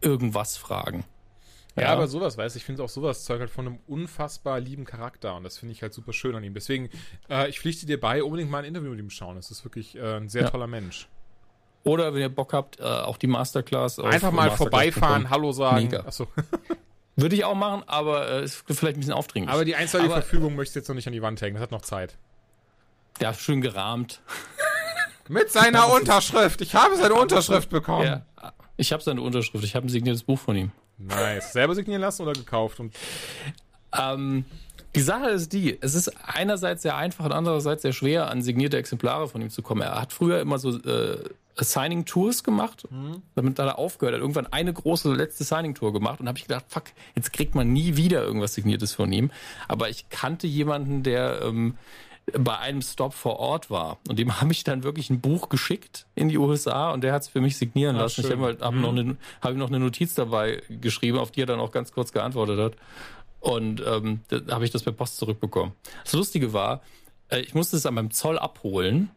[0.00, 1.04] irgendwas fragen.
[1.76, 4.84] Ja, aber sowas, weißt du, ich finde auch sowas Zeug halt von einem unfassbar lieben
[4.84, 6.52] Charakter und das finde ich halt super schön an ihm.
[6.52, 6.90] Deswegen,
[7.30, 9.36] äh, ich pflichte dir bei, unbedingt mal ein Interview mit ihm schauen.
[9.36, 10.50] Das ist wirklich äh, ein sehr Ja.
[10.50, 11.08] toller Mensch.
[11.84, 13.98] Oder wenn ihr Bock habt, äh, auch die Masterclass.
[13.98, 14.56] Einfach mal masterclass.com.
[14.56, 15.84] vorbeifahren, Hallo sagen.
[15.84, 16.00] Mega.
[16.00, 16.26] Achso.
[17.20, 19.52] Würde ich auch machen, aber äh, ist vielleicht ein bisschen aufdringlich.
[19.52, 21.54] Aber die einstweilige Verfügung möchte ich jetzt noch nicht an die Wand hängen.
[21.54, 22.16] Das hat noch Zeit.
[23.20, 24.20] ja, schön gerahmt.
[25.28, 26.60] Mit seiner Unterschrift.
[26.60, 28.04] Ich habe seine Unterschrift bekommen.
[28.04, 28.22] Ja.
[28.76, 30.72] Ich habe seine Unterschrift, ich habe ein signiertes Buch von ihm.
[30.98, 31.52] Nice.
[31.52, 32.80] Selber signieren lassen oder gekauft?
[32.80, 32.94] Und
[33.96, 34.44] Ähm,
[34.94, 38.76] die Sache ist die, es ist einerseits sehr einfach und andererseits sehr schwer, an signierte
[38.76, 39.82] Exemplare von ihm zu kommen.
[39.82, 41.18] Er hat früher immer so äh,
[41.56, 42.86] Signing-Tours gemacht,
[43.34, 44.14] damit hat er aufgehört.
[44.14, 46.84] Hat irgendwann eine große letzte Signing-Tour gemacht und habe ich gedacht, fuck,
[47.14, 49.30] jetzt kriegt man nie wieder irgendwas Signiertes von ihm.
[49.68, 51.76] Aber ich kannte jemanden, der ähm,
[52.32, 53.98] bei einem Stop vor Ort war.
[54.08, 57.22] Und dem habe ich dann wirklich ein Buch geschickt in die USA und der hat
[57.22, 58.20] es für mich signieren Ah, lassen.
[58.20, 58.40] Ich schön.
[58.40, 61.72] habe hab noch, eine, hab noch eine Notiz dabei geschrieben, auf die er dann auch
[61.72, 62.72] ganz kurz geantwortet hat.
[63.40, 65.72] Und ähm, da habe ich das per Post zurückbekommen.
[66.04, 66.82] Das Lustige war,
[67.30, 69.10] äh, ich musste es an meinem Zoll abholen,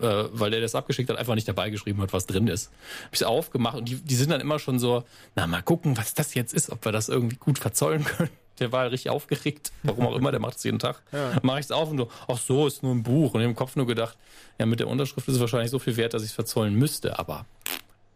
[0.00, 2.70] äh, weil der das abgeschickt hat, einfach nicht dabei geschrieben hat, was drin ist.
[3.04, 5.96] Habe ich es aufgemacht und die, die sind dann immer schon so, na mal gucken,
[5.96, 8.30] was das jetzt ist, ob wir das irgendwie gut verzollen können.
[8.58, 11.00] Der war richtig aufgeregt, warum auch immer, der macht es jeden Tag.
[11.12, 11.30] Ja.
[11.30, 13.32] Dann mache ich es auf und so, ach so, ist nur ein Buch.
[13.32, 14.18] Und im Kopf nur gedacht,
[14.58, 17.18] ja, mit der Unterschrift ist es wahrscheinlich so viel wert, dass ich es verzollen müsste,
[17.18, 17.46] aber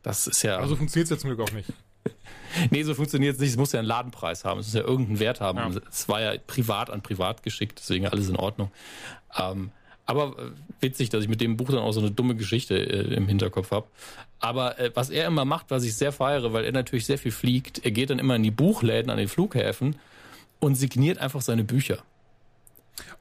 [0.03, 0.59] das ist ja.
[0.59, 1.73] also funktioniert es jetzt zum Glück auch nicht.
[2.71, 3.51] Nee, so funktioniert es nicht.
[3.51, 4.61] Es muss ja einen Ladenpreis haben.
[4.61, 5.59] Es muss ja irgendeinen Wert haben.
[5.59, 5.81] Ja.
[5.91, 8.71] Es war ja privat an privat geschickt, deswegen alles in Ordnung.
[9.37, 9.73] Ähm,
[10.07, 10.51] aber äh,
[10.81, 13.71] witzig, dass ich mit dem Buch dann auch so eine dumme Geschichte äh, im Hinterkopf
[13.71, 13.87] habe.
[14.39, 17.33] Aber äh, was er immer macht, was ich sehr feiere, weil er natürlich sehr viel
[17.33, 19.97] fliegt, er geht dann immer in die Buchläden an den Flughäfen
[20.61, 21.99] und signiert einfach seine Bücher.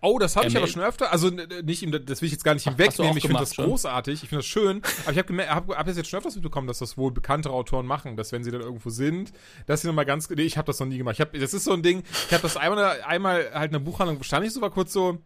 [0.02, 1.12] Oh, das habe ich aber schon öfter.
[1.12, 3.12] Also nicht ihm, das will ich jetzt gar nicht ihm Ach, hast du wegnehmen.
[3.14, 3.66] auch Ich finde das schon?
[3.66, 4.22] großartig.
[4.22, 4.82] Ich finde das schön.
[5.04, 8.16] Aber ich habe hab, hab jetzt schon öfters mitbekommen, dass das wohl bekanntere Autoren machen,
[8.16, 9.32] dass wenn sie dann irgendwo sind,
[9.66, 10.30] dass sie nochmal ganz.
[10.30, 11.16] Nee, ich habe das noch nie gemacht.
[11.16, 12.04] Ich hab, das ist so ein Ding.
[12.28, 15.20] Ich habe das einmal, einmal halt in einer Buchhandlung stand ich so war kurz so.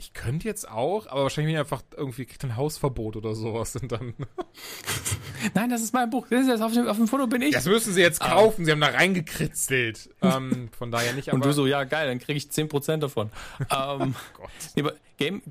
[0.00, 3.76] Ich könnte jetzt auch, aber wahrscheinlich bin ich einfach irgendwie kriegt ein Hausverbot oder sowas
[3.76, 4.14] und dann.
[5.54, 6.26] Nein, das ist mein Buch.
[6.30, 7.52] Das ist auf, dem, auf dem Foto bin ich.
[7.52, 8.64] Das müssen sie jetzt kaufen.
[8.64, 10.08] Sie haben da reingekritzelt.
[10.22, 11.28] ähm, von daher nicht.
[11.28, 13.28] Aber Und du so, ja geil, dann kriege ich 10% davon.
[13.60, 14.48] ähm, Gott.
[14.74, 15.42] Nee, aber Game,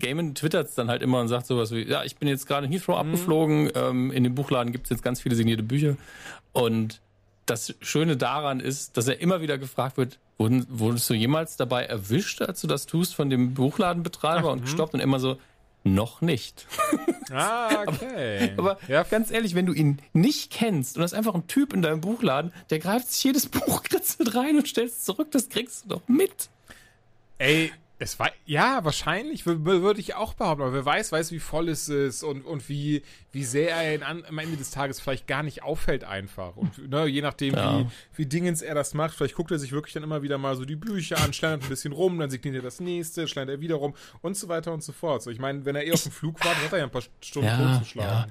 [0.00, 2.72] Gamen twittert dann halt immer und sagt sowas wie, ja, ich bin jetzt gerade in
[2.72, 5.98] Heathrow abgeflogen, ähm, in dem Buchladen gibt's jetzt ganz viele signierte Bücher.
[6.52, 7.02] Und
[7.44, 11.84] das Schöne daran ist, dass er immer wieder gefragt wird, wurden, wurdest du jemals dabei
[11.84, 15.36] erwischt, als du das tust von dem Buchladenbetreiber und gestoppt und immer so,
[15.84, 16.66] noch nicht.
[17.30, 18.54] Ah, okay.
[18.56, 21.74] Aber ja, ganz ehrlich, wenn du ihn nicht kennst und das ist einfach ein Typ
[21.74, 25.50] in deinem Buchladen, der greift sich jedes Buch, kritzelt rein und stellt es zurück, das
[25.50, 26.48] kriegst du doch mit.
[27.36, 27.70] Ey,
[28.00, 31.40] es war, ja, wahrscheinlich wür- wür- würde ich auch behaupten, aber wer weiß, weiß, wie
[31.40, 35.00] voll es ist und, und wie, wie sehr er ihn an, am Ende des Tages
[35.00, 36.56] vielleicht gar nicht auffällt einfach.
[36.56, 37.80] Und ne, je nachdem, Ja.
[37.80, 40.54] wie, wie Dingens er das macht, vielleicht guckt er sich wirklich dann immer wieder mal
[40.54, 43.60] so die Bücher an, schlendert ein bisschen rum, dann signiert er das nächste, schlendert er
[43.60, 45.22] wieder rum und so weiter und so fort.
[45.22, 46.90] So, ich meine, wenn er eh auf dem Flug war, dann hat er ja ein
[46.90, 48.30] paar Stunden Ja, totzuschlagen.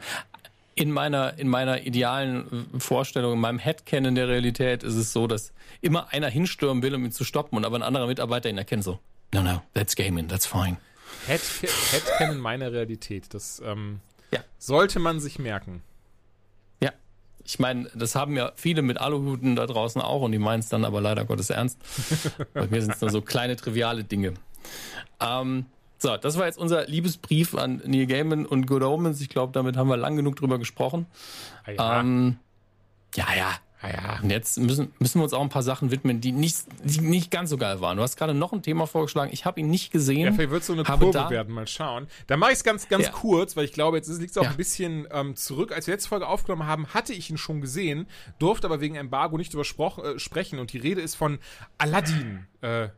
[0.75, 5.27] in meiner, in meiner idealen äh, Vorstellung, in meinem Headcanon der Realität ist es so,
[5.27, 5.51] dass
[5.81, 8.83] immer einer hinstürmen will, um ihn zu stoppen und aber ein anderer Mitarbeiter ihn erkennt
[8.85, 8.99] so,
[9.33, 10.77] no, no, that's gaming, that's fine.
[11.25, 11.41] Head,
[11.91, 13.33] Headcanon meine Realität.
[13.33, 13.99] Das ähm,
[14.31, 14.39] Ja.
[14.57, 15.81] sollte man sich merken.
[16.81, 16.91] Ja.
[17.43, 20.69] Ich meine, das haben ja viele mit Aluhuten da draußen auch und die meinen es
[20.69, 21.79] dann aber leider Gottes ernst.
[22.53, 24.33] Bei mir sind es nur so kleine, triviale Dinge.
[25.19, 25.65] Ähm,
[25.99, 29.19] so, das war jetzt unser Liebesbrief an Neil Gaiman und Good Omens.
[29.21, 31.07] Ich glaube, damit haben wir lang genug drüber gesprochen.
[31.65, 31.99] Ah, ja.
[32.01, 32.37] Ähm,
[33.15, 33.51] ja, ja,
[33.83, 34.19] ja.
[34.21, 37.29] Und jetzt müssen, müssen wir uns auch ein paar Sachen widmen, die nicht, die nicht
[37.29, 37.97] ganz so geil waren.
[37.97, 39.31] Du hast gerade noch ein Thema vorgeschlagen.
[39.31, 40.33] Ich habe ihn nicht Ja, gesehen.
[40.33, 42.07] vielleicht wird es so eine Kurve da- werden, mal schauen.
[42.25, 43.11] Da mache ich es ganz, ganz Ja.
[43.11, 44.49] kurz, weil ich glaube, jetzt liegt es auch Ja.
[44.49, 45.71] ein bisschen ähm, zurück.
[45.71, 48.07] Als wir letzte Folge aufgenommen haben, hatte ich ihn schon gesehen,
[48.39, 49.65] durfte aber wegen Embargo nicht drüber
[50.03, 50.57] äh, sprechen.
[50.59, 51.37] Und die Rede ist von
[51.77, 52.47] Aladdin.
[52.61, 52.89] Äh,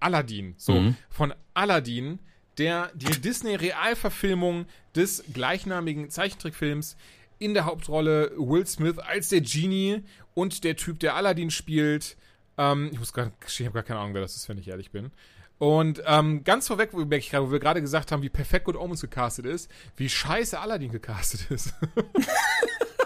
[0.00, 0.54] Aladdin.
[0.58, 0.96] So, Mhm.
[1.10, 2.18] von Aladdin,
[2.58, 6.96] der die Disney-Realverfilmung des gleichnamigen Zeichentrickfilms
[7.38, 10.02] in der Hauptrolle Will Smith als der Genie
[10.34, 12.16] und der Typ, der Aladdin spielt.
[12.56, 14.90] Ähm, ich muss gerade, ich habe gar keine Ahnung, wer das ist, wenn ich ehrlich
[14.90, 15.10] bin.
[15.58, 19.70] Und ähm, ganz vorweg, wo, wir gerade gesagt haben, wie perfekt Good Omens gecastet ist,
[19.96, 21.74] wie scheiße Aladdin gecastet ist.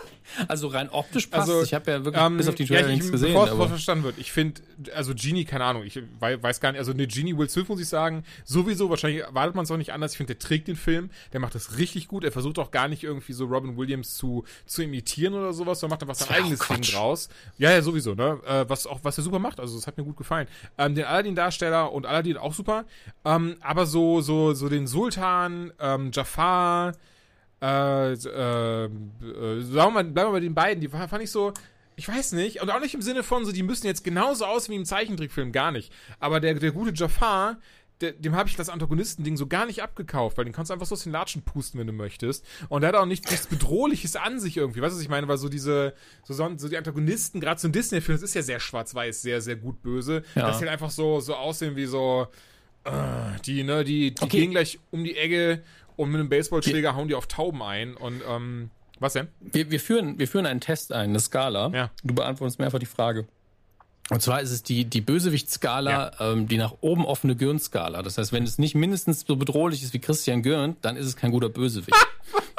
[0.49, 1.49] Also rein optisch passt.
[1.51, 3.35] Also, ich habe ja wirklich Ähm, bis auf die ja, Trailer ich, nichts gesehen.
[3.35, 4.61] Bevor es verstanden wird, ich finde,
[4.95, 7.81] also Genie, keine Ahnung, ich wei- weiß gar nicht, also eine Genie Will Smith muss
[7.81, 10.13] ich sagen, sowieso, wahrscheinlich erwartet man es auch nicht anders.
[10.13, 12.25] Ich finde, der trägt den Film, der macht das richtig gut.
[12.25, 15.99] Er versucht auch gar nicht irgendwie so Robin Williams zu, zu imitieren oder sowas, sondern
[15.99, 17.29] macht einfach sein eigenes Ding draus.
[17.59, 18.39] Ja, ja, sowieso, ne?
[18.47, 20.49] Äh, was auch, was er super macht, also das hat mir gut gefallen.
[20.79, 22.85] Ähm, den Aladdin-Darsteller und Aladdin auch super.
[23.25, 26.93] Ähm, aber so, so, so den Sultan, ähm, Jafar,
[27.63, 31.53] äh, äh, äh, sagen wir mal, bleiben wir bei den beiden, die fand ich so,
[31.95, 34.73] ich weiß nicht, und auch nicht im Sinne von so, die müssen jetzt genauso aussehen
[34.73, 35.93] wie im Zeichentrickfilm, gar nicht.
[36.19, 37.59] Aber der, der gute Jafar,
[38.01, 40.87] der, dem habe ich das Antagonistending so gar nicht abgekauft, weil den kannst du einfach
[40.87, 42.45] so aus den Latschen pusten, wenn du möchtest.
[42.69, 44.81] Und der hat auch nichts, nichts Bedrohliches an sich irgendwie.
[44.81, 45.29] Weißt du, was ich meine?
[45.29, 45.95] Weil so diese,
[46.25, 49.55] so, so die Antagonisten, gerade so ein Disney-Film, das ist ja sehr schwarz-weiß, sehr, sehr
[49.55, 50.25] gut böse.
[50.35, 50.49] Ja.
[50.49, 52.27] Dass die halt einfach so, so aussehen wie so,
[52.85, 52.91] äh,
[53.45, 54.41] die, ne, die, die Okay.
[54.41, 55.63] gehen gleich um die Ecke
[55.97, 57.95] und mit einem Baseballschläger hauen die auf Tauben ein.
[57.95, 59.29] Und, ähm, was denn?
[59.41, 61.71] Wir, wir, führen, wir führen einen Test ein, eine Skala.
[61.75, 61.91] Ja.
[62.05, 63.27] Du beantwortest mir einfach die Frage.
[64.11, 68.03] Und zwar ist es die, die Bösewicht-Skala, ähm, die nach oben offene Gürn-Skala.
[68.03, 71.17] Das heißt, wenn es nicht mindestens so bedrohlich ist wie Christian Gürn, dann ist es
[71.17, 71.97] kein guter Bösewicht.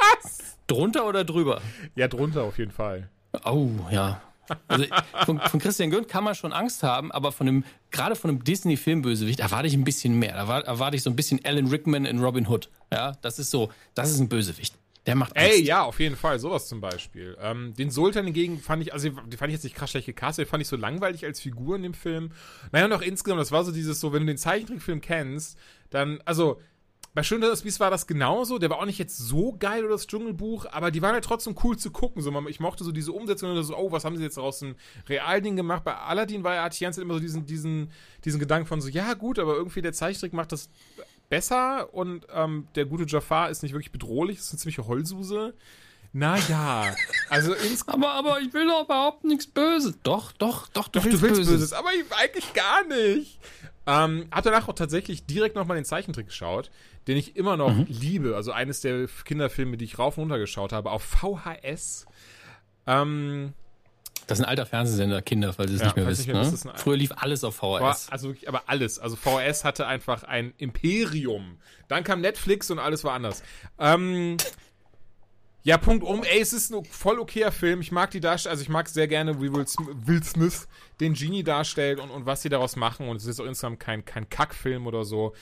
[0.67, 1.61] Drunter oder drüber?
[1.95, 3.09] Ja, drunter auf jeden Fall.
[3.45, 4.21] Oh, ja.
[4.67, 4.85] Also
[5.25, 8.43] von, von Christian Gürn kann man schon Angst haben, aber von einem, gerade von einem
[8.43, 10.33] Disney-Filmbösewicht erwarte ich ein bisschen mehr.
[10.33, 12.69] Da war- erwarte ich so ein bisschen Alan Rickman in Robin Hood.
[12.91, 14.75] Ja, das ist so, das ist ein Bösewicht.
[15.05, 15.51] Der macht Angst.
[15.51, 17.37] Ey, ja, auf jeden Fall, sowas zum Beispiel.
[17.41, 20.45] Ähm, den Sultan hingegen fand ich, also den fand ich jetzt nicht krass schlecht gecastet,
[20.45, 22.31] den fand ich so langweilig als Figur in dem Film.
[22.71, 25.57] Naja, und auch insgesamt, das war so dieses so, wenn du den Zeichentrickfilm kennst,
[25.89, 26.61] dann, also,
[27.13, 29.93] bei Schön das Biest war das genauso, der war auch nicht jetzt so geil oder
[29.93, 32.23] das Dschungelbuch, aber die waren halt trotzdem cool zu gucken.
[32.23, 34.75] So, ich mochte so diese Umsetzung oder so, oh, was haben sie jetzt daraus ein
[35.07, 35.83] Realding gemacht?
[35.83, 37.91] Bei Aladdin war ich die ganze Zeit immer so diesen, diesen,
[38.25, 40.69] diesen Gedanken von so, ja gut, aber irgendwie der Zeichentrick macht das
[41.29, 45.53] besser und ähm, der gute Jafar ist nicht wirklich bedrohlich, ist eine ziemliche Heulsuse.
[46.13, 46.95] Naja,
[47.29, 48.03] also insgesamt.
[48.03, 49.95] Aber, aber ich will doch überhaupt nichts Böses.
[50.03, 53.39] Doch, doch, doch, du, Doch, du willst Böses, aber ich, eigentlich gar nicht.
[53.85, 56.71] Ähm, hab danach auch tatsächlich direkt nochmal den Zeichentrick geschaut,
[57.07, 58.35] den ich immer noch liebe.
[58.35, 62.05] Also eines der Kinderfilme, die ich rauf und runter geschaut habe, auf VHS.
[62.87, 63.53] Ähm,
[64.27, 66.27] Das ist ein alter Fernsehsender, Kinder, falls ihr es Ja, nicht mehr wisst.
[66.27, 66.79] nicht mehr Ne?
[66.79, 68.09] Früher lief alles auf VHS.
[68.09, 68.99] also wirklich, aber alles.
[68.99, 71.57] Also VHS hatte einfach ein Imperium.
[71.87, 73.43] Dann kam Netflix und alles war anders.
[73.79, 74.37] Ähm,
[75.65, 76.23] ja, Punkt um.
[76.23, 77.79] Ey, es ist ein voll okayer Film.
[77.79, 80.67] Ich mag die Darstellung, also ich mag sehr gerne, wie Will Smith
[80.99, 83.07] den Genie darstellt und, und was sie daraus machen.
[83.07, 85.33] Und es ist auch insgesamt kein, kein Kackfilm oder so.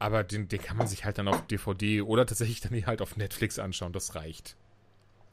[0.00, 3.16] Aber den, den kann man sich halt dann auf DVD oder tatsächlich dann halt auf
[3.16, 3.92] Netflix anschauen.
[3.92, 4.56] Das reicht.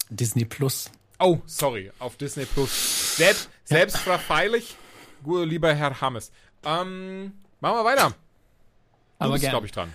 [0.10, 0.92] Disney Plus.
[1.20, 3.16] Oh, sorry, auf Disney Plus.
[3.18, 4.76] Selbst, selbstverfeilig,
[5.24, 6.32] gu- lieber Herr Hammes.
[6.64, 8.10] Ähm, machen wir weiter.
[8.10, 8.16] Du
[9.20, 9.52] Aber bist, gern.
[9.52, 9.92] glaube ich, dran.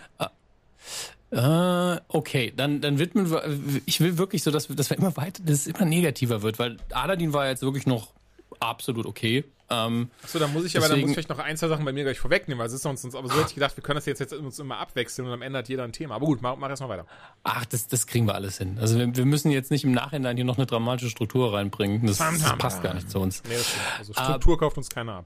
[1.30, 3.42] Äh, okay, dann, dann widmen wir,
[3.86, 6.76] ich will wirklich so, dass, dass wir immer weiter, dass es immer negativer wird, weil
[6.90, 8.12] Aladdin war jetzt wirklich noch
[8.60, 9.44] absolut okay.
[9.72, 11.84] Ähm, Achso, dann muss ich aber dann Deswegen- muss ich vielleicht noch ein, zwei Sachen
[11.84, 13.96] bei mir gleich vorwegnehmen, weil es ist sonst, aber so hätte ich gedacht, wir können
[13.96, 16.16] das jetzt, jetzt uns immer abwechseln und am Ende hat jeder ein Thema.
[16.16, 17.06] Aber gut, mach, mach erst mal weiter.
[17.44, 18.76] ach, das, das kriegen wir alles hin.
[18.80, 22.06] Also wir, wir müssen jetzt nicht im Nachhinein hier noch eine dramatische Struktur reinbringen.
[22.06, 23.42] Das, das passt gar nicht zu uns.
[23.48, 23.72] Nee, das.
[23.98, 25.24] Also Struktur kauft uns keiner ab.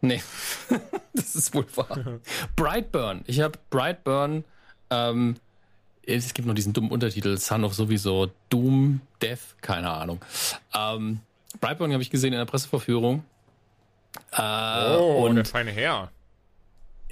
[0.00, 0.20] Nee,
[1.14, 2.18] das ist wohl wahr.
[2.56, 3.22] Brightburn.
[3.26, 4.44] Ich habe Brightburn.
[4.90, 5.36] Ähm,
[6.06, 10.20] es gibt noch diesen dummen Untertitel, Son of sowieso, Doom, Death, keine Ahnung.
[10.74, 11.20] Ähm,
[11.60, 13.24] Brightburn habe ich gesehen in der Presseverführung.
[14.32, 16.10] Äh, Oh, und der feine Herr.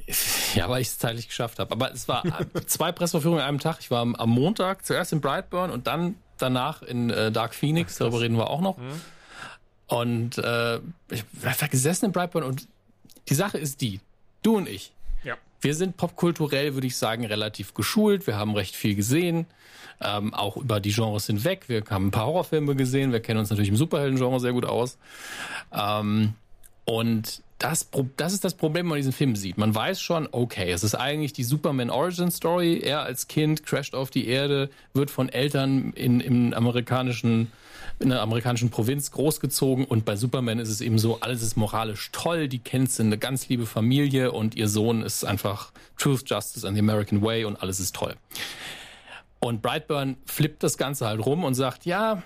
[0.55, 1.71] ja, weil ich es zeitlich geschafft habe.
[1.73, 2.23] Aber es war
[2.67, 3.79] zwei Presseverführungen an einem Tag.
[3.81, 7.97] Ich war am, am Montag zuerst in Brightburn und dann danach in äh, Dark Phoenix.
[7.99, 8.79] Darüber reden wir auch noch.
[9.87, 10.77] Und äh,
[11.11, 12.67] ich war gesessen in Brightburn und
[13.29, 14.01] die Sache ist die,
[14.43, 14.93] du und ich,
[15.23, 15.37] Ja.
[15.61, 18.27] wir sind popkulturell, würde ich sagen, relativ geschult.
[18.27, 19.47] Wir haben recht viel gesehen,
[20.01, 21.69] ähm, auch über die Genres hinweg.
[21.69, 23.13] Wir haben ein paar Horrorfilme gesehen.
[23.13, 24.99] Wir kennen uns natürlich im Superhelden-Genre sehr gut aus.
[25.73, 26.35] Ähm,
[26.85, 29.57] und das, das ist das Problem, wenn man diesen Film sieht.
[29.57, 32.81] Man weiß schon, okay, es ist eigentlich die Superman Origin Story.
[32.81, 37.53] Er als Kind crasht auf die Erde, wird von Eltern in, im amerikanischen,
[38.01, 39.85] in der amerikanischen Provinz großgezogen.
[39.85, 42.49] Und bei Superman ist es eben so, alles ist moralisch toll.
[42.49, 46.77] Die Kents sind eine ganz liebe Familie und ihr Sohn ist einfach Truth, Justice and
[46.77, 48.17] the American Way und alles ist toll.
[49.39, 52.23] Und Brightburn flippt das Ganze halt rum und sagt, ja,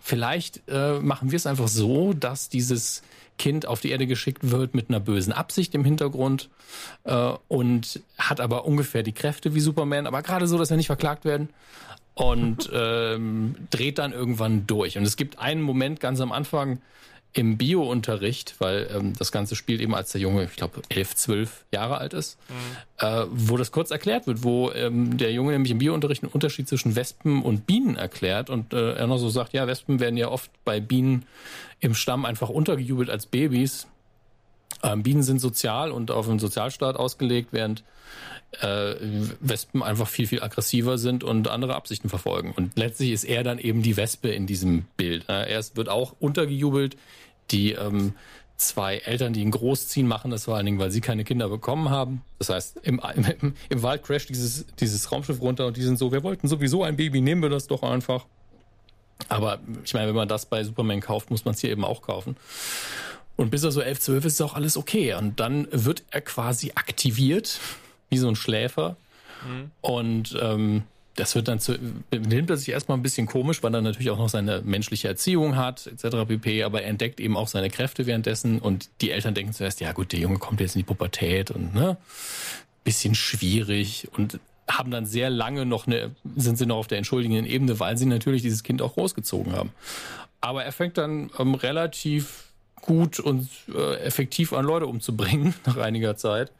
[0.00, 3.02] vielleicht äh, machen wir es einfach so, dass dieses
[3.38, 6.50] Kind auf die Erde geschickt wird mit einer bösen Absicht im Hintergrund
[7.04, 10.88] äh, und hat aber ungefähr die Kräfte wie Superman, aber gerade so, dass er nicht
[10.88, 11.48] verklagt werden
[12.14, 14.98] und ähm, dreht dann irgendwann durch.
[14.98, 16.80] Und es gibt einen Moment ganz am Anfang
[17.32, 21.64] im Bio-Unterricht, weil ähm, das Ganze spielt eben als der Junge, ich glaube, elf, zwölf
[21.72, 22.38] Jahre alt ist,
[22.98, 26.68] äh, wo das kurz erklärt wird, wo ähm, der Junge nämlich im Bio-Unterricht einen Unterschied
[26.68, 30.28] zwischen Wespen und Bienen erklärt und äh, er noch so sagt, ja, Wespen werden ja
[30.28, 31.24] oft bei Bienen
[31.78, 33.86] im Stamm einfach untergejubelt als Babys.
[34.82, 37.84] Ähm, Bienen sind sozial und auf einen Sozialstaat ausgelegt, während
[38.60, 38.94] äh,
[39.40, 42.52] Wespen einfach viel, viel aggressiver sind und andere Absichten verfolgen.
[42.56, 45.28] Und letztlich ist er dann eben die Wespe in diesem Bild.
[45.28, 46.96] Äh, er wird auch untergejubelt.
[47.50, 48.14] Die ähm,
[48.56, 51.90] zwei Eltern, die ihn großziehen, machen das vor allen Dingen, weil sie keine Kinder bekommen
[51.90, 52.22] haben.
[52.38, 56.12] Das heißt, im, im, im Wald crasht dieses, dieses Raumschiff runter und die sind so,
[56.12, 58.26] wir wollten sowieso ein Baby, nehmen wir das doch einfach.
[59.28, 62.02] Aber ich meine, wenn man das bei Superman kauft, muss man es hier eben auch
[62.02, 62.36] kaufen.
[63.40, 65.14] Und bis er so 11, 12 ist, ist auch alles okay.
[65.14, 67.58] Und dann wird er quasi aktiviert,
[68.10, 68.98] wie so ein Schläfer.
[69.48, 69.70] Mhm.
[69.80, 70.82] Und ähm,
[71.16, 71.78] das wird dann zu,
[72.10, 75.56] nimmt er sich erstmal ein bisschen komisch, weil er natürlich auch noch seine menschliche Erziehung
[75.56, 76.28] hat, etc.
[76.28, 76.64] pp.
[76.64, 80.12] Aber er entdeckt eben auch seine Kräfte währenddessen und die Eltern denken zuerst, ja gut,
[80.12, 81.96] der Junge kommt jetzt in die Pubertät und ne,
[82.84, 84.38] bisschen schwierig und
[84.68, 88.04] haben dann sehr lange noch eine, sind sie noch auf der entschuldigenden Ebene, weil sie
[88.04, 89.70] natürlich dieses Kind auch großgezogen haben.
[90.42, 92.49] Aber er fängt dann ähm, relativ
[92.80, 96.52] gut und äh, effektiv an Leute umzubringen nach einiger Zeit.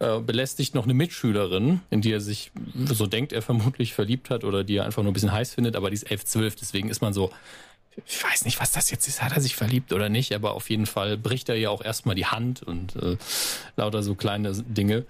[0.00, 2.50] Äh, belästigt noch eine Mitschülerin, in die er sich,
[2.86, 5.76] so denkt er vermutlich, verliebt hat oder die er einfach nur ein bisschen heiß findet,
[5.76, 7.30] aber die ist 11, 12, deswegen ist man so,
[8.04, 10.68] ich weiß nicht, was das jetzt ist, hat er sich verliebt oder nicht, aber auf
[10.68, 13.16] jeden Fall bricht er ja auch erstmal die Hand und äh,
[13.76, 15.06] lauter so kleine Dinge.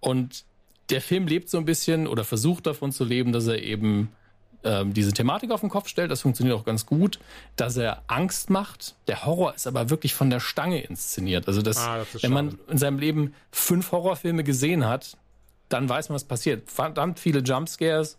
[0.00, 0.44] Und
[0.90, 4.10] der Film lebt so ein bisschen oder versucht davon zu leben, dass er eben
[4.64, 6.10] ähm, diese Thematik auf den Kopf stellt.
[6.10, 7.18] Das funktioniert auch ganz gut,
[7.56, 8.94] dass er Angst macht.
[9.06, 11.46] Der Horror ist aber wirklich von der Stange inszeniert.
[11.46, 15.16] Also dass, ah, das wenn man in seinem Leben fünf Horrorfilme gesehen hat,
[15.68, 16.70] dann weiß man, was passiert.
[16.70, 18.18] Verdammt viele Jumpscares,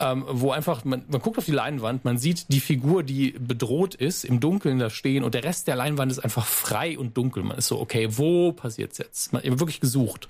[0.00, 3.94] ähm, wo einfach, man, man guckt auf die Leinwand, man sieht die Figur, die bedroht
[3.94, 7.42] ist, im Dunkeln da stehen und der Rest der Leinwand ist einfach frei und dunkel.
[7.42, 9.32] Man ist so, okay, wo passiert's jetzt?
[9.32, 10.28] Man hat wirklich gesucht.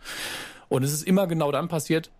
[0.68, 2.10] Und es ist immer genau dann passiert,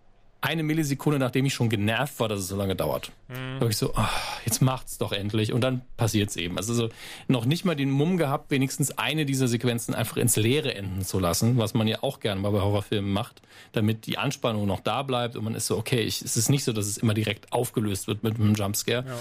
[0.41, 3.11] eine Millisekunde, nachdem ich schon genervt war, dass es so lange dauert.
[3.27, 3.59] Mhm.
[3.59, 4.05] Da ich so, oh,
[4.45, 5.51] jetzt macht's doch endlich.
[5.51, 6.57] Und dann passiert's eben.
[6.57, 6.89] Also so
[7.27, 11.19] noch nicht mal den Mumm gehabt, wenigstens eine dieser Sequenzen einfach ins Leere enden zu
[11.19, 13.41] lassen, was man ja auch gerne mal bei Horrorfilmen macht,
[13.73, 16.63] damit die Anspannung noch da bleibt und man ist so, okay, ich, es ist nicht
[16.63, 19.05] so, dass es immer direkt aufgelöst wird mit einem Jumpscare.
[19.05, 19.19] Ja.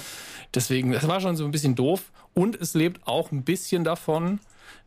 [0.54, 2.12] Deswegen, das war schon so ein bisschen doof.
[2.34, 4.38] Und es lebt auch ein bisschen davon,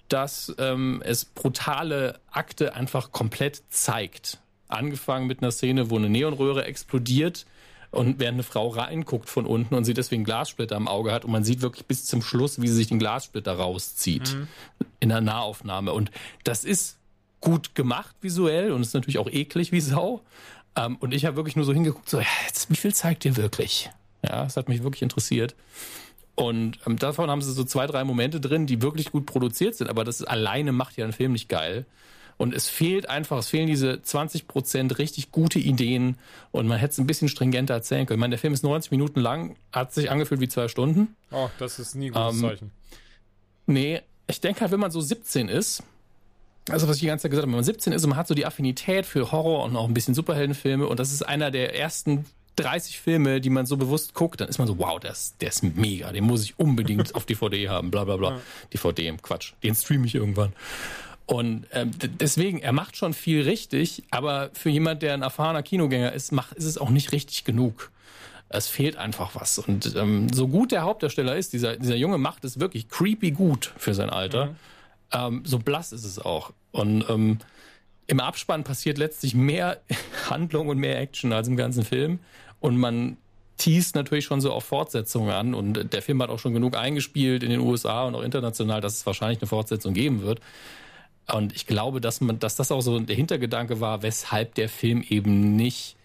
[0.07, 4.39] dass ähm, es brutale Akte einfach komplett zeigt.
[4.71, 7.45] Angefangen mit einer Szene, wo eine Neonröhre explodiert
[7.91, 11.31] und während eine Frau reinguckt von unten und sie deswegen Glassplitter am Auge hat und
[11.31, 14.47] man sieht wirklich bis zum Schluss, wie sie sich den Glassplitter rauszieht mhm.
[15.01, 15.91] in einer Nahaufnahme.
[15.93, 16.09] Und
[16.43, 16.97] das ist
[17.41, 20.21] gut gemacht visuell und ist natürlich auch eklig wie Sau.
[20.75, 23.35] Ähm, und ich habe wirklich nur so hingeguckt, so, ja, jetzt, wie viel zeigt ihr
[23.35, 23.89] wirklich?
[24.23, 25.55] Ja, das hat mich wirklich interessiert.
[26.35, 29.89] Und ähm, davon haben sie so zwei, drei Momente drin, die wirklich gut produziert sind,
[29.89, 31.85] aber das alleine macht ja einen Film nicht geil.
[32.41, 36.17] Und es fehlt einfach, es fehlen diese 20 Prozent richtig gute Ideen
[36.49, 38.17] und man hätte es ein bisschen stringenter erzählen können.
[38.17, 41.15] Ich meine, der Film ist 90 Minuten lang, hat sich angefühlt wie zwei Stunden.
[41.29, 42.71] Oh, das ist nie ein gutes ähm, Zeichen.
[43.67, 45.83] Nee, ich denke halt, wenn man so 17 ist,
[46.67, 48.27] also was ich die ganze Zeit gesagt habe, wenn man 17 ist und man hat
[48.27, 51.77] so die Affinität für Horror und auch ein bisschen Superheldenfilme und das ist einer der
[51.77, 52.25] ersten
[52.55, 55.49] 30 Filme, die man so bewusst guckt, dann ist man so, wow, der ist, der
[55.49, 58.29] ist mega, den muss ich unbedingt auf DVD haben, bla bla bla.
[58.31, 58.41] Ja.
[58.73, 60.53] DVD, Quatsch, den streame ich irgendwann.
[61.31, 66.11] Und ähm, deswegen, er macht schon viel richtig, aber für jemand, der ein erfahrener Kinogänger
[66.11, 67.89] ist, macht, ist es auch nicht richtig genug.
[68.49, 69.57] Es fehlt einfach was.
[69.57, 73.71] Und ähm, so gut der Hauptdarsteller ist, dieser, dieser Junge macht es wirklich creepy gut
[73.77, 74.47] für sein Alter.
[74.47, 74.55] Mhm.
[75.13, 76.51] Ähm, so blass ist es auch.
[76.71, 77.37] Und ähm,
[78.07, 79.79] im Abspann passiert letztlich mehr
[80.29, 82.19] Handlung und mehr Action als im ganzen Film.
[82.59, 83.15] Und man
[83.55, 85.53] teast natürlich schon so auf Fortsetzungen an.
[85.53, 88.97] Und der Film hat auch schon genug eingespielt in den USA und auch international, dass
[88.97, 90.41] es wahrscheinlich eine Fortsetzung geben wird.
[91.27, 95.03] Und ich glaube, dass man, dass das auch so der Hintergedanke war, weshalb der Film
[95.07, 95.95] eben nicht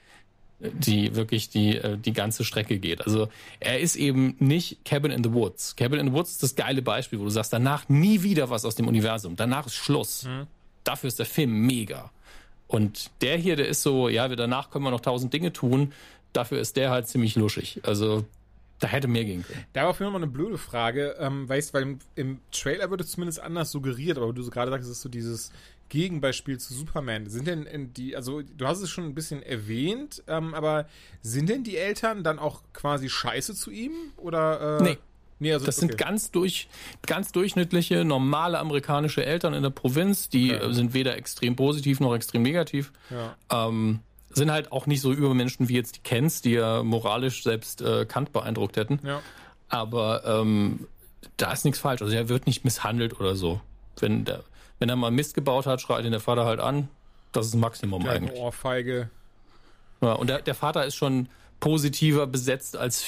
[0.59, 3.05] die wirklich die äh, die ganze Strecke geht.
[3.05, 3.29] Also
[3.61, 5.77] er ist eben nicht Cabin in the Woods.
[5.77, 8.65] Cabin in the Woods ist das geile Beispiel, wo du sagst, danach nie wieder was
[8.65, 9.37] aus dem Universum.
[9.37, 10.25] Danach ist Schluss.
[10.25, 10.47] Mhm.
[10.85, 12.11] Dafür ist der Film mega.
[12.69, 15.93] Und der hier, der ist so, ja, wir danach können wir noch tausend Dinge tun.
[16.33, 17.81] Dafür ist der halt ziemlich luschig.
[17.85, 18.25] Also
[18.79, 19.65] da hätte mehr gehen können.
[19.73, 21.17] Da war auf jeden Fall mal eine blöde Frage.
[21.19, 24.71] Ähm, weißt, weil im, im, Trailer wird es zumindest anders suggeriert, aber du so gerade
[24.71, 25.51] sagst, es ist so dieses
[25.89, 27.29] Gegenbeispiel zu Superman.
[27.29, 30.87] Sind denn die, also du hast es schon ein bisschen erwähnt, ähm, aber
[31.23, 33.93] sind denn die Eltern dann auch quasi scheiße zu ihm?
[34.17, 34.99] Oder, äh, nee.
[35.39, 35.89] Nee, also, das okay.
[35.89, 36.67] sind ganz durch,
[37.07, 40.73] ganz durchschnittliche, normale amerikanische Eltern in der Provinz, die okay.
[40.73, 42.91] sind weder extrem positiv noch extrem negativ.
[43.11, 43.37] Ja.
[43.69, 44.01] Ähm,
[44.37, 48.05] sind halt auch nicht so Übermenschen wie jetzt die Kens, die ja moralisch selbst äh,
[48.05, 49.01] Kant beeindruckt hätten.
[49.05, 49.21] Ja.
[49.69, 50.87] Aber ähm,
[51.37, 52.03] da ist nichts falsch.
[52.03, 53.61] Also er wird nicht misshandelt oder so.
[53.99, 54.45] Wenn der,
[54.79, 56.89] wenn er mal Mist gebaut hat, schreit ihn der Vater halt an.
[57.33, 58.41] Das ist ein Maximum Kleine eigentlich.
[58.41, 59.11] Ohrfeige.
[60.01, 61.29] Ja, und der, der Vater ist schon
[61.59, 63.05] positiver besetzt, als,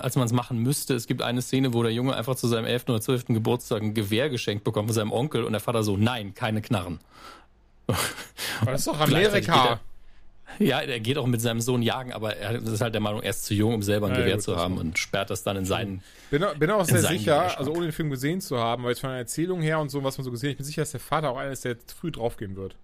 [0.00, 0.94] als man es machen müsste.
[0.94, 2.84] Es gibt eine Szene, wo der Junge einfach zu seinem 11.
[2.88, 3.26] oder 12.
[3.26, 6.98] Geburtstag ein Gewehr geschenkt bekommt von seinem Onkel und der Vater so, nein, keine Knarren.
[7.86, 9.80] Aber das ist doch Amerika.
[10.58, 13.30] Ja, er geht auch mit seinem Sohn jagen, aber er ist halt der Meinung, er
[13.30, 15.56] ist zu jung, um selber ein ja, Gewehr gut, zu haben und sperrt das dann
[15.56, 16.02] in seinen.
[16.30, 19.10] Bin, bin auch sehr sicher, also ohne den Film gesehen zu haben, weil jetzt von
[19.10, 21.00] der Erzählung her und so, was man so gesehen hat, ich bin sicher, dass der
[21.00, 22.76] Vater auch einer ist, der früh draufgehen wird.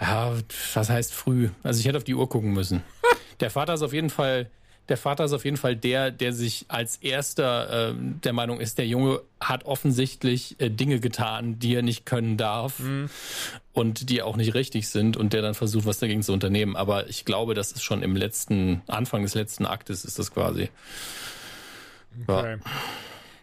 [0.00, 0.34] Ja,
[0.74, 1.48] was heißt früh?
[1.62, 2.82] Also ich hätte auf die Uhr gucken müssen.
[3.40, 4.50] der Vater ist auf jeden Fall
[4.88, 8.78] der Vater ist auf jeden Fall der, der sich als erster äh, der Meinung ist,
[8.78, 13.10] der Junge hat offensichtlich äh, Dinge getan, die er nicht können darf mhm.
[13.72, 16.76] und die auch nicht richtig sind und der dann versucht, was dagegen zu unternehmen.
[16.76, 20.70] Aber ich glaube, das ist schon im letzten, Anfang des letzten Aktes ist das quasi.
[22.26, 22.52] Okay.
[22.52, 22.70] Ja.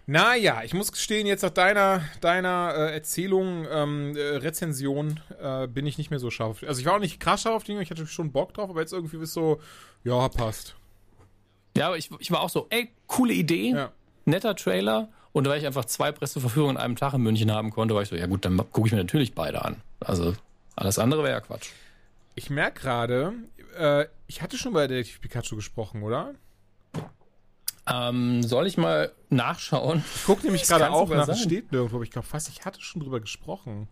[0.05, 5.85] Naja, ich muss gestehen, jetzt nach deiner, deiner äh, Erzählung, ähm, äh, Rezension, äh, bin
[5.85, 6.61] ich nicht mehr so scharf.
[6.67, 8.81] Also ich war auch nicht krass scharf auf die, ich hatte schon Bock drauf, aber
[8.81, 9.61] jetzt irgendwie ist so,
[10.03, 10.75] ja, passt.
[11.75, 13.91] Ja, aber ich, ich war auch so, ey, coole Idee, ja.
[14.25, 15.09] netter Trailer.
[15.31, 18.09] Und weil ich einfach zwei Presseverführungen an einem Tag in München haben konnte, war ich
[18.09, 19.81] so, ja gut, dann gucke ich mir natürlich beide an.
[19.99, 20.35] Also
[20.75, 21.69] alles andere wäre ja Quatsch.
[22.35, 23.33] Ich merke gerade,
[23.77, 26.35] äh, ich hatte schon bei Detective Pikachu gesprochen, oder?
[27.85, 30.03] Ähm, soll ich mal nachschauen?
[30.15, 32.81] Ich gucke nämlich gerade auch nach, es steht nirgendwo, aber ich glaube fast, ich hatte
[32.81, 33.87] schon drüber gesprochen.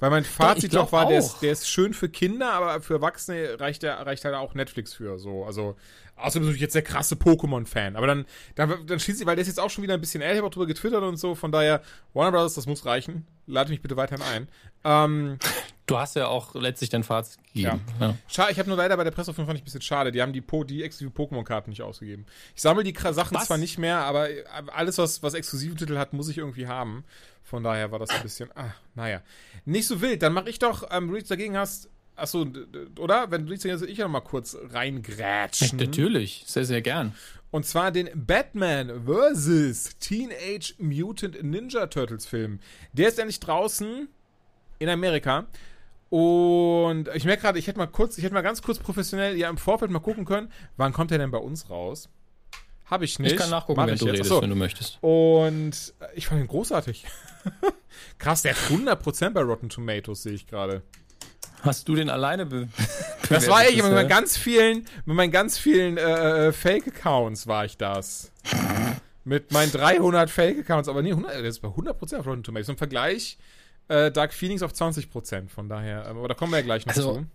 [0.00, 2.94] Weil mein Fazit doch, doch war, der ist, der ist, schön für Kinder, aber für
[2.94, 5.18] Erwachsene reicht, der, reicht halt auch Netflix für.
[5.18, 5.44] So.
[5.44, 5.76] Also,
[6.16, 7.96] außerdem bin ich jetzt der krasse Pokémon-Fan.
[7.96, 8.24] Aber dann,
[8.54, 10.48] dann, dann schließlich, weil der ist jetzt auch schon wieder ein bisschen älter, ich habe
[10.48, 11.34] auch drüber getwittert und so.
[11.34, 11.82] Von daher,
[12.14, 13.26] Warner Brothers, das muss reichen.
[13.46, 14.48] Lade mich bitte weiterhin ein.
[14.84, 15.38] Ähm,
[15.90, 17.80] Du hast ja auch letztlich dein Fazit gegeben.
[17.98, 18.08] Ja.
[18.08, 18.16] ja.
[18.28, 20.12] Schade, ich habe nur leider bei der Presseaufnahme fand ich ein bisschen schade.
[20.12, 22.26] Die haben die, po die exklusive Pokémon-Karten nicht ausgegeben.
[22.54, 23.46] Ich sammle die Sachen was?
[23.46, 24.28] zwar nicht mehr, aber
[24.72, 27.04] alles, was, was exklusive Titel hat, muss ich irgendwie haben.
[27.42, 29.20] Von daher war das ein bisschen, ah, naja.
[29.64, 30.22] Nicht so wild.
[30.22, 32.46] Dann mache ich doch, ähm, du nichts dagegen hast, achso,
[32.98, 33.32] oder?
[33.32, 35.76] Wenn du nichts dagegen hast, ich ja noch mal kurz reingrätschen.
[35.76, 37.14] Natürlich, sehr, sehr gern.
[37.50, 39.98] Und zwar den Batman vs.
[39.98, 42.60] Teenage Mutant Ninja Turtles Film.
[42.92, 44.08] Der ist endlich draußen
[44.78, 45.46] in Amerika.
[46.10, 49.48] Und ich merke gerade, ich hätte mal kurz, ich hätte mal ganz kurz professionell ja
[49.48, 52.08] im Vorfeld mal gucken können, wann kommt er denn bei uns raus?
[52.86, 53.32] Habe ich nicht.
[53.32, 54.14] Ich kann nachgucken, wenn du jetzt.
[54.14, 54.98] redest, wenn du möchtest.
[55.00, 57.06] Und ich fand ihn großartig.
[58.18, 60.82] Krass, der hat 100% bei Rotten Tomatoes, sehe ich gerade.
[61.62, 62.68] Hast du den alleine be
[63.28, 67.64] Das war ich, mit meinen ganz vielen, mit meinen ganz vielen äh, äh, Fake-Accounts war
[67.64, 68.32] ich das.
[69.24, 72.70] mit meinen 300 Fake-Accounts, aber nee, 100, der ist bei 100% auf Rotten Tomatoes.
[72.70, 73.38] Im Vergleich
[73.90, 76.94] äh, Dark Phoenix auf 20%, von daher, ähm, aber da kommen wir ja gleich noch
[76.94, 77.26] also, zu.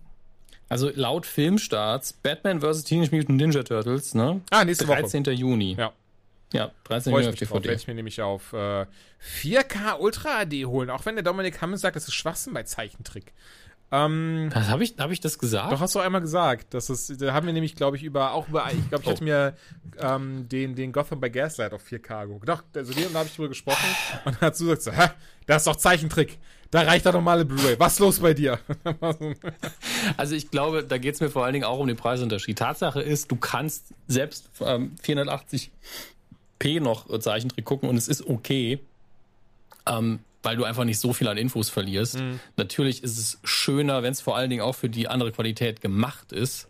[0.68, 2.84] Also laut Filmstarts, Batman vs.
[2.84, 4.40] Teenage Mutant Ninja Turtles, ne?
[4.50, 5.24] Ah, nächste 13.
[5.24, 5.34] Woche.
[5.34, 5.76] Juni.
[5.78, 5.92] Ja.
[6.52, 7.12] Ja, 13.
[7.12, 7.64] Juni auf DVD.
[7.64, 8.86] Werde ich mir nämlich auf äh,
[9.42, 13.32] 4K Ultra HD holen, auch wenn der Dominik Hammond sagt, das ist Schwachsinn bei Zeichentrick.
[13.92, 15.72] Ähm, Habe ich, hab ich das gesagt?
[15.72, 16.74] Doch, hast du einmal gesagt.
[16.74, 19.12] Das ist, da haben wir nämlich, glaube ich, über, auch über, ich glaube, ich oh.
[19.12, 19.56] hatte mir
[19.98, 22.48] ähm, den, den Gotham bei Gaslight auf 4K geguckt.
[22.48, 23.86] Doch, also dem habe ich drüber gesprochen
[24.24, 25.10] und du gesagt, so, hä,
[25.46, 26.38] das ist doch Zeichentrick.
[26.72, 27.78] Da reicht doch normale Blu-ray.
[27.78, 28.58] Was ist los bei dir?
[30.16, 32.58] also ich glaube, da geht es mir vor allen Dingen auch um den Preisunterschied.
[32.58, 35.70] Tatsache ist, du kannst selbst ähm, 480p
[36.80, 38.80] noch Zeichentrick gucken und es ist okay.
[39.86, 42.20] Ähm, weil du einfach nicht so viel an Infos verlierst.
[42.20, 42.38] Mhm.
[42.56, 46.30] Natürlich ist es schöner, wenn es vor allen Dingen auch für die andere Qualität gemacht
[46.30, 46.68] ist,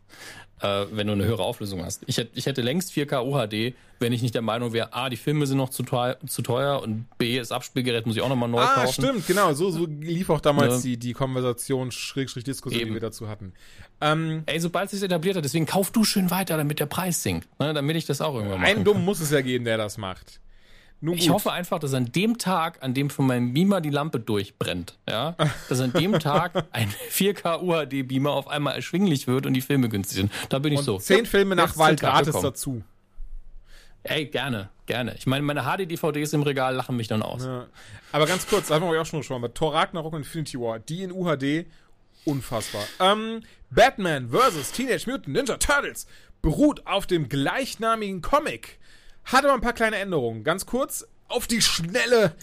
[0.62, 2.02] äh, wenn du eine höhere Auflösung hast.
[2.06, 5.18] Ich, hätte, ich hätte längst 4K UHD, wenn ich nicht der Meinung wäre, A, die
[5.18, 8.48] Filme sind noch zu teuer, zu teuer und B, das Abspielgerät muss ich auch nochmal
[8.48, 9.04] neu ah, kaufen.
[9.04, 9.52] Ah, stimmt, genau.
[9.52, 10.90] So, so lief auch damals ja.
[10.90, 12.90] die, die Konversation, Schrägstrich Diskussion, Eben.
[12.90, 13.52] die wir dazu hatten.
[14.00, 17.22] Ähm, Ey, sobald es sich etabliert hat, deswegen kauf du schön weiter, damit der Preis
[17.22, 17.46] sinkt.
[17.60, 18.70] Ne, damit ich das auch irgendwann mache.
[18.70, 20.40] Einen dumm muss es ja geben, der das macht.
[21.02, 24.96] Ich hoffe einfach, dass an dem Tag, an dem von meinem Beamer die Lampe durchbrennt,
[25.08, 25.36] ja,
[25.68, 29.88] dass an dem Tag ein 4K UHD Beamer auf einmal erschwinglich wird und die Filme
[29.88, 30.32] günstig sind.
[30.48, 30.98] Da bin ich und so.
[30.98, 32.82] Zehn ja, Filme nach Wahl gratis dazu.
[34.04, 35.14] Ey, gerne, gerne.
[35.18, 37.44] Ich meine, meine HD-DVDs im Regal lachen mich dann aus.
[37.44, 37.66] Ja.
[38.12, 39.48] Aber ganz kurz, da haben wir auch schon mal.
[39.48, 41.66] Thor Ragnarok und Infinity War, die in UHD,
[42.24, 42.84] unfassbar.
[43.00, 44.72] Ähm, Batman vs.
[44.72, 46.06] Teenage Mutant Ninja Turtles
[46.40, 48.78] beruht auf dem gleichnamigen Comic
[49.26, 50.44] hat aber ein paar kleine Änderungen.
[50.44, 52.34] Ganz kurz, auf die Schnelle.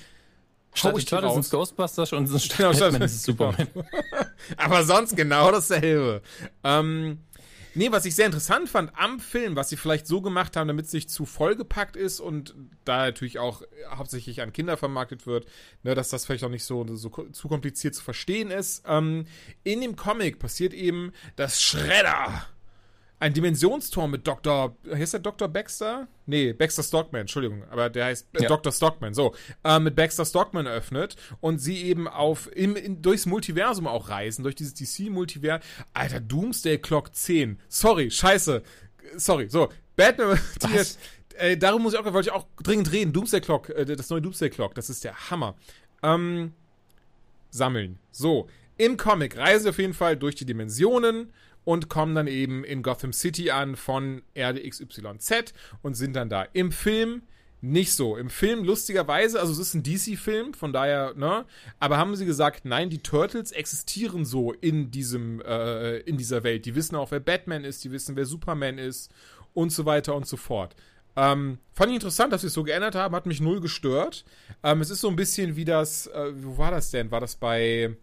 [0.75, 3.67] Statt die Turtles sind Ghostbusters und sind genau, Batman ist Superman.
[4.57, 6.23] aber sonst genau dasselbe.
[6.63, 7.19] Ähm,
[7.75, 10.87] nee, was ich sehr interessant fand am Film, was sie vielleicht so gemacht haben, damit
[10.87, 12.55] es nicht zu vollgepackt ist und
[12.85, 13.61] da natürlich auch
[13.95, 15.45] hauptsächlich an Kinder vermarktet wird,
[15.83, 18.83] ne, dass das vielleicht auch nicht so, so zu kompliziert zu verstehen ist.
[18.87, 19.25] Ähm,
[19.63, 22.47] in dem Comic passiert eben, dass Shredder
[23.19, 24.75] ein Dimensionstor mit Dr.
[24.91, 25.47] Heißt der Dr.
[25.47, 26.07] Baxter?
[26.25, 28.47] Nee, Baxter Stockman, Entschuldigung, aber der heißt ja.
[28.49, 28.71] Dr.
[28.71, 29.33] Stockman, so,
[29.63, 34.43] äh, mit Baxter Stockman öffnet und sie eben auf im, in, durchs Multiversum auch reisen,
[34.43, 35.65] durch dieses DC-Multiversum.
[35.93, 37.59] Alter, Doomsday Clock 10.
[37.69, 38.61] Sorry, scheiße.
[39.15, 39.69] Sorry, so.
[39.95, 40.39] Batman,
[41.35, 43.13] äh, darum muss ich auch, wollte ich auch dringend reden.
[43.13, 45.55] Doomsday Clock, äh, das neue Doomsday Clock, das ist der Hammer.
[46.01, 46.53] Ähm,
[47.51, 47.99] sammeln.
[48.11, 48.47] So.
[48.75, 51.31] Im Comic reisen wir auf jeden Fall durch die Dimensionen
[51.65, 56.43] und kommen dann eben in Gotham City an von Erde XYZ und sind dann da.
[56.53, 57.23] Im Film
[57.63, 58.17] nicht so.
[58.17, 61.45] Im Film lustigerweise, also es ist ein DC-Film, von daher, ne?
[61.79, 66.65] Aber haben sie gesagt, nein, die Turtles existieren so in diesem, äh, in dieser Welt.
[66.65, 69.09] Die wissen auch, wer Batman ist, die wissen, wer Superman ist
[69.53, 70.75] und so weiter und so fort.
[71.15, 74.25] Ähm, fand ich interessant, dass sie es so geändert haben, hat mich null gestört.
[74.61, 77.11] Ähm, es ist so ein bisschen wie das, äh, wo war das denn?
[77.11, 77.95] War das bei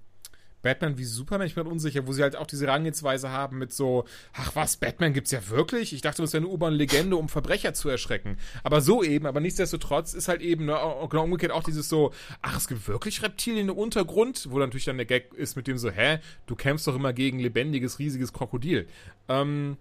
[0.63, 1.47] Batman wie Superman?
[1.47, 5.13] Ich bin unsicher, wo sie halt auch diese Rangehensweise haben mit so, ach was, Batman
[5.13, 5.93] gibt's ja wirklich?
[5.93, 8.37] Ich dachte, das wäre eine urbane Legende, um Verbrecher zu erschrecken.
[8.63, 12.57] Aber so eben, aber nichtsdestotrotz ist halt eben, ne, genau umgekehrt auch dieses so, ach,
[12.57, 15.91] es gibt wirklich Reptilien im Untergrund, wo natürlich dann der Gag ist mit dem so,
[15.91, 18.87] hä, du kämpfst doch immer gegen lebendiges, riesiges Krokodil.
[19.29, 19.77] Ähm,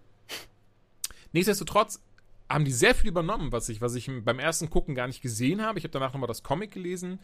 [1.34, 2.01] nichtsdestotrotz
[2.49, 5.61] haben die sehr viel übernommen, was ich, was ich beim ersten Gucken gar nicht gesehen
[5.61, 5.77] habe.
[5.77, 7.19] Ich habe danach nochmal das Comic gelesen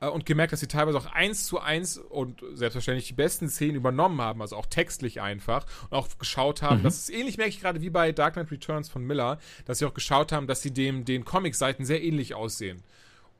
[0.00, 4.20] und gemerkt, dass sie teilweise auch eins zu eins und selbstverständlich die besten Szenen übernommen
[4.20, 6.84] haben, also auch textlich einfach und auch geschaut haben, mhm.
[6.84, 9.86] das ist ähnlich, merke ich gerade wie bei Dark Knight Returns von Miller, dass sie
[9.86, 12.82] auch geschaut haben, dass sie dem den Comic-Seiten sehr ähnlich aussehen.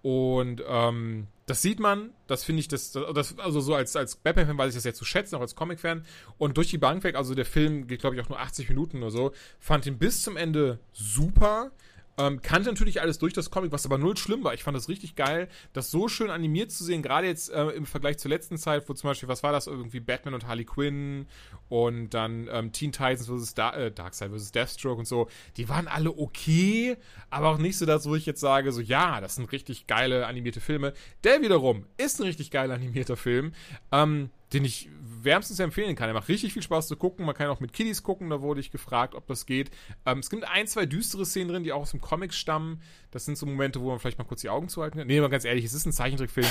[0.02, 4.58] Und ähm, das sieht man, das finde ich, das, das, also so als, als Batman-Fan
[4.58, 6.04] weiß ich das sehr zu schätzen, auch als Comic-Fan.
[6.36, 8.98] Und durch die Bank weg, also der Film geht, glaube ich, auch nur 80 Minuten
[8.98, 11.72] oder so, fand ihn bis zum Ende super.
[12.18, 14.52] Ähm, kannte natürlich alles durch das Comic, was aber null schlimm war.
[14.52, 17.86] Ich fand das richtig geil, das so schön animiert zu sehen, gerade jetzt äh, im
[17.86, 21.26] Vergleich zur letzten Zeit, wo zum Beispiel, was war das, irgendwie Batman und Harley Quinn
[21.68, 23.54] und dann ähm, Teen Titans vs.
[23.54, 24.50] Da äh, Darkseid vs.
[24.50, 25.28] Deathstroke und so.
[25.56, 26.96] Die waren alle okay,
[27.30, 30.26] aber auch nicht so das, wo ich jetzt sage, so ja, das sind richtig geile
[30.26, 30.94] animierte Filme.
[31.22, 33.52] Der wiederum ist ein richtig geiler animierter Film.
[33.92, 34.88] Ähm, den ich
[35.22, 36.08] wärmstens empfehlen kann.
[36.08, 37.26] Er macht richtig viel Spaß zu gucken.
[37.26, 39.70] Man kann auch mit Kiddies gucken, da wurde ich gefragt, ob das geht.
[40.06, 42.80] Ähm, es gibt ein, zwei düstere Szenen drin, die auch aus dem Comic stammen.
[43.10, 45.06] Das sind so Momente, wo man vielleicht mal kurz die Augen zuhalten kann.
[45.06, 46.46] Nee, mal ganz ehrlich, es ist ein Zeichentrickfilm.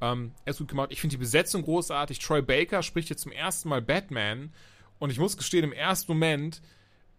[0.00, 0.88] Ähm, er ist gut gemacht.
[0.92, 2.18] Ich finde die Besetzung großartig.
[2.20, 4.52] Troy Baker spricht jetzt zum ersten Mal Batman.
[4.98, 6.62] Und ich muss gestehen, im ersten Moment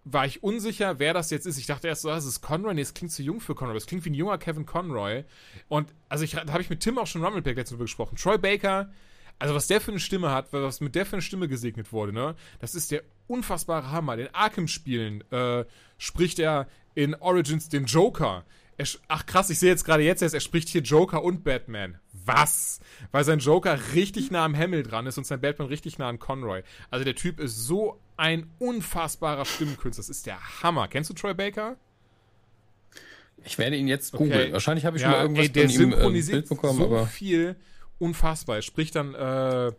[0.05, 1.57] war ich unsicher, wer das jetzt ist.
[1.57, 2.73] Ich dachte erst so, das ist Conroy.
[2.73, 3.75] Nee, das klingt zu jung für Conroy.
[3.75, 5.23] Das klingt wie ein junger Kevin Conroy.
[5.69, 8.17] Und also ich, da habe ich mit Tim auch schon Rumbleback letztens drüber gesprochen.
[8.17, 8.91] Troy Baker
[9.39, 12.13] also was der für eine Stimme hat, was mit der für eine Stimme gesegnet wurde,
[12.13, 12.35] ne?
[12.59, 14.17] Das ist der unfassbare Hammer.
[14.17, 15.65] In Arkham-Spielen äh,
[15.97, 18.45] spricht er in Origins den Joker.
[18.77, 21.99] Er, ach krass, ich sehe jetzt gerade jetzt erst, er spricht hier Joker und Batman.
[22.11, 22.79] Was?
[23.11, 26.19] Weil sein Joker richtig nah am Hamill dran ist und sein Batman richtig nah an
[26.19, 26.63] Conroy.
[26.89, 30.01] Also der Typ ist so ein unfassbarer Stimmenkünstler.
[30.01, 30.87] Das ist der Hammer.
[30.87, 31.75] Kennst du Troy Baker?
[33.45, 34.41] Ich werde ihn jetzt googeln.
[34.41, 34.53] Okay.
[34.53, 37.07] Wahrscheinlich habe ich ja, mal irgendwas ey, der von ihm äh, Bild bekommen, so aber
[37.07, 37.55] viel
[37.99, 38.57] unfassbar.
[38.57, 39.71] Er spricht dann, äh, äh,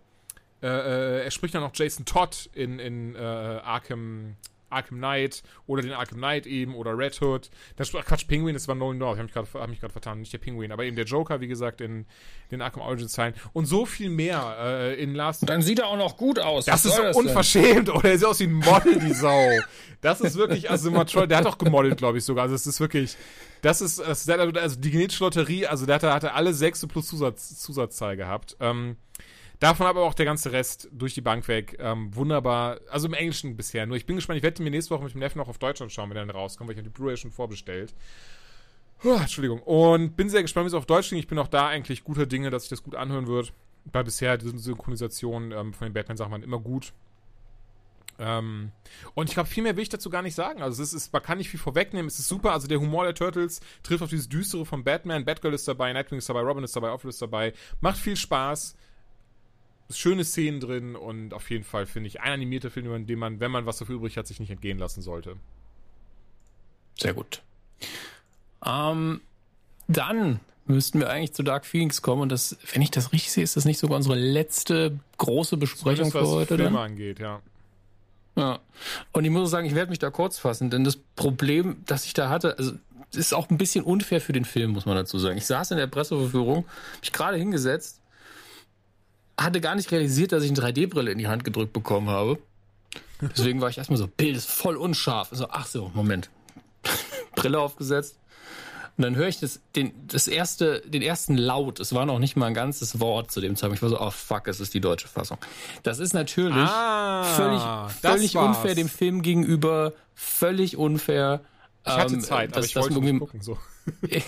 [0.63, 4.37] äh, er spricht dann auch Jason Todd in, in äh, Arkham,
[4.71, 7.51] Arkham Knight oder den Arkham Knight eben oder Red Hood.
[7.77, 9.17] Das, Quatsch, Penguin, das war Nolan North.
[9.17, 11.81] Ich habe mich gerade hab vertan, nicht der Penguin, aber eben der Joker, wie gesagt,
[11.81, 12.07] in
[12.51, 13.35] den Arkham Origins Teilen.
[13.53, 15.43] Und so viel mehr äh, in Last.
[15.43, 16.65] Und dann sieht er auch noch gut aus.
[16.65, 17.95] Das ist so das unverschämt, denn?
[17.95, 19.51] oder er sieht aus wie ein Model, die Sau.
[20.01, 22.43] Das ist wirklich, also immer der hat auch gemodelt, glaube ich sogar.
[22.45, 23.17] Also es ist wirklich,
[23.63, 27.59] das ist, das, also die genetische Lotterie, also der hatte, hatte alle sechs plus Zusatz,
[27.61, 28.57] Zusatzzahl gehabt.
[28.61, 28.97] Ähm,
[29.61, 31.77] davon aber auch der ganze Rest durch die Bank weg.
[31.79, 32.81] Ähm, wunderbar.
[32.91, 33.87] Also im Englischen bisher.
[33.87, 35.93] Nur ich bin gespannt, ich werde mir nächste Woche mit dem Neffen noch auf Deutschland
[35.93, 37.95] schauen, wenn er dann rauskommt, weil ich habe die Blu-ray schon vorbestellt.
[38.99, 39.61] Puh, Entschuldigung.
[39.63, 41.19] Und bin sehr gespannt, wie es auf Deutsch ging.
[41.19, 43.53] Ich bin auch da eigentlich guter Dinge, dass sich das gut anhören wird.
[43.93, 46.95] Weil bisher die Synchronisation ähm, von den Batman-Sachen waren immer gut.
[48.19, 48.71] Ähm,
[49.15, 50.63] und ich glaube, viel mehr will ich dazu gar nicht sagen.
[50.63, 52.07] Also es ist, man kann nicht viel vorwegnehmen.
[52.07, 52.53] Es ist super.
[52.53, 55.25] Also der Humor der Turtles trifft auf dieses Düstere von Batman.
[55.25, 57.53] Batgirl ist dabei, Nightwing ist dabei, Robin ist dabei, Alfred ist dabei.
[57.81, 58.77] Macht viel Spaß.
[59.91, 63.41] Schöne Szenen drin und auf jeden Fall finde ich ein animierter Film, in dem man,
[63.41, 65.37] wenn man was dafür übrig hat, sich nicht entgehen lassen sollte.
[66.99, 67.43] Sehr gut.
[68.65, 69.21] Ähm,
[69.89, 73.45] dann müssten wir eigentlich zu Dark Phoenix kommen und das, wenn ich das richtig sehe,
[73.45, 76.55] ist das nicht sogar unsere letzte große Besprechung für heute.
[76.55, 77.41] Was Filme angeht, ja.
[78.37, 78.61] Ja.
[79.13, 82.15] Und ich muss sagen, ich werde mich da kurz fassen, denn das Problem, das ich
[82.15, 82.73] da hatte, also
[83.13, 85.37] ist auch ein bisschen unfair für den Film, muss man dazu sagen.
[85.37, 86.65] Ich saß in der Presseverführung,
[87.01, 88.01] mich gerade hingesetzt,
[89.39, 92.39] hatte gar nicht realisiert, dass ich eine 3D-Brille in die Hand gedrückt bekommen habe.
[93.21, 95.29] Deswegen war ich erstmal so, Bild ist voll unscharf.
[95.33, 96.31] So, ach so, Moment.
[97.35, 98.19] Brille aufgesetzt,
[98.97, 101.81] und dann höre ich das, den, das erste, den ersten Laut.
[101.81, 103.79] Es war noch nicht mal ein ganzes Wort zu dem Zeitpunkt.
[103.79, 105.39] Ich war so, oh fuck, es ist die deutsche Fassung.
[105.83, 107.61] Das ist natürlich ah, völlig,
[108.01, 111.41] völlig unfair dem Film gegenüber, völlig unfair.
[111.85, 113.59] Ich hatte ähm, Zeit, dass, aber ich wollte nicht gucken, so.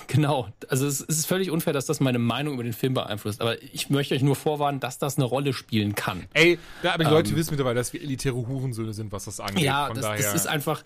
[0.06, 0.48] Genau.
[0.68, 3.40] Also es, ist völlig unfair, dass das meine Meinung über den Film beeinflusst.
[3.40, 6.26] Aber ich möchte euch nur vorwarnen, dass das eine Rolle spielen kann.
[6.34, 9.40] Ey, da, aber die Leute ähm, wissen mittlerweile, dass wir elitäre Hurensöhne sind, was das
[9.40, 9.64] angeht.
[9.64, 10.82] Ja, das, das, ist einfach,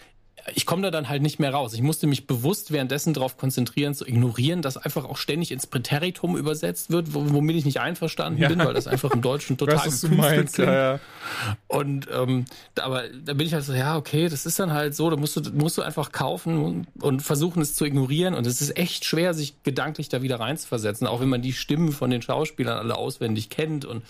[0.55, 1.75] ich komme da dann halt nicht mehr raus.
[1.75, 6.37] Ich musste mich bewusst währenddessen darauf konzentrieren, zu ignorieren, dass einfach auch ständig ins Präteritum
[6.37, 8.49] übersetzt wird, womit ich nicht einverstanden ja.
[8.49, 11.01] bin, weil das einfach im Deutschen total du meinst, ja, ja.
[11.69, 12.45] Und ähm,
[12.81, 15.37] aber da bin ich halt so, ja, okay, das ist dann halt so, da musst
[15.37, 18.35] du, musst du einfach kaufen und, und versuchen, es zu ignorieren.
[18.35, 21.93] Und es ist echt schwer, sich gedanklich da wieder reinzuversetzen, auch wenn man die Stimmen
[21.93, 23.85] von den Schauspielern alle auswendig kennt.
[23.85, 24.03] Und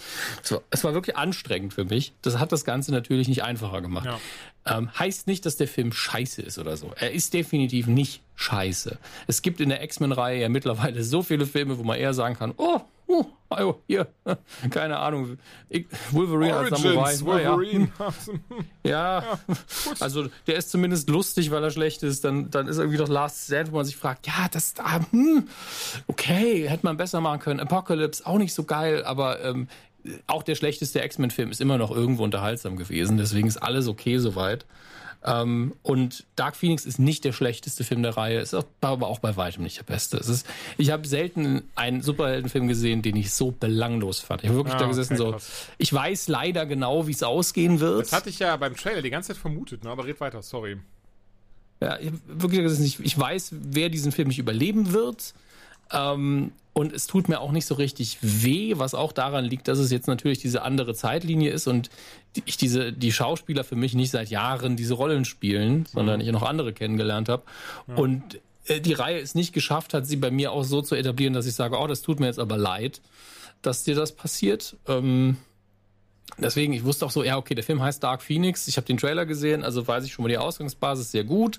[0.43, 2.12] es war, es war wirklich anstrengend für mich.
[2.22, 4.07] Das hat das Ganze natürlich nicht einfacher gemacht.
[4.07, 4.18] Ja.
[4.67, 6.93] Ähm, heißt nicht, dass der Film scheiße ist oder so.
[6.97, 8.99] Er ist definitiv nicht scheiße.
[9.27, 12.53] Es gibt in der X-Men-Reihe ja mittlerweile so viele Filme, wo man eher sagen kann,
[12.59, 14.07] oh, uh, oh, hier,
[14.71, 15.39] keine Ahnung,
[16.11, 17.49] Wolverine Origins, als Samurai.
[17.49, 17.89] Wolverine.
[18.83, 19.39] Ja, ja.
[20.01, 22.25] also der ist zumindest lustig, weil er schlecht ist.
[22.25, 25.49] Dann, dann ist irgendwie doch Last Stand, wo man sich fragt, ja, das da, hm,
[26.07, 27.61] okay, hätte man besser machen können.
[27.61, 29.69] Apocalypse, auch nicht so geil, aber ähm,
[30.27, 33.17] auch der schlechteste X-Men-Film ist immer noch irgendwo unterhaltsam gewesen.
[33.17, 34.65] Deswegen ist alles okay soweit.
[35.23, 39.37] Ähm, und Dark Phoenix ist nicht der schlechteste Film der Reihe, ist aber auch bei
[39.37, 40.17] weitem nicht der beste.
[40.17, 40.47] Es ist,
[40.79, 44.43] ich habe selten einen Superheldenfilm gesehen, den ich so belanglos fand.
[44.43, 45.31] Ich habe wirklich Ah, da gesessen okay, so.
[45.33, 45.67] krass.
[45.77, 48.01] Ich weiß leider genau, wie es ausgehen wird.
[48.03, 49.91] Das hatte ich ja beim Trailer die ganze Zeit vermutet, ne?
[49.91, 50.79] aber red weiter, sorry.
[51.83, 55.35] Ja, ich wirklich da gesessen, ich, ich weiß, wer diesen Film nicht überleben wird.
[55.93, 59.78] Ähm, und es tut mir auch nicht so richtig weh, was auch daran liegt, dass
[59.78, 61.91] es jetzt natürlich diese andere Zeitlinie ist und
[62.45, 66.43] ich diese, die Schauspieler für mich nicht seit Jahren diese Rollen spielen, sondern ich noch
[66.43, 67.43] andere kennengelernt habe.
[67.97, 71.34] Und äh, die Reihe es nicht geschafft hat, sie bei mir auch so zu etablieren,
[71.34, 73.01] dass ich sage, oh, das tut mir jetzt aber leid,
[73.62, 74.76] dass dir das passiert.
[74.86, 75.38] Ähm,
[76.38, 78.68] deswegen, ich wusste auch so, ja, okay, der Film heißt Dark Phoenix.
[78.68, 81.59] Ich habe den Trailer gesehen, also weiß ich schon mal die Ausgangsbasis sehr gut.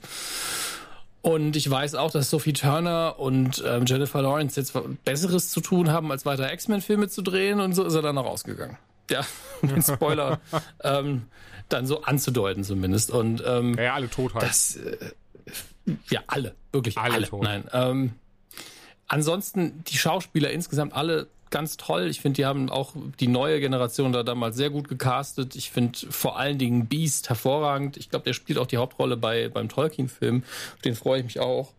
[1.21, 4.73] Und ich weiß auch, dass Sophie Turner und ähm, Jennifer Lawrence jetzt
[5.05, 7.59] Besseres zu tun haben, als weiter X-Men-Filme zu drehen.
[7.59, 8.77] Und so ist er dann noch rausgegangen.
[9.09, 9.21] Ja,
[9.61, 10.39] um den Spoiler
[10.83, 11.23] ähm,
[11.69, 13.11] dann so anzudeuten zumindest.
[13.11, 14.43] Und ähm, Ja, ja, alle tot halt.
[14.45, 14.97] das, äh,
[16.09, 17.27] ja, alle, wirklich Alle alle.
[17.27, 17.43] tot.
[17.43, 17.65] Nein.
[17.71, 18.13] Ähm,
[19.07, 22.07] ansonsten die Schauspieler insgesamt alle ganz toll.
[22.07, 25.55] Ich finde, die haben auch die neue Generation da damals sehr gut gecastet.
[25.55, 27.97] Ich finde vor allen Dingen Beast hervorragend.
[27.97, 30.43] Ich glaube, der spielt auch die Hauptrolle bei beim Tolkien-Film.
[30.75, 31.71] Auf Den freue ich mich auch.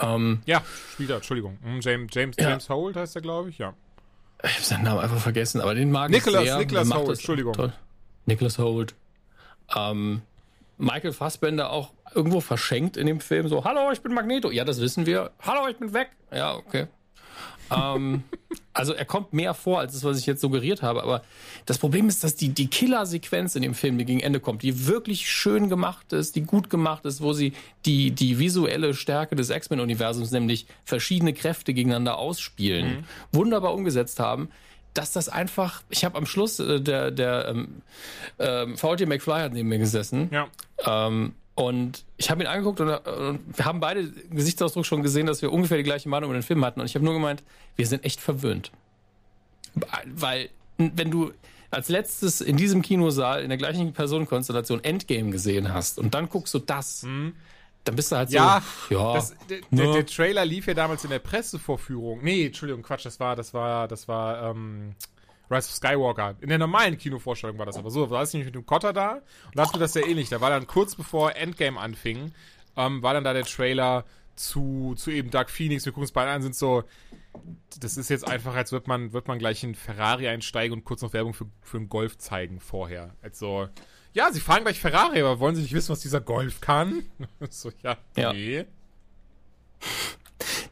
[0.00, 1.58] Ähm, Ja, spielt er, Entschuldigung.
[1.62, 2.50] Hm, James, James, Ja.
[2.50, 3.74] James Holt heißt er, glaube ich, ja.
[4.44, 6.58] ich habe seinen Namen einfach vergessen, aber den mag Nicholas- ich sehr.
[6.58, 7.52] Nicholas das Entschuldigung.
[7.54, 7.72] Toll.
[8.26, 8.94] Nicholas Holt.
[9.76, 10.22] Ähm,
[10.76, 14.50] Michael Fassbender auch irgendwo verschenkt in dem Film so, hallo, ich bin Magneto.
[14.50, 15.32] Ja, das wissen wir.
[15.42, 16.10] Hallo, ich bin weg.
[16.32, 16.86] Ja, okay.
[17.70, 18.22] Ähm,
[18.72, 21.02] also er kommt mehr vor, als das, was ich jetzt suggeriert habe.
[21.02, 21.22] Aber
[21.66, 24.86] das Problem ist, dass die, die Killer-Sequenz in dem Film, die gegen Ende kommt, die
[24.86, 27.52] wirklich schön gemacht ist, die gut gemacht ist, wo sie
[27.86, 34.48] die, die visuelle Stärke des X-Men-Universums, nämlich verschiedene Kräfte gegeneinander ausspielen, wunderbar umgesetzt haben.
[34.94, 37.82] Dass das einfach, ich habe am Schluss, äh, der, der ähm,
[38.38, 40.48] ähm, VT McFly hat neben mir gesessen Ja.
[40.84, 45.42] ähm, und ich habe ihn angeguckt und, und wir haben beide Gesichtsausdruck schon gesehen, dass
[45.42, 46.78] wir ungefähr die gleiche Meinung über den Film hatten.
[46.78, 47.42] Und ich habe nur gemeint,
[47.74, 48.70] wir sind echt verwöhnt.
[50.06, 51.32] Weil, wenn du
[51.72, 56.54] als letztes in diesem Kinosaal in der gleichen Personenkonstellation Endgame gesehen hast und dann guckst
[56.54, 58.34] du das, dann bist du halt Mhm.
[58.36, 59.82] Ja, so, ja, Das, der, ne?
[59.82, 62.22] der, der Trailer lief ja damals in der Pressevorführung.
[62.22, 64.94] Nee, Entschuldigung, Quatsch, das war, das war, das war, ähm,
[65.50, 66.36] Rise of Skywalker.
[66.40, 68.04] In der normalen Kinovorstellung war das aber so.
[68.06, 69.12] Da saß ich nämlich mit dem Kotter da
[69.46, 70.28] und da hast du das sehr ähnlich.
[70.28, 72.32] Da war dann kurz bevor Endgame anfing,
[72.76, 74.04] ähm, war dann da der Trailer
[74.36, 75.84] zu, zu eben Dark Phoenix.
[75.84, 76.84] Wir gucken es beide an, sind so,
[77.80, 81.02] das ist jetzt einfach, als wird man, wird man gleich in Ferrari einsteigen und kurz
[81.02, 83.14] noch Werbung für, für einen Golf zeigen vorher.
[83.22, 83.68] Also,
[84.12, 87.02] ja, sie fahren gleich Ferrari, aber wollen sie nicht wissen, was dieser Golf kann?
[87.50, 88.32] so, ja, Ja.
[88.32, 88.64] nee.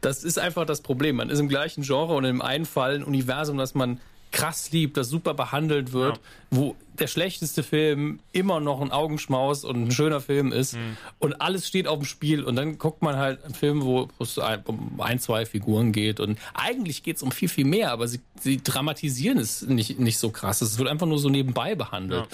[0.01, 1.15] Das ist einfach das Problem.
[1.17, 3.99] Man ist im gleichen Genre und im einen Fall ein Universum, das man
[4.31, 6.21] krass liebt, das super behandelt wird, Ja.
[6.51, 10.97] wo der schlechteste Film immer noch ein Augenschmaus und ein schöner Film ist Mhm.
[11.19, 14.39] und alles steht auf dem Spiel und dann guckt man halt einen Film, wo es
[14.39, 18.07] ein- um ein, zwei Figuren geht und eigentlich geht es um viel, viel mehr, aber
[18.07, 20.61] sie, sie dramatisieren es nicht, nicht so krass.
[20.61, 22.27] Es wird einfach nur so nebenbei behandelt.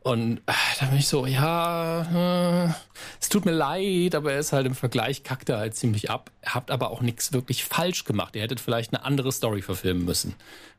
[0.00, 2.72] Und äh, da bin ich so, ja, äh,
[3.20, 6.30] es tut mir leid, aber er ist halt im Vergleich kackt er halt ziemlich ab.
[6.44, 8.34] Habt aber auch nichts wirklich falsch gemacht.
[8.34, 10.34] Ihr hättet vielleicht eine andere Story verfilmen müssen.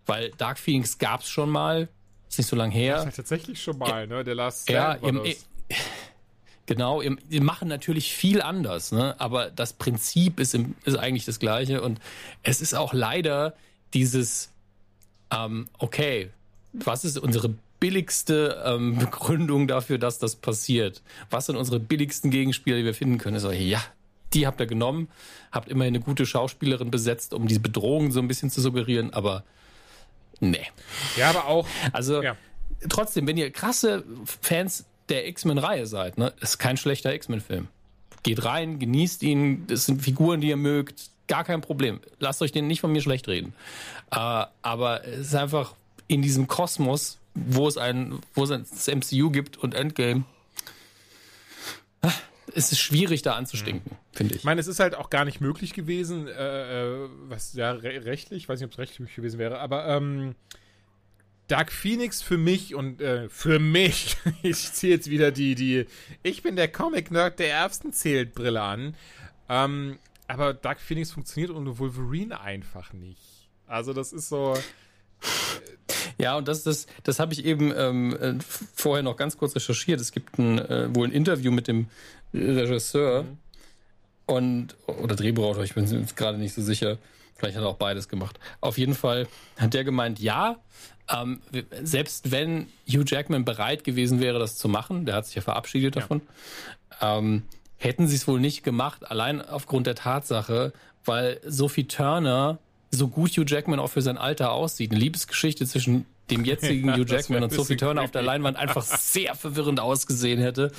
[0.05, 1.87] Weil Dark Phoenix gab's schon mal,
[2.29, 2.99] ist nicht so lang Das ist her.
[3.05, 4.23] halt tatsächlich schon mal, ne?
[4.23, 5.35] Der Last Ja, Stand war im,
[6.65, 9.15] genau, die machen natürlich viel anders, ne?
[9.19, 11.99] aber das Prinzip ist, im, ist eigentlich das gleiche und
[12.43, 13.53] es ist auch leider
[13.93, 14.49] dieses,
[15.31, 16.29] ähm, okay,
[16.73, 21.01] was ist unsere billigste ähm, Begründung dafür, dass das passiert?
[21.29, 23.39] Was sind unsere billigsten Gegenspieler, die wir finden können?
[23.39, 23.83] So, ja,
[24.33, 25.09] die habt ihr genommen,
[25.51, 29.43] habt immerhin eine gute Schauspielerin besetzt, um diese Bedrohung so ein bisschen zu suggerieren, aber
[30.51, 30.65] nee.
[31.15, 32.35] Ja, aber auch, Also Ja.
[32.89, 34.03] trotzdem, wenn ihr krasse
[34.41, 37.67] Fans der X-Men-Reihe seid, ne, ist kein schlechter X-Men-Film.
[38.23, 41.99] Geht rein, genießt ihn, das sind Figuren, die ihr mögt, gar kein Problem.
[42.19, 43.53] Lasst euch den nicht von mir schlecht reden.
[44.11, 45.75] Äh, aber es ist einfach
[46.07, 48.65] in diesem Kosmos, wo es ein, wo es ein
[48.99, 50.23] MCU gibt und Endgame,
[52.01, 52.11] ah,
[52.47, 54.41] ist es schwierig, da anzustinken, finde ich.
[54.41, 58.05] ich meine, es ist halt auch gar nicht möglich gewesen, äh, äh, was ja re
[58.05, 60.35] rechtlich, ich weiß nicht, ob es rechtlich möglich gewesen wäre, aber ähm,
[61.47, 65.85] Dark Phoenix für mich und äh, für mich, ich ziehe jetzt wieder die, die,
[66.21, 68.95] ich bin der Comic-Nerd, der Erbsen zählt Brille an.
[69.49, 73.49] Ähm, aber Dark Phoenix funktioniert ohne Wolverine einfach nicht.
[73.67, 74.57] Also das ist so.
[76.17, 78.35] Ja, und das, das, das habe ich eben ähm, äh,
[78.75, 79.99] vorher noch ganz kurz recherchiert.
[79.99, 81.87] Es gibt ein, äh, wohl ein Interview mit dem
[82.33, 83.37] Regisseur mhm.
[84.25, 86.97] und oder Drehbuchautor, ich bin mir gerade nicht so sicher.
[87.35, 88.39] Vielleicht hat er auch beides gemacht.
[88.61, 90.57] Auf jeden Fall hat der gemeint, ja,
[91.11, 91.41] ähm,
[91.81, 95.95] selbst wenn Hugh Jackman bereit gewesen wäre, das zu machen, der hat sich ja verabschiedet
[95.95, 96.21] davon,
[97.01, 97.17] ja.
[97.17, 97.43] ähm,
[97.77, 100.71] hätten sie es wohl nicht gemacht, allein aufgrund der Tatsache,
[101.03, 102.59] weil Sophie Turner
[102.97, 104.91] so gut Hugh Jackman auch für sein Alter aussieht.
[104.91, 108.83] Eine Liebesgeschichte zwischen dem jetzigen ja, Hugh Jackman und Sophie Turner auf der Leinwand einfach
[108.83, 110.71] sehr verwirrend ausgesehen hätte.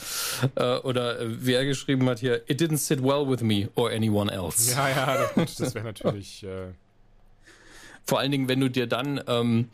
[0.54, 3.90] Äh, oder äh, wie er geschrieben hat hier, it didn't sit well with me or
[3.90, 4.72] anyone else.
[4.72, 6.44] Ja, ja, das, das wäre natürlich.
[6.44, 6.68] Äh
[8.04, 9.68] Vor allen Dingen, wenn du dir dann ähm,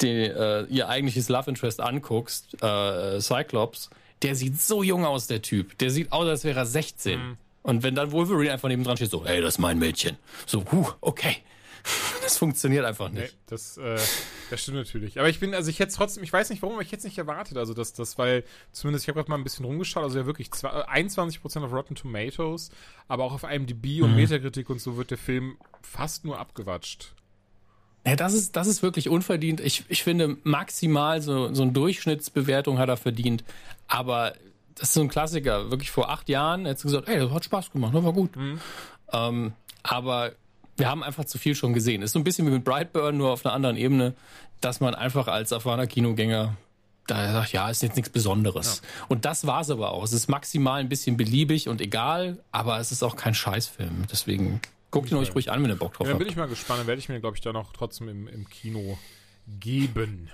[0.00, 3.90] die, äh, ihr eigentliches Love Interest anguckst, äh, Cyclops,
[4.22, 5.78] der sieht so jung aus, der Typ.
[5.78, 7.18] Der sieht aus, als wäre er 16.
[7.18, 7.36] Mhm.
[7.62, 10.16] Und wenn dann Wolverine einfach neben dran steht, so, hey, das ist mein Mädchen.
[10.46, 11.38] So, huh, okay.
[12.22, 13.32] Das funktioniert einfach nicht.
[13.32, 13.98] Nee, das, äh,
[14.50, 15.18] das stimmt natürlich.
[15.18, 17.04] Aber ich bin, also ich hätte trotzdem, ich weiß nicht warum, aber ich hätte es
[17.04, 17.56] nicht erwartet.
[17.56, 20.48] Also das, das, weil zumindest, ich habe gerade mal ein bisschen rumgeschaut, also ja wirklich
[20.50, 22.70] 21% auf Rotten Tomatoes,
[23.08, 24.16] aber auch auf IMDb und mhm.
[24.16, 27.14] Metakritik und so wird der Film fast nur abgewatscht.
[28.06, 29.60] Ja, das ist, das ist wirklich unverdient.
[29.60, 33.44] Ich, ich finde, maximal so, so eine Durchschnittsbewertung hat er verdient.
[33.88, 34.34] Aber
[34.74, 35.70] das ist so ein Klassiker.
[35.70, 38.36] Wirklich vor acht Jahren hättest du gesagt, ey, das hat Spaß gemacht, das war gut.
[38.36, 38.60] Mhm.
[39.12, 39.52] Ähm,
[39.82, 40.32] aber
[40.76, 42.02] wir haben einfach zu viel schon gesehen.
[42.02, 44.14] Ist so ein bisschen wie mit Brightburn, nur auf einer anderen Ebene,
[44.60, 46.56] dass man einfach als erfahrener Kinogänger
[47.06, 48.82] da sagt, ja, ist jetzt nichts Besonderes.
[48.84, 49.06] Ja.
[49.08, 50.04] Und das war es aber auch.
[50.04, 54.04] Es ist maximal ein bisschen beliebig und egal, aber es ist auch kein Scheißfilm.
[54.10, 54.60] Deswegen
[54.90, 56.20] Guckt ihn euch ruhig an, wenn ihr Bock drauf ja, habt.
[56.20, 56.80] Dann bin ich mal gespannt.
[56.80, 58.98] Dann werde ich mir, glaube ich, da noch trotzdem im, im Kino
[59.60, 60.30] geben.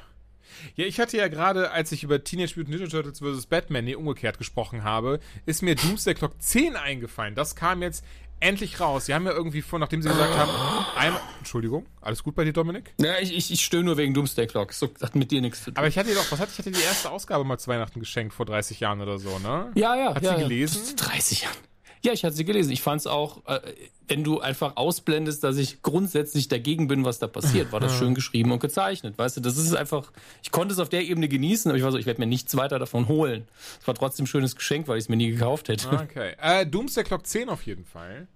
[0.76, 3.46] Ja, ich hatte ja gerade, als ich über Teenage Mutant Ninja Turtles vs.
[3.46, 7.34] Batman, nee, umgekehrt gesprochen habe, ist mir Doomsday Clock 10 eingefallen.
[7.34, 8.02] Das kam jetzt
[8.40, 9.06] endlich raus.
[9.06, 10.50] Sie haben ja irgendwie vor, nachdem sie gesagt haben,
[10.96, 12.94] einmal, Entschuldigung, alles gut bei dir, Dominik?
[12.98, 14.72] Ja, ich, ich, ich stöhne nur wegen Doomsday Clock.
[14.72, 15.78] So hat mit dir nichts zu tun.
[15.78, 18.00] Aber ich hatte dir doch, was hatte ich hatte die erste Ausgabe mal zu Weihnachten
[18.00, 19.70] geschenkt vor 30 Jahren oder so, ne?
[19.74, 20.14] Ja, ja.
[20.14, 20.82] Hat ja, sie gelesen?
[20.98, 21.06] Ja.
[21.06, 21.56] 30 Jahren.
[22.04, 22.70] Ja, ich hatte sie gelesen.
[22.72, 23.60] Ich fand es auch, äh,
[24.08, 28.14] wenn du einfach ausblendest, dass ich grundsätzlich dagegen bin, was da passiert, war das schön
[28.14, 29.18] geschrieben und gezeichnet.
[29.18, 31.92] Weißt du, das ist einfach, ich konnte es auf der Ebene genießen, aber ich war
[31.92, 33.48] so, ich werde mir nichts weiter davon holen.
[33.80, 35.88] Es war trotzdem ein schönes Geschenk, weil ich es mir nie gekauft hätte.
[35.88, 36.34] Okay.
[36.40, 38.28] Äh, Doomsday Clock 10 auf jeden Fall.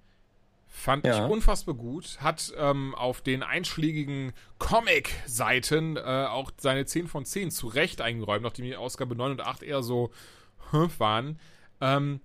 [0.80, 1.26] Fand ja.
[1.26, 2.18] ich unfassbar gut.
[2.20, 8.42] Hat ähm, auf den einschlägigen Comic-Seiten äh, auch seine 10 von 10 zu Recht eingeräumt,
[8.42, 10.10] nachdem die Ausgabe 9 und 8 eher so
[10.98, 11.38] waren.
[11.80, 12.20] Ähm,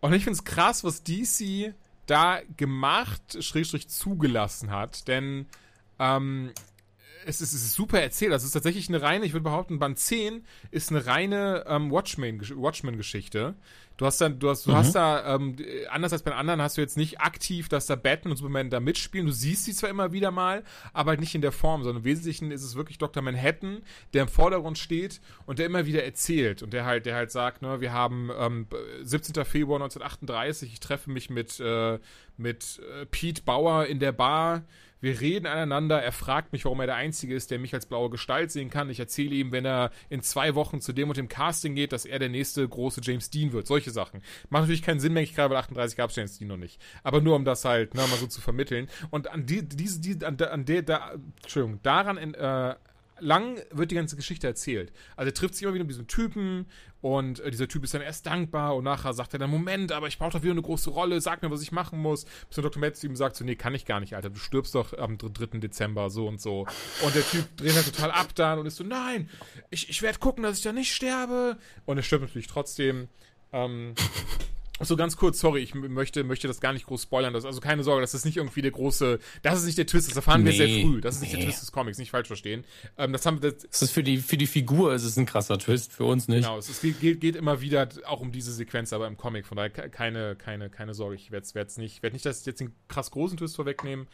[0.00, 1.74] und ich finde es krass, was DC
[2.06, 5.46] da gemacht, schrägstrich zugelassen hat, denn
[5.98, 6.52] ähm,
[7.26, 8.32] es ist, es ist super erzählt.
[8.32, 11.90] Also es ist tatsächlich eine reine, ich würde behaupten, Band 10 ist eine reine ähm,
[11.90, 13.54] Watchmen-Geschichte.
[13.98, 14.76] Du hast dann, du hast, du mhm.
[14.76, 15.56] hast da, ähm,
[15.90, 18.78] anders als bei anderen, hast du jetzt nicht aktiv, dass da Batman und Superman da
[18.78, 19.26] mitspielen.
[19.26, 22.04] Du siehst sie zwar immer wieder mal, aber halt nicht in der Form, sondern im
[22.04, 23.22] Wesentlichen ist es wirklich Dr.
[23.24, 23.82] Manhattan,
[24.14, 27.60] der im Vordergrund steht und der immer wieder erzählt und der halt, der halt sagt,
[27.60, 28.68] ne, wir haben ähm,
[29.02, 29.44] 17.
[29.44, 31.98] Februar 1938, ich treffe mich mit, äh,
[32.36, 34.62] mit äh, Pete Bauer in der Bar
[35.00, 36.02] wir reden aneinander.
[36.02, 38.90] Er fragt mich, warum er der Einzige ist, der mich als blaue Gestalt sehen kann.
[38.90, 42.04] Ich erzähle ihm, wenn er in zwei Wochen zu dem und dem Casting geht, dass
[42.04, 43.66] er der nächste große James Dean wird.
[43.66, 44.22] Solche Sachen.
[44.48, 46.80] Macht natürlich keinen Sinn, denke ich gerade, weil 38 gab es James Dean noch nicht.
[47.02, 48.88] Aber nur um das halt ne, mal so zu vermitteln.
[49.10, 52.74] Und an die, diese, die, an, an der, da, Entschuldigung, daran äh,
[53.20, 54.92] lang wird die ganze Geschichte erzählt.
[55.16, 56.66] Also er trifft sich immer wieder mit diesem Typen
[57.00, 60.08] und äh, dieser Typ ist dann erst dankbar und nachher sagt er dann, Moment, aber
[60.08, 62.24] ich brauche doch wieder eine große Rolle, sag mir, was ich machen muss.
[62.24, 62.80] Bis der Dr.
[62.80, 65.58] Metz ihm sagt so, nee, kann ich gar nicht, Alter, du stirbst doch am 3.
[65.58, 66.66] Dezember so und so.
[67.02, 69.28] Und der Typ dreht halt total ab dann und ist so, nein,
[69.70, 71.58] ich, ich werde gucken, dass ich da nicht sterbe.
[71.86, 73.08] Und er stirbt natürlich trotzdem.
[73.52, 73.94] Ähm,
[74.86, 77.32] so ganz kurz, sorry, ich möchte, möchte das gar nicht groß spoilern.
[77.32, 80.08] Das, also keine Sorge, das ist nicht irgendwie der große, das ist nicht der Twist,
[80.08, 81.00] das erfahren nee, wir sehr früh.
[81.00, 81.26] Das ist nee.
[81.26, 82.64] nicht der Twist des Comics, nicht falsch verstehen.
[82.96, 85.58] Ähm, das haben das, das ist für die, für die Figur ist es ein krasser
[85.58, 86.44] Twist, für uns nicht.
[86.44, 89.70] Genau, es geht, geht immer wieder auch um diese Sequenz, aber im Comic, von daher
[89.70, 93.36] keine, keine, keine Sorge, ich werde es nicht, werde nicht das jetzt den krass großen
[93.36, 94.06] Twist vorwegnehmen.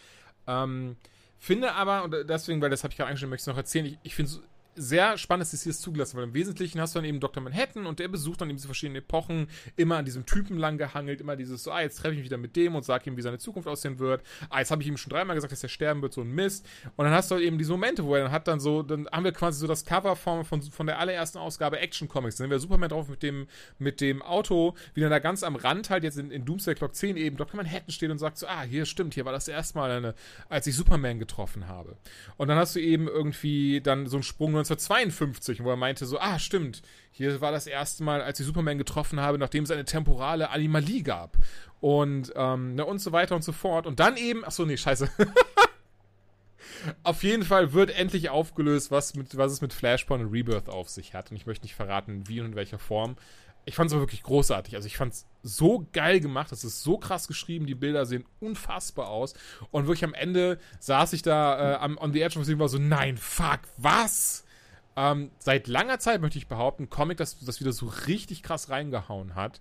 [0.46, 0.96] Ähm,
[1.38, 3.98] finde aber, und deswegen, weil das habe ich gerade angeschrieben, möchte ich noch erzählen, ich,
[4.02, 4.32] ich finde
[4.76, 7.42] sehr spannend ist, dass sie es zugelassen, weil im Wesentlichen hast du dann eben Dr.
[7.42, 11.20] Manhattan und der besucht dann eben diese verschiedenen Epochen, immer an diesem Typen lang gehangelt,
[11.20, 13.22] immer dieses so, ah, jetzt treffe ich mich wieder mit dem und sage ihm, wie
[13.22, 14.22] seine Zukunft aussehen wird.
[14.50, 16.66] Ah, jetzt habe ich ihm schon dreimal gesagt, dass er sterben wird, so ein Mist.
[16.96, 19.08] Und dann hast du halt eben diese Momente, wo er dann hat dann so, dann
[19.10, 22.36] haben wir quasi so das Cover von, von, der allerersten Ausgabe Action Comics.
[22.36, 23.46] Dann sind wir Superman drauf mit dem,
[23.78, 26.94] mit dem Auto, wie dann da ganz am Rand halt jetzt in, in Doomsday Clock
[26.94, 27.56] 10 eben Dr.
[27.56, 30.14] Manhattan steht und sagt so, ah, hier stimmt, hier war das erste Mal, eine,
[30.48, 31.96] als ich Superman getroffen habe.
[32.36, 36.18] Und dann hast du eben irgendwie dann so einen Sprung 1952, wo er meinte so,
[36.18, 39.84] ah, stimmt, hier war das erste Mal, als ich Superman getroffen habe, nachdem es eine
[39.84, 41.36] temporale Animalie gab.
[41.80, 43.86] Und, ähm, ne, und so weiter und so fort.
[43.86, 45.08] Und dann eben, ach so, nee, scheiße.
[47.02, 50.88] auf jeden Fall wird endlich aufgelöst, was, mit, was es mit Flashpoint und Rebirth auf
[50.88, 51.30] sich hat.
[51.30, 53.16] Und ich möchte nicht verraten, wie und in welcher Form.
[53.66, 54.74] Ich fand es wirklich großartig.
[54.76, 56.52] Also ich fand es so geil gemacht.
[56.52, 57.66] Es ist so krass geschrieben.
[57.66, 59.34] Die Bilder sehen unfassbar aus.
[59.70, 62.78] Und wirklich am Ende saß ich da äh, am, on the edge the war so,
[62.78, 64.43] nein, fuck, was?
[64.96, 69.34] Ähm, seit langer Zeit möchte ich behaupten, Comic, das, das wieder so richtig krass reingehauen
[69.34, 69.60] hat.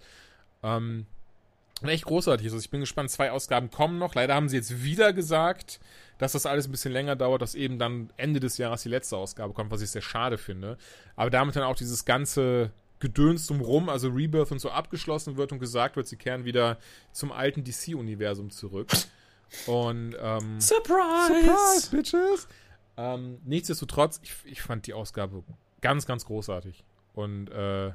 [0.61, 1.05] Ähm,
[1.81, 2.53] echt großartig ist.
[2.53, 4.15] Also ich bin gespannt, zwei Ausgaben kommen noch.
[4.15, 5.79] Leider haben sie jetzt wieder gesagt,
[6.17, 9.17] dass das alles ein bisschen länger dauert, dass eben dann Ende des Jahres die letzte
[9.17, 10.77] Ausgabe kommt, was ich sehr schade finde.
[11.15, 15.59] Aber damit dann auch dieses ganze Gedöns drumrum, also Rebirth und so abgeschlossen wird und
[15.59, 16.77] gesagt wird, sie kehren wieder
[17.11, 18.87] zum alten DC-Universum zurück.
[19.67, 21.43] Und ähm, Surprise!
[21.43, 22.47] Surprise, Bitches!
[22.97, 25.43] Ähm, nichtsdestotrotz, ich, ich fand die Ausgabe
[25.81, 26.83] ganz, ganz großartig.
[27.13, 27.91] Und äh,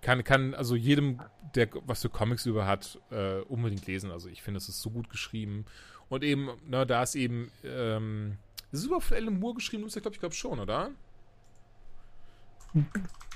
[0.00, 1.20] kann, kann also jedem,
[1.54, 4.10] der was für Comics über hat, äh, unbedingt lesen.
[4.10, 5.64] Also ich finde, es ist so gut geschrieben.
[6.08, 8.38] Und eben, ne, da ist eben, ähm,
[8.70, 9.82] ist es überhaupt für Alan Moore geschrieben?
[9.82, 10.90] Du ja, glaube ich, glaube schon, oder?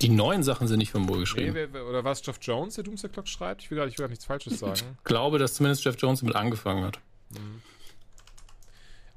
[0.01, 1.53] Die neuen Sachen sind nicht von Moore geschrieben.
[1.53, 3.63] Nee, oder war es Jeff Jones, der Doomsday Clock schreibt?
[3.63, 4.79] Ich will gar nicht, ich will gar nichts Falsches sagen.
[4.97, 6.99] Ich glaube, dass zumindest Jeff Jones damit angefangen hat.
[7.31, 7.61] Mhm.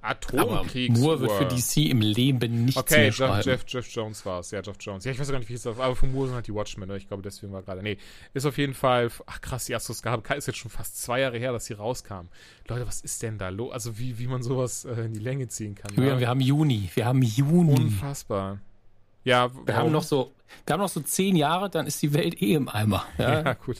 [0.06, 0.98] Atomkriegs.
[0.98, 3.42] Aber Moore wird für DC im Leben nichts okay, mehr Jeff, schreiben.
[3.44, 4.50] Jeff, Jeff Jones war es.
[4.50, 5.04] Ja, Jeff Jones.
[5.04, 6.88] Ja, ich weiß gar nicht, wie es ist, aber von Moore sind halt die Watchmen.
[6.88, 6.96] Ne?
[6.96, 7.82] Ich glaube, deswegen war gerade.
[7.82, 7.98] Nee,
[8.34, 9.10] ist auf jeden Fall.
[9.26, 12.28] Ach krass, die Astroskabe ist jetzt schon fast zwei Jahre her, dass sie rauskam.
[12.68, 13.72] Leute, was ist denn da los?
[13.72, 15.92] Also, wie, wie man sowas äh, in die Länge ziehen kann.
[15.94, 16.20] Julian, ne?
[16.20, 16.90] wir haben Juni.
[16.94, 17.74] Wir haben Juni.
[17.74, 18.60] Unfassbar.
[19.26, 20.30] Ja, wir haben noch so,
[20.66, 23.04] wir haben noch so zehn Jahre, dann ist die Welt eh im Eimer.
[23.18, 23.78] Ja, ja gut.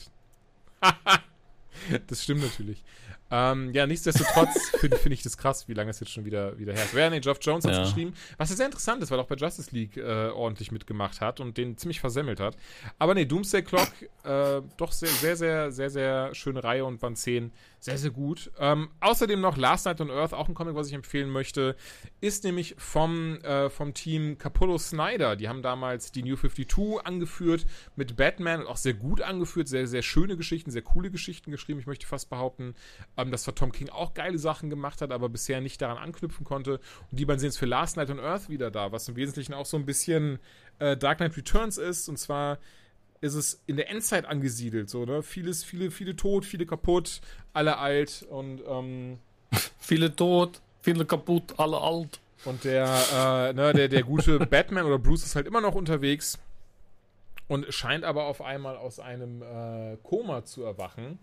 [2.08, 2.82] das stimmt natürlich.
[3.30, 6.72] Ähm, ja, nichtsdestotrotz finde find ich das krass, wie lange es jetzt schon wieder, wieder
[6.72, 6.94] her ist.
[6.94, 7.84] Ja, nee, Geoff Jones hat es Ja.
[7.84, 11.20] geschrieben, was ja sehr interessant ist, weil er auch bei Justice League äh, ordentlich mitgemacht
[11.20, 12.56] hat und den ziemlich versemmelt hat.
[12.98, 13.90] Aber nee, Doomsday Clock,
[14.24, 18.50] äh, doch sehr, sehr, sehr, sehr, sehr schöne Reihe und Band 10, sehr, sehr gut.
[18.58, 21.76] Ähm, außerdem noch Last Night on Earth, auch ein Comic, was ich empfehlen möchte,
[22.20, 25.36] ist nämlich vom, äh, vom Team Capullo Snyder.
[25.36, 29.86] Die haben damals die New 52 angeführt mit Batman und auch sehr gut angeführt, sehr,
[29.86, 31.78] sehr schöne Geschichten, sehr coole Geschichten geschrieben.
[31.78, 32.74] Ich möchte fast behaupten,
[33.16, 36.44] ähm, dass zwar Tom King auch geile Sachen gemacht hat, aber bisher nicht daran anknüpfen
[36.44, 36.80] konnte.
[37.10, 39.54] Und die beiden sind jetzt für Last Night on Earth wieder da, was im Wesentlichen
[39.54, 40.38] auch so ein bisschen
[40.78, 42.08] äh, Dark Knight Returns ist.
[42.08, 42.58] Und zwar
[43.20, 45.22] ist es in der Endzeit angesiedelt, so, ne?
[45.22, 47.20] Vieles, viele, viele tot, viele kaputt,
[47.52, 49.18] alle alt und, ähm,
[49.78, 52.20] Viele tot, viele kaputt, alle alt.
[52.44, 56.38] und der, äh, ne, der, der gute Batman oder Bruce ist halt immer noch unterwegs
[57.48, 61.18] und scheint aber auf einmal aus einem äh, Koma zu erwachen.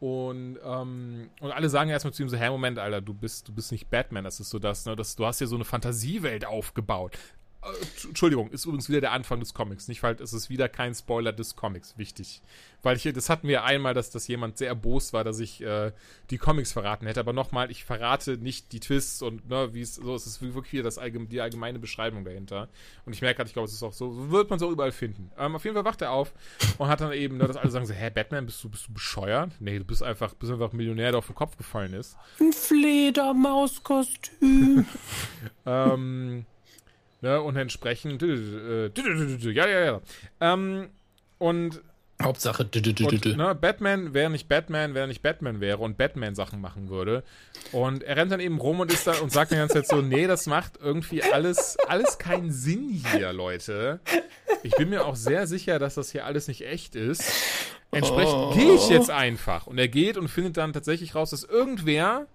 [0.00, 3.52] Und, ähm, und alle sagen erstmal zu ihm so, hey, Moment, Alter, du bist, du
[3.52, 4.24] bist nicht Batman.
[4.24, 7.18] Das ist so das, ne, das, du hast ja so eine Fantasiewelt aufgebaut.
[7.62, 9.88] Äh, Entschuldigung, ist übrigens wieder der Anfang des Comics.
[9.88, 11.98] Nicht falsch, es ist wieder kein Spoiler des Comics.
[11.98, 12.40] Wichtig.
[12.82, 15.90] Weil ich, das hatten wir einmal, dass, dass jemand sehr erbost war, dass ich äh,
[16.30, 17.18] die Comics verraten hätte.
[17.18, 20.26] Aber nochmal, ich verrate nicht die Twists und ne, wie es so ist.
[20.26, 22.68] Es ist wirklich wieder das allgeme, die allgemeine Beschreibung dahinter.
[23.04, 24.92] Und ich merke halt, ich glaube, es ist auch so, wird man es auch überall
[24.92, 25.32] finden.
[25.36, 26.32] Ähm, auf jeden Fall wacht er auf
[26.78, 28.92] und hat dann eben, ne, dass alle sagen so, hä, Batman, bist du, bist du
[28.92, 29.50] bescheuert?
[29.58, 32.16] Nee, du bist einfach, bist einfach ein Millionär, der auf den Kopf gefallen ist.
[32.40, 34.86] Ein Fledermauskostüm.
[35.66, 36.46] ähm,
[37.20, 38.90] ne, und entsprechend, äh,
[39.50, 40.00] ja, ja, ja.
[40.40, 40.88] Ähm,
[41.38, 41.80] und
[42.20, 42.64] Hauptsache.
[42.64, 47.22] Und, ne, Batman wäre nicht Batman, wäre nicht Batman wäre und Batman Sachen machen würde.
[47.70, 50.02] Und er rennt dann eben rum und ist da und sagt die ganze Zeit so,
[50.02, 54.00] nee, das macht irgendwie alles, alles keinen Sinn hier, Leute.
[54.64, 57.22] Ich bin mir auch sehr sicher, dass das hier alles nicht echt ist.
[57.92, 58.52] Entsprechend Oh.
[58.52, 59.68] gehe ich jetzt einfach.
[59.68, 62.26] Und er geht und findet dann tatsächlich raus, dass irgendwer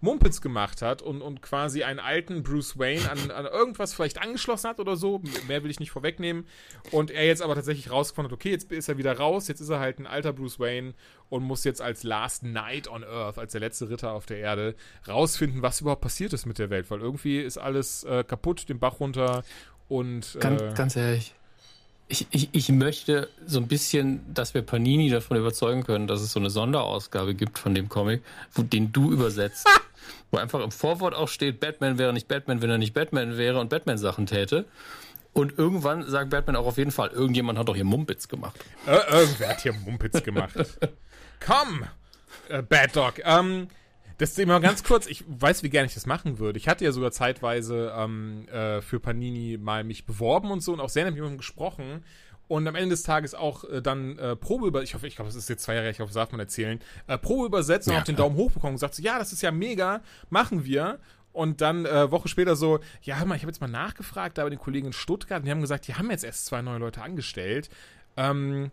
[0.00, 4.70] Mumpitz gemacht hat und, und quasi einen alten Bruce Wayne an, an irgendwas vielleicht angeschlossen
[4.70, 5.20] hat oder so.
[5.46, 6.46] Mehr will ich nicht vorwegnehmen.
[6.90, 9.68] Und er jetzt aber tatsächlich rausgefunden hat, okay, jetzt ist er wieder raus, jetzt ist
[9.68, 10.94] er halt ein alter Bruce Wayne
[11.28, 14.74] und muss jetzt als Last Knight on Earth, als der letzte Ritter auf der Erde,
[15.06, 16.90] rausfinden, was überhaupt passiert ist mit der Welt.
[16.90, 19.44] Weil irgendwie ist alles äh, kaputt, den Bach runter
[19.88, 21.34] und Ganz, äh, ganz ehrlich.
[22.12, 26.32] Ich, ich, ich möchte so ein bisschen, dass wir Panini davon überzeugen können, dass es
[26.32, 28.22] so eine Sonderausgabe gibt von dem Comic,
[28.52, 29.66] wo, den du übersetzt.
[30.30, 33.60] wo einfach im Vorwort auch steht, Batman wäre nicht Batman, wenn er nicht Batman wäre
[33.60, 34.64] und Batman-Sachen täte.
[35.32, 38.58] Und irgendwann sagt Batman auch auf jeden Fall, irgendjemand hat doch hier Mumpitz gemacht.
[38.86, 40.54] Äh, irgendwer hat hier Mumpitz gemacht.
[41.40, 41.84] Komm,
[42.48, 43.14] äh, Bad Dog.
[43.24, 43.68] Ähm,
[44.20, 46.58] das ist immer ganz kurz, ich weiß, wie gerne ich das machen würde.
[46.58, 50.80] Ich hatte ja sogar zeitweise ähm, äh, für Panini mal mich beworben und so und
[50.80, 52.04] auch sehr nett mit jemandem gesprochen.
[52.46, 55.30] Und am Ende des Tages auch äh, dann äh, Probe über, ich hoffe, ich glaube,
[55.30, 57.94] das ist jetzt zwei Jahre, ich hoffe, das darf man erzählen, äh, Probe übersetzt und
[57.94, 58.16] Ja, auch den.
[58.16, 60.98] Daumen hoch bekommen und gesagt so, ja, das ist ja mega, machen wir.
[61.32, 64.42] Und dann äh, Woche später so, ja, hör mal, ich habe jetzt mal nachgefragt, da
[64.42, 66.78] bei den Kollegen in Stuttgart, und die haben gesagt, die haben jetzt erst zwei neue
[66.78, 67.70] Leute angestellt.
[68.18, 68.70] Ähm,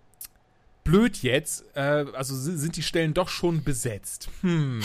[0.87, 4.29] blöd jetzt, äh, also sind die Stellen doch schon besetzt.
[4.41, 4.81] Hm.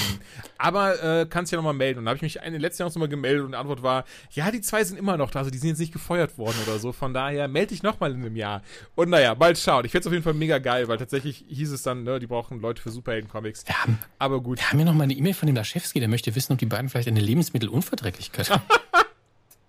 [0.59, 2.01] Aber äh, kannst ja nochmal melden.
[2.01, 4.05] Und da habe ich mich in den letzten Jahren nochmal gemeldet und die Antwort war,
[4.33, 6.79] ja, die zwei sind immer noch da, also die sind jetzt nicht gefeuert worden oder
[6.79, 6.93] so.
[6.93, 8.63] Von daher melde dich nochmal in einem Jahr.
[8.95, 9.85] Und naja, bald schauen.
[9.85, 12.27] Ich fände es auf jeden Fall mega geil, weil tatsächlich hieß es dann, ne, die
[12.27, 13.67] brauchen Leute für Superhelden-Comics.
[13.67, 14.59] Wir haben, Aber gut.
[14.59, 16.89] wir haben hier nochmal eine E-Mail von dem Laschewski, der möchte wissen, ob die beiden
[16.89, 18.63] vielleicht eine Lebensmittelunverträglichkeit haben.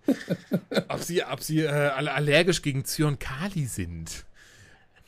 [0.89, 4.26] ob sie, ob sie äh, alle allergisch gegen Zyankali sind.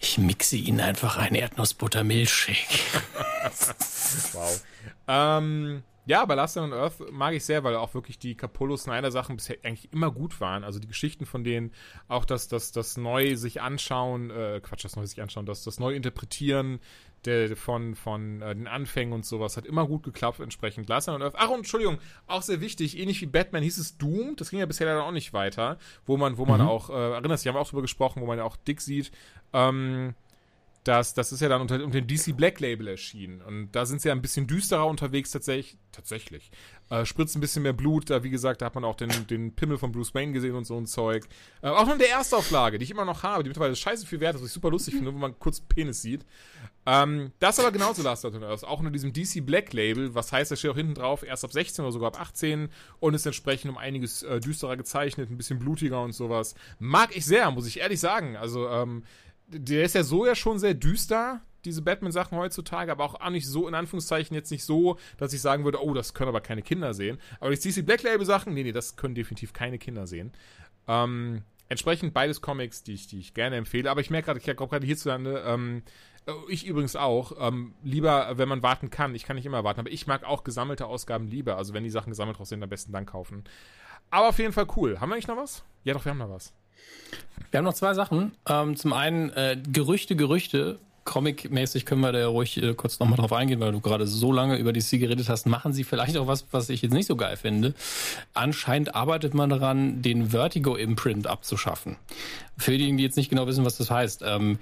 [0.05, 2.79] Ich mixe ihnen einfach einen Erdnussbutter-Milchshake.
[4.33, 4.63] Wow.
[5.07, 9.09] Ähm, ja, aber Last on Earth mag ich sehr, weil auch wirklich die Capullo Snyder
[9.11, 10.63] Sachen bisher eigentlich immer gut waren.
[10.63, 11.71] Also die Geschichten von denen,
[12.07, 15.79] auch das, das, das neu sich anschauen, äh, Quatsch, das neu sich anschauen, das, das
[15.79, 16.79] neu interpretieren
[17.25, 20.87] der, von, von äh, den Anfängen und sowas hat immer gut geklappt entsprechend.
[20.89, 21.35] Last on Earth.
[21.37, 21.97] Ach, und Entschuldigung,
[22.27, 25.11] auch sehr wichtig, ähnlich wie Batman hieß es Doom, das ging ja bisher leider auch
[25.11, 26.67] nicht weiter, wo man, wo man Mhm.
[26.67, 29.11] auch, äh, erinnerst dich, haben wir auch drüber gesprochen, wo man ja auch Dick sieht,
[29.53, 30.13] ähm,
[30.85, 33.41] das, das ist ja dann unter, unter dem DC Black Label erschienen.
[33.41, 35.77] Und da sind sie ja ein bisschen düsterer unterwegs tatsächlich.
[35.91, 36.51] Tatsächlich.
[36.89, 38.09] Äh, spritzt ein bisschen mehr Blut.
[38.09, 40.65] Da, wie gesagt, da hat man auch den, den Pimmel von Bruce Wayne gesehen und
[40.65, 41.25] so ein Zeug.
[41.63, 44.19] Äh, auch noch in der Erstauflage, die ich immer noch habe, die mittlerweile scheiße viel
[44.19, 46.23] wert ist, was ich super lustig finde, wo man kurz Penis sieht.
[46.85, 48.63] Ähm, das aber genauso Last of Us.
[48.63, 51.51] Auch unter diesem DC Black Label, was heißt, da steht auch hinten drauf, erst ab
[51.51, 55.57] 16 oder sogar ab 18 und ist entsprechend um einiges äh, düsterer gezeichnet, ein bisschen
[55.57, 56.53] blutiger und sowas.
[56.77, 58.35] Mag ich sehr, muss ich ehrlich sagen.
[58.35, 59.03] Also, ähm,
[59.47, 63.47] der ist ja so ja schon sehr düster, diese Batman-Sachen heutzutage, aber auch, auch nicht
[63.47, 66.61] so, in Anführungszeichen, jetzt nicht so, dass ich sagen würde, oh, das können aber keine
[66.61, 67.19] Kinder sehen.
[67.39, 70.31] Aber die DC Black Label-Sachen, nee, nee, das können definitiv keine Kinder sehen.
[70.87, 73.89] Ähm, entsprechend beides Comics, die ich, die ich gerne empfehle.
[73.89, 75.83] Aber ich merke gerade, ich komme gerade hierzulande, ähm,
[76.27, 79.15] äh, ich übrigens auch, ähm, lieber, wenn man warten kann.
[79.15, 81.57] Ich kann nicht immer warten, aber ich mag auch gesammelte Ausgaben lieber.
[81.57, 83.43] Also wenn die Sachen gesammelt draus sind, am besten dann kaufen.
[84.11, 84.99] Aber auf jeden Fall cool.
[84.99, 85.63] Haben wir eigentlich noch was?
[85.83, 86.53] Ja, doch, wir haben noch was.
[87.51, 88.33] Wir haben noch zwei Sachen.
[88.47, 90.79] Ähm, zum einen äh, Gerüchte, Gerüchte.
[91.05, 94.31] Comic-mäßig können wir da ja ruhig äh, kurz nochmal drauf eingehen, weil du gerade so
[94.31, 95.45] lange über DC geredet hast.
[95.45, 97.75] Machen sie vielleicht auch was, was ich jetzt nicht so geil finde.
[98.33, 101.95] Anscheinend arbeitet man daran, den Vertigo-Imprint abzuschaffen.
[102.57, 104.23] Für diejenigen, die jetzt nicht genau wissen, was das heißt.
[104.25, 104.57] Ähm,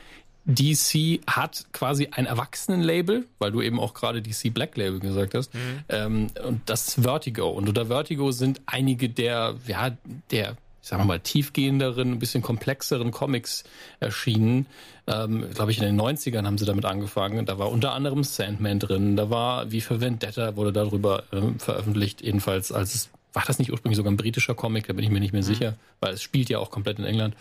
[0.46, 5.52] DC hat quasi ein Erwachsenenlabel, weil du eben auch gerade DC Black Label gesagt hast,
[5.88, 7.50] ähm, und das ist Vertigo.
[7.50, 9.96] Und unter Vertigo sind einige der, ja,
[10.32, 13.64] der, ich sag mal, tiefgehenderen, ein bisschen komplexeren Comics
[14.02, 14.66] erschienen.
[15.08, 17.46] Ähm, Glaube ich, in den 90ern haben sie damit angefangen.
[17.46, 22.22] Da war unter anderem Sandman drin, da war wie für Vendetta wurde darüber ähm, veröffentlicht,
[22.22, 25.20] jedenfalls als es war das nicht ursprünglich sogar ein britischer Comic, da bin ich mir
[25.20, 27.36] nicht mehr sicher, weil es spielt ja auch komplett in England.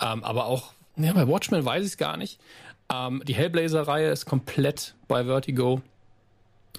[0.00, 2.38] Ähm, aber auch, ja, bei Watchmen weiß ich es gar nicht.
[2.92, 5.80] Ähm, die Hellblazer-Reihe ist komplett bei Vertigo.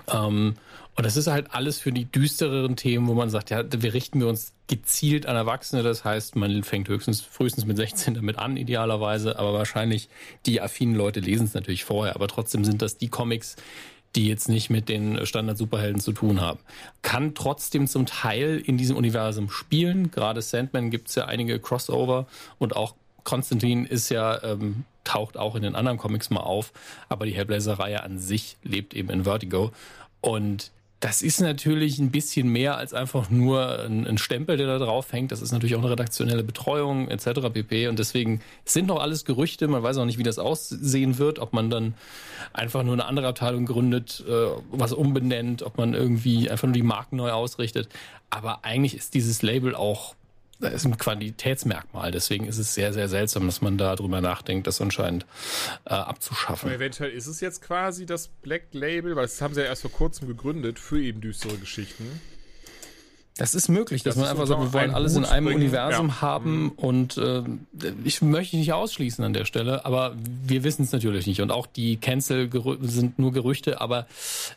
[0.08, 0.56] Ähm,
[0.98, 4.20] und das ist halt alles für die düstereren Themen, wo man sagt, ja, wir richten
[4.20, 5.84] wir uns gezielt an Erwachsene.
[5.84, 9.38] Das heißt, man fängt höchstens frühestens mit 16 damit an, idealerweise.
[9.38, 10.10] Aber wahrscheinlich
[10.48, 12.16] die affinen Leute lesen es natürlich vorher.
[12.16, 13.58] Aber trotzdem sind das die Comics,
[14.16, 16.58] die jetzt nicht mit den Standard-Superhelden zu tun haben.
[17.04, 20.10] Kann trotzdem zum Teil in diesem Universum spielen.
[20.10, 22.26] Gerade Sandman gibt es ja einige Crossover
[22.58, 26.74] und auch Konstantin ist ja, ähm, taucht auch in den anderen Comics mal auf,
[27.08, 29.72] aber die Hellblazer-Reihe an sich lebt eben in Vertigo.
[30.22, 34.80] Und das ist natürlich ein bisschen mehr als einfach nur ein, ein Stempel, der da
[34.80, 35.32] drauf hängt.
[35.32, 37.52] Das ist natürlich auch eine redaktionelle Betreuung etc.
[37.54, 37.88] pp.
[37.88, 39.68] Und deswegen es sind noch alles Gerüchte.
[39.68, 41.94] Man weiß auch nicht, wie das aussehen wird, ob man dann
[42.52, 44.32] einfach nur eine andere Abteilung gründet, äh,
[44.72, 47.90] was umbenennt, ob man irgendwie einfach nur die Marken neu ausrichtet.
[48.32, 50.16] Aber eigentlich ist dieses Label auch
[50.60, 52.12] das ist ein Qualitätsmerkmal.
[52.12, 55.26] Deswegen ist es sehr, sehr seltsam, dass man da drüber nachdenkt, das anscheinend
[55.86, 56.70] äh, abzuschaffen.
[56.70, 59.84] Aber eventuell ist es jetzt quasi das Black Label, weil das haben sie ja erst
[59.84, 62.22] vor kurzem gegründet für eben düstere Geschichten.
[63.38, 65.62] Das ist möglich, dass Das man einfach sagt, wir wollen alles in Hut einem bringen,
[65.62, 66.22] Universum ja.
[66.22, 67.44] haben und äh,
[68.04, 70.16] ich möchte nicht ausschließen an der Stelle, aber
[70.46, 72.50] wir wissen es natürlich nicht und auch die Cancel
[72.82, 74.08] sind nur Gerüchte, aber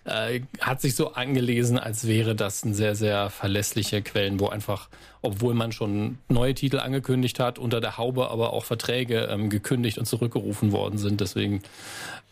[0.05, 4.89] äh, hat sich so angelesen, als wäre das ein sehr, sehr verlässliche Quellen, wo einfach,
[5.23, 9.99] obwohl man schon neue Titel angekündigt hat, unter der Haube aber auch Verträge ähm, gekündigt
[9.99, 11.21] und zurückgerufen worden sind.
[11.21, 11.63] Deswegen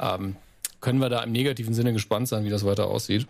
[0.00, 0.36] ähm,
[0.80, 3.26] können wir da im negativen Sinne gespannt sein, wie das weiter aussieht.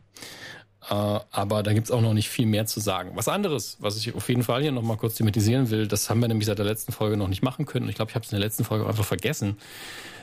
[0.88, 3.10] Äh, aber da gibt's auch noch nicht viel mehr zu sagen.
[3.14, 6.28] Was anderes, was ich auf jeden Fall hier nochmal kurz thematisieren will, das haben wir
[6.28, 7.88] nämlich seit der letzten Folge noch nicht machen können.
[7.88, 9.56] Ich glaube, ich habe es in der letzten Folge auch einfach vergessen.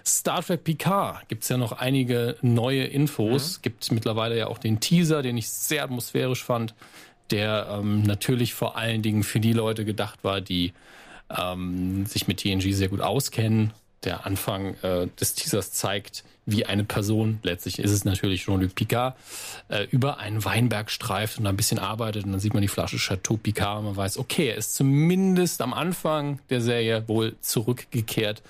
[0.05, 3.61] Star Trek Picard gibt's ja noch einige neue Infos.
[3.61, 6.73] Gibt mittlerweile ja auch den Teaser, den ich sehr atmosphärisch fand,
[7.31, 10.73] der ähm, natürlich vor allen Dingen für die Leute gedacht war, die
[11.35, 13.73] ähm, sich mit TNG sehr gut auskennen.
[14.03, 19.15] der Anfang äh, des Teasers zeigt, wie eine Person, letztlich ist es natürlich Jean-Luc Picard,
[19.69, 22.97] äh, über einen Weinberg streift und ein bisschen arbeitet und dann sieht man die Flasche
[22.97, 28.43] Chateau Picard und man weiß, okay, er ist zumindest am Anfang der Serie wohl zurückgekehrt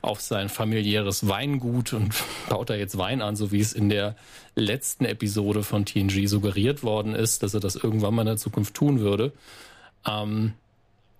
[0.00, 2.14] auf sein familiäres Weingut und
[2.48, 4.16] baut da jetzt Wein an, so wie es in der
[4.54, 8.74] letzten Episode von TNG suggeriert worden ist, dass er das irgendwann mal in der Zukunft
[8.74, 9.32] tun würde.
[10.06, 10.54] Ähm,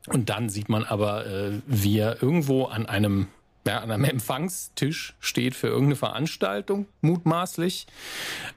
[0.06, 3.28] und dann sieht man aber, äh, wie er irgendwo an einem
[3.66, 7.86] ja, an einem Empfangstisch steht für irgendeine Veranstaltung, mutmaßlich,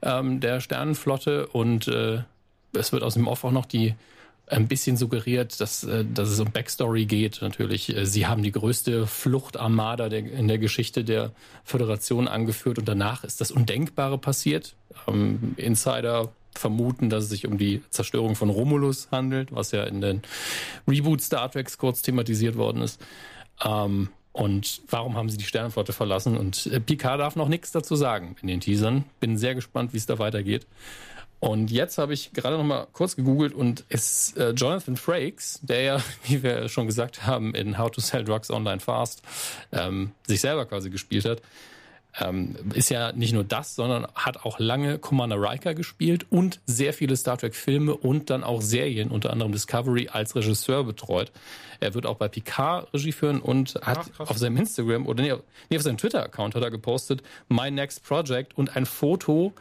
[0.01, 1.47] ähm, der Sternenflotte.
[1.47, 2.23] Und äh,
[2.73, 3.95] es wird aus dem Off auch noch die
[4.49, 7.41] ein bisschen suggeriert, dass, äh, dass es um Backstory geht.
[7.41, 11.31] Natürlich, äh, sie haben die größte Fluchtarmada der, in der Geschichte der
[11.63, 14.75] Föderation angeführt und danach ist das Undenkbare passiert.
[15.07, 20.01] Ähm, Insider vermuten, dass es sich um die Zerstörung von Romulus handelt, was ja in
[20.01, 20.21] den
[20.87, 23.01] Reboot Star Treks kurz thematisiert worden ist.
[23.63, 26.37] Ähm, und warum haben sie die Sternenflotte verlassen?
[26.37, 29.03] Und äh, Picard darf noch nichts dazu sagen in den Teasern.
[29.19, 30.67] Bin sehr gespannt, wie es da weitergeht.
[31.39, 35.81] Und jetzt habe ich gerade noch mal kurz gegoogelt und es äh, Jonathan Frakes, der
[35.81, 39.23] ja, wie wir schon gesagt haben, in How to Sell Drugs Online Fast
[39.71, 41.41] ähm, sich selber quasi gespielt hat,
[42.19, 46.93] ähm, ist ja nicht nur das, sondern hat auch lange Commander Riker gespielt und sehr
[46.93, 51.31] viele Star Trek Filme und dann auch Serien, unter anderem Discovery, als Regisseur betreut.
[51.79, 55.33] Er wird auch bei Picard Regie führen und hat Ach, auf seinem Instagram oder nee,
[55.69, 59.53] nee auf seinem Twitter-Account hat er gepostet, My Next Project und ein Foto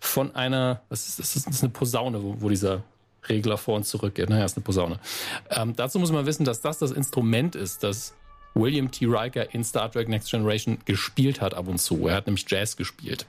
[0.00, 2.82] von einer, das ist, das ist eine Posaune, wo, wo dieser
[3.28, 4.30] Regler vor und zurück geht.
[4.30, 4.98] Naja, ist eine Posaune.
[5.50, 8.14] Ähm, dazu muss man wissen, dass das das Instrument ist, das
[8.54, 9.06] William T.
[9.06, 12.08] Riker in Star Trek Next Generation gespielt hat ab und zu.
[12.08, 13.26] Er hat nämlich Jazz gespielt.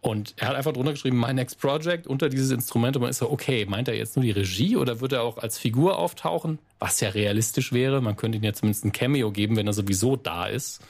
[0.00, 2.96] Und er hat einfach drunter geschrieben, My Next Project unter dieses Instrument.
[2.96, 5.38] Und man ist so, okay, meint er jetzt nur die Regie oder wird er auch
[5.38, 6.58] als Figur auftauchen?
[6.78, 8.00] Was ja realistisch wäre.
[8.00, 10.80] Man könnte ihm ja zumindest ein Cameo geben, wenn er sowieso da ist.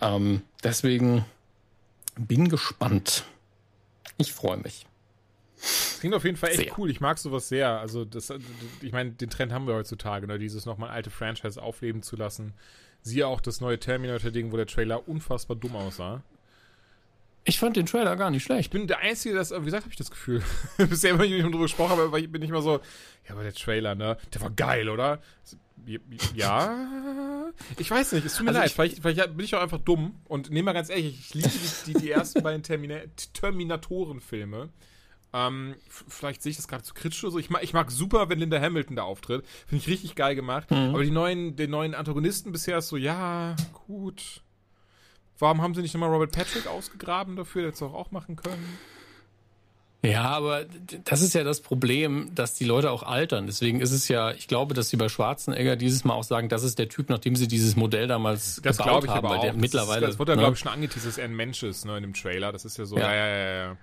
[0.00, 1.24] Ähm, deswegen
[2.18, 3.24] bin gespannt.
[4.18, 4.85] Ich freue mich.
[6.00, 6.78] Klingt auf jeden Fall echt sehr.
[6.78, 6.90] cool.
[6.90, 7.80] Ich mag sowas sehr.
[7.80, 8.32] Also, das,
[8.82, 10.38] ich meine, den Trend haben wir heutzutage, ne?
[10.38, 12.54] dieses nochmal alte Franchise aufleben zu lassen.
[13.02, 16.22] Siehe auch das neue Terminator-Ding, wo der Trailer unfassbar dumm aussah.
[17.48, 18.60] Ich fand den Trailer gar nicht schlecht.
[18.62, 20.42] Ich bin der Einzige, das, wie gesagt, habe ich das Gefühl.
[20.78, 22.80] Bisher immer nicht drüber gesprochen, aber ich bin nicht mal so,
[23.28, 25.20] ja, aber der Trailer, ne, der war geil, oder?
[26.34, 28.72] Ja, ich weiß nicht, es tut mir also leid.
[28.72, 31.92] Vielleicht, vielleicht, bin ich auch einfach dumm und nehme mal ganz ehrlich, ich liebe die,
[31.92, 32.98] die, die ersten beiden Termina
[33.34, 34.70] Terminatoren-Filme.
[35.32, 37.38] Ähm, vielleicht sehe ich das gerade zu kritisch oder so.
[37.38, 39.44] Ich mag, ich mag super, wenn Linda Hamilton da auftritt.
[39.66, 40.70] Finde ich richtig geil gemacht.
[40.70, 40.94] Mhm.
[40.94, 43.54] Aber die neuen, den neuen Antagonisten bisher ist so, ja,
[43.86, 44.42] gut.
[45.38, 47.62] Warum haben sie nicht nochmal Robert Patrick ausgegraben dafür?
[47.62, 48.78] Der hätte es auch machen können.
[50.02, 50.66] Ja, aber
[51.04, 53.46] das ist ja das Problem, dass die Leute auch altern.
[53.46, 56.62] Deswegen ist es ja, ich glaube, dass sie bei Schwarzenegger dieses Mal auch sagen, das
[56.62, 59.26] ist der Typ, nachdem sie dieses Modell damals das gebaut ich haben.
[59.26, 59.40] Aber auch.
[59.40, 60.42] Der das mittlerweile, ist, das wird ja, ne?
[60.42, 62.52] glaube ich, schon angeteasert, dass er ein Mensch ist, ne, in dem Trailer.
[62.52, 63.76] Das ist ja so, ja, ja, ja, ja.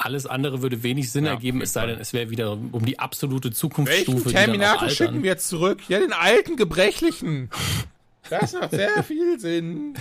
[0.00, 3.00] Alles andere würde wenig Sinn ja, ergeben, es sei denn, es wäre wieder um die
[3.00, 4.26] absolute Zukunftsstufe.
[4.26, 5.80] Welchen Terminator schicken wir jetzt zurück?
[5.88, 7.50] Ja, den alten, gebrechlichen.
[8.30, 9.94] Das macht sehr viel Sinn.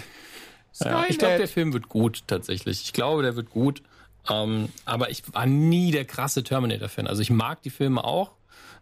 [0.80, 2.84] Ja, ich glaube, der Film wird gut, tatsächlich.
[2.84, 3.82] Ich glaube, der wird gut.
[4.30, 7.08] Ähm, aber ich war nie der krasse Terminator-Fan.
[7.08, 8.34] Also ich mag die Filme auch.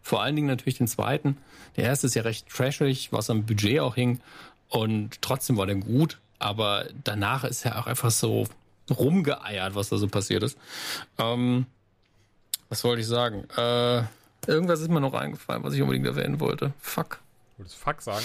[0.02, 1.38] Vor allen Dingen natürlich den zweiten.
[1.76, 4.20] Der erste ist ja recht trashig, was am Budget auch hing.
[4.68, 6.18] Und trotzdem war der gut.
[6.38, 8.46] Aber danach ist er auch einfach so
[8.90, 10.58] rumgeeiert, was da so passiert ist.
[11.18, 11.66] Ähm,
[12.68, 13.44] was wollte ich sagen?
[13.56, 14.02] Äh,
[14.46, 16.72] irgendwas ist mir noch eingefallen, was ich unbedingt erwähnen wollte.
[16.80, 17.20] Fuck.
[17.56, 18.24] Wolltest du Fuck sagen?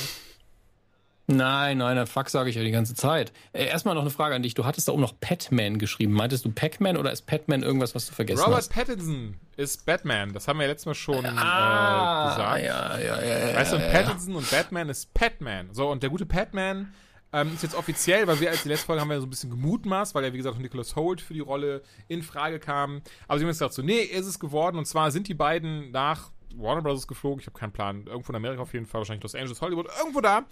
[1.28, 3.32] Nein, nein, Fuck sage ich ja die ganze Zeit.
[3.54, 4.54] Äh, erstmal noch eine Frage an dich.
[4.54, 6.14] Du hattest da oben noch Patman geschrieben.
[6.14, 8.72] Meintest du Pac-Man oder ist Patman irgendwas, was du vergessen Robert hast?
[8.72, 10.34] Robert Pattinson ist Batman.
[10.34, 12.66] Das haben wir ja letztes Mal schon ah, äh, gesagt.
[12.66, 13.56] Ja, ja, ja, ja.
[13.56, 15.70] Weißt du, ja, Pattinson und Batman ist Patman.
[15.72, 16.94] So, und der gute Patman
[17.34, 19.50] ähm, ist jetzt offiziell, weil wir als die letzte Folge haben wir so ein bisschen
[19.50, 23.02] gemutmaßt, weil ja, wie gesagt, Nicholas Holt für die Rolle in Frage kam.
[23.28, 24.78] Aber sie haben jetzt gesagt, so, nee, ist es geworden.
[24.78, 27.08] Und zwar sind die beiden nach Warner Bros.
[27.08, 27.40] geflogen.
[27.40, 28.06] Ich habe keinen Plan.
[28.06, 30.44] Irgendwo in Amerika auf jeden Fall, wahrscheinlich Los Angeles, Hollywood, irgendwo da.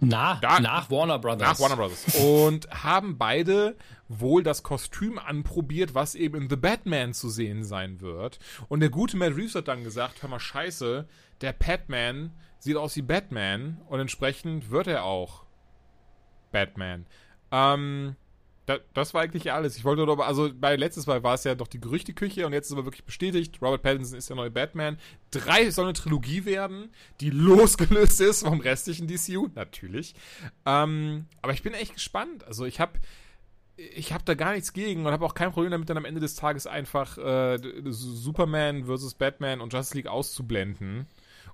[0.00, 1.38] Na, da, nach Warner Bros.
[1.38, 2.04] Nach Warner Bros.
[2.20, 3.76] Und haben beide
[4.08, 8.38] wohl das Kostüm anprobiert, was eben in The Batman zu sehen sein wird.
[8.68, 11.06] Und der gute Matt Reeves hat dann gesagt, hör mal, scheiße,
[11.40, 15.47] der Batman sieht aus wie Batman und entsprechend wird er auch
[16.50, 17.06] Batman.
[17.50, 18.16] Ähm,
[18.68, 19.78] da, das war eigentlich alles.
[19.78, 22.66] Ich wollte nur, also bei letztes Mal war es ja doch die Gerüchteküche und jetzt
[22.66, 23.62] ist aber wirklich bestätigt.
[23.62, 24.98] Robert Pattinson ist der neue Batman.
[25.30, 30.14] Drei soll eine Trilogie werden, die losgelöst ist vom restlichen DCU, natürlich.
[30.66, 32.44] Ähm, aber ich bin echt gespannt.
[32.44, 32.92] Also ich habe
[33.78, 36.20] ich habe da gar nichts gegen und habe auch kein Problem damit, dann am Ende
[36.20, 41.06] des Tages einfach äh, Superman versus Batman und Justice League auszublenden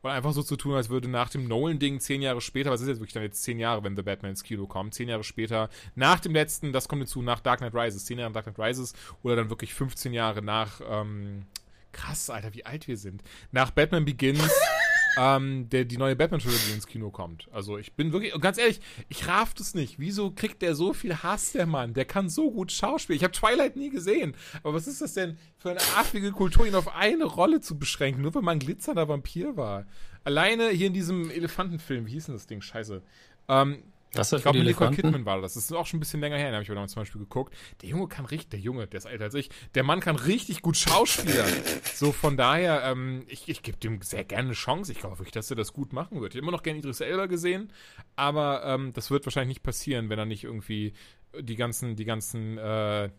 [0.05, 2.89] und einfach so zu tun, als würde nach dem Nolan-Ding zehn Jahre später, was ist
[2.89, 5.69] jetzt wirklich dann jetzt zehn Jahre, wenn The Batman ins Kino kommt, zehn Jahre später,
[5.95, 8.69] nach dem letzten, das kommt hinzu, nach Dark Knight Rises, zehn Jahre nach Dark Knight
[8.69, 11.47] Rises oder dann wirklich 15 Jahre nach, ähm,
[11.93, 13.23] krass, Alter, wie alt wir sind,
[13.53, 14.41] nach Batman Begins
[15.17, 17.49] ähm, der die neue Batman-Trilogie ins Kino kommt.
[17.53, 19.99] Also ich bin wirklich, ganz ehrlich, ich raff das nicht.
[19.99, 21.95] Wieso kriegt der so viel Hass, der Mann?
[21.95, 23.17] Der kann so gut schauspielen.
[23.17, 24.37] Ich habe Twilight nie gesehen.
[24.63, 28.23] Aber was ist das denn für eine affige Kultur, ihn auf eine Rolle zu beschränken,
[28.23, 29.87] nur weil man ein glitzernder Vampir war?
[30.25, 32.61] Alleine hier in diesem Elefantenfilm, wie hieß denn das Ding?
[32.61, 33.03] Scheiße.
[33.49, 33.83] Ähm,
[34.17, 35.55] Was ich glaube, Nicole Kidman war das.
[35.55, 37.55] Das ist auch schon ein bisschen länger her, da habe ich aber zum Beispiel geguckt.
[37.83, 40.63] Der Junge kann richtig, der Junge, der ist älter als ich, der Mann kann richtig
[40.63, 41.51] gut schauspielern.
[41.95, 44.93] so, von daher, ähm, ich, ich gebe dem sehr gerne eine Chance.
[44.93, 46.35] Ich glaube wirklich, dass er das gut machen wird.
[46.35, 47.73] Ich habe immer noch gerne Idris Elba gesehen,
[48.17, 50.95] aber ähm, das wird wahrscheinlich nicht passieren, wenn er nicht irgendwie
[51.41, 53.11] die ganzen, die ganzen, äh,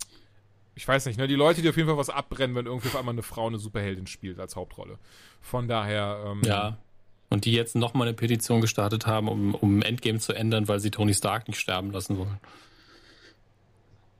[0.76, 2.96] ich weiß nicht, ne, die Leute, die auf jeden Fall was abbrennen, wenn irgendwie auf
[2.96, 5.00] einmal eine Frau eine Superheldin spielt als Hauptrolle.
[5.42, 6.78] Von daher, ähm, Ja.
[7.30, 10.92] Und die jetzt nochmal eine Petition gestartet haben, um, um Endgame zu ändern, weil sie
[10.92, 12.38] Tony Stark nicht sterben lassen wollen.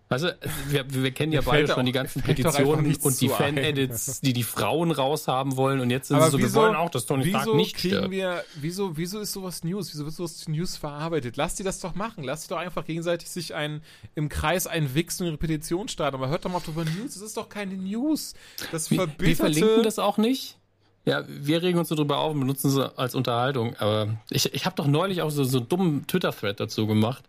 [0.08, 0.30] Also,
[0.70, 3.28] wir, wir kennen ja beide schon auch- die ganzen Petitionen und die.
[3.28, 6.76] Fan-Edits, die die Frauen raushaben wollen und jetzt sind Aber sie so, wieso, wir wollen
[6.76, 8.12] auch, dass Tony Stark nicht kriegen stirbt.
[8.12, 9.92] wir, wieso, wieso ist sowas News?
[9.92, 11.38] Wieso wird sowas News verarbeitet?
[11.38, 12.24] Lass die das doch machen.
[12.24, 13.82] Lass die doch einfach gegenseitig sich ein,
[14.14, 16.16] im Kreis einwichsen und ihre Petition starten.
[16.16, 17.16] Aber hört doch mal auf über News.
[17.16, 18.36] Das ist doch keine News.
[18.72, 20.60] Das Wir, wir verlinken das auch nicht.
[21.06, 23.76] Ja, wir regen uns so drüber auf und benutzen sie als Unterhaltung.
[23.78, 27.24] Aber ich, ich habe doch neulich auch so, so einen dummen Twitter-Thread dazu gemacht.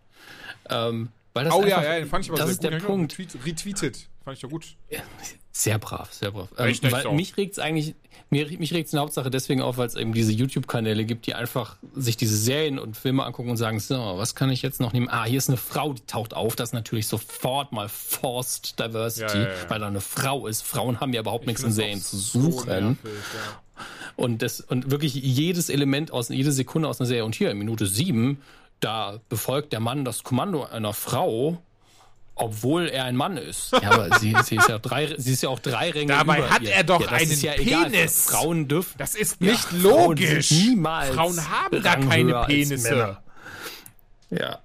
[0.71, 2.73] Ähm, weil das Oh einfach, ja, ja, den fand ich aber das sehr ist gut.
[2.73, 3.13] der auch Punkt.
[3.13, 4.09] retweet- Retweetet.
[4.25, 4.65] Fand ich doch gut.
[5.53, 6.49] Sehr brav, sehr brav.
[6.59, 7.95] Ähm, Echt, weil mich regt's eigentlich,
[8.31, 11.35] mir, mich regt's in der Hauptsache deswegen auf, weil es eben diese YouTube-Kanäle gibt, die
[11.35, 14.93] einfach sich diese Serien und Filme angucken und sagen, so, was kann ich jetzt noch
[14.93, 15.09] nehmen?
[15.11, 16.57] Ah, hier ist eine Frau, die taucht auf.
[16.57, 19.71] Das ist natürlich sofort mal Forced Diversity, Ja, ja, ja.
[19.71, 20.63] weil da eine Frau ist.
[20.63, 22.67] Frauen haben ja überhaupt Ich nichts in Serien zu so suchen.
[22.69, 23.61] nervig, ja.
[24.17, 27.25] Und das, und wirklich jedes Element aus, jede Sekunde aus einer Serie.
[27.25, 28.41] Und hier in Minute sieben,
[28.81, 31.63] da befolgt der Mann das Kommando einer Frau,
[32.35, 33.73] obwohl er ein Mann ist.
[33.73, 36.51] Ja, aber sie, sie ist ja drei, sie ist ja auch drei Ränge Dabei über
[36.51, 36.71] hat ihr.
[36.73, 37.91] er doch ja, das einen ist ja Egal.
[37.91, 38.25] Penis.
[38.27, 38.95] Frauen dürfen.
[38.99, 40.49] Das ist Ja, nicht Frauen logisch.
[40.49, 43.19] sind niemals Frauen haben da keine Penisse.
[44.31, 44.59] Ja.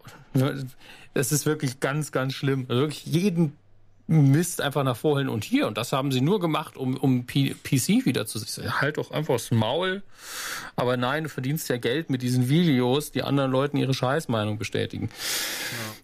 [1.13, 2.65] Das ist wirklich ganz, ganz schlimm.
[2.69, 3.53] Also wirklich jeden
[4.11, 5.67] Mist einfach nach vorhin und hier.
[5.67, 8.63] Und das haben sie nur gemacht, um, um P PC wieder zu sich.
[8.81, 10.03] Halt doch einfach das Maul.
[10.75, 15.09] Aber nein, du verdienst ja Geld mit diesen Videos, die anderen Leuten ihre Scheißmeinung bestätigen.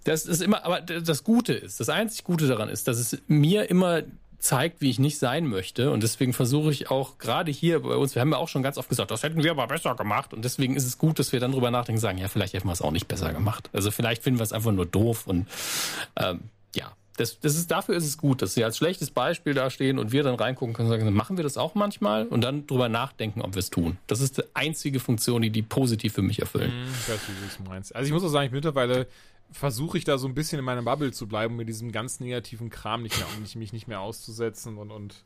[0.06, 3.70] Das ist immer, aber das Gute ist, das einzig Gute daran ist, dass es mir
[3.70, 4.04] immer
[4.40, 5.92] zeigt, wie ich nicht sein möchte.
[5.92, 8.78] Und deswegen versuche ich auch gerade hier bei uns, wir haben ja auch schon ganz
[8.78, 10.34] oft gesagt, das hätten wir aber besser gemacht.
[10.34, 12.74] Und deswegen ist es gut, dass wir dann drüber nachdenken, sagen, ja, vielleicht hätten wir
[12.74, 13.70] es auch nicht besser gemacht.
[13.74, 15.48] Also vielleicht finden wir es einfach nur doof und
[16.16, 16.42] ähm,
[16.76, 16.94] ja.
[17.18, 20.24] Das, das ist, dafür ist es gut, dass sie als schlechtes Beispiel dastehen und wir
[20.24, 23.56] dann reingucken können und sagen, machen wir das auch manchmal und dann drüber nachdenken, ob
[23.56, 23.98] wir es tun.
[24.08, 26.72] Das ist die einzige Funktion, die die positiv für mich erfüllen.
[27.04, 27.96] Ich weiß, wie du meinst.
[27.96, 29.08] Also ich muss auch sagen, ich mittlerweile
[29.52, 32.70] versuche ich da so ein bisschen in meiner Bubble zu bleiben, mit diesem ganz negativen
[32.70, 35.24] Kram nicht mehr, um mich- nicht mehr auszusetzen und, und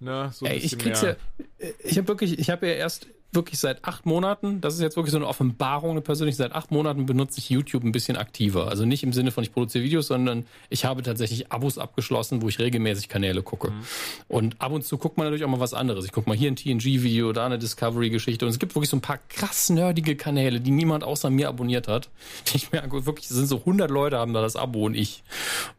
[0.00, 1.16] ne, so ein Ey, ich krieg's ja,
[1.60, 1.72] mehr.
[1.84, 5.12] ich habe wirklich, ich habe ja erst wirklich seit acht Monaten, das ist jetzt wirklich
[5.12, 8.68] so eine Offenbarung, eine persönlich, seit acht Monaten benutze ich YouTube ein bisschen aktiver.
[8.68, 12.48] Also nicht im Sinne von ich produziere Videos, sondern ich habe tatsächlich Abos abgeschlossen, wo
[12.48, 13.70] ich regelmäßig Kanäle gucke.
[13.70, 13.82] Mhm.
[14.28, 16.04] Und ab und zu guckt man natürlich auch mal was anderes.
[16.04, 18.44] Ich gucke mal hier ein TNG-Video, da eine Discovery-Geschichte.
[18.44, 21.88] Und es gibt wirklich so ein paar krass nerdige Kanäle, die niemand außer mir abonniert
[21.88, 22.10] hat.
[22.52, 24.94] Die ich mir angucke, wirklich, es sind so 100 Leute haben da das Abo und
[24.94, 25.22] ich.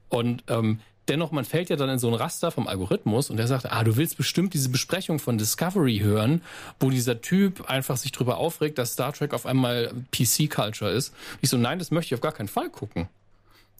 [0.10, 3.48] Und ähm, dennoch, man fällt ja dann in so ein Raster vom Algorithmus und der
[3.48, 6.42] sagt, ah, du willst bestimmt diese Besprechung von Discovery hören,
[6.80, 11.14] wo dieser Typ einfach sich drüber aufregt, dass Star Trek auf einmal PC-Culture ist.
[11.42, 13.10] Ich so, nein, das möchte ich auf gar keinen Fall gucken.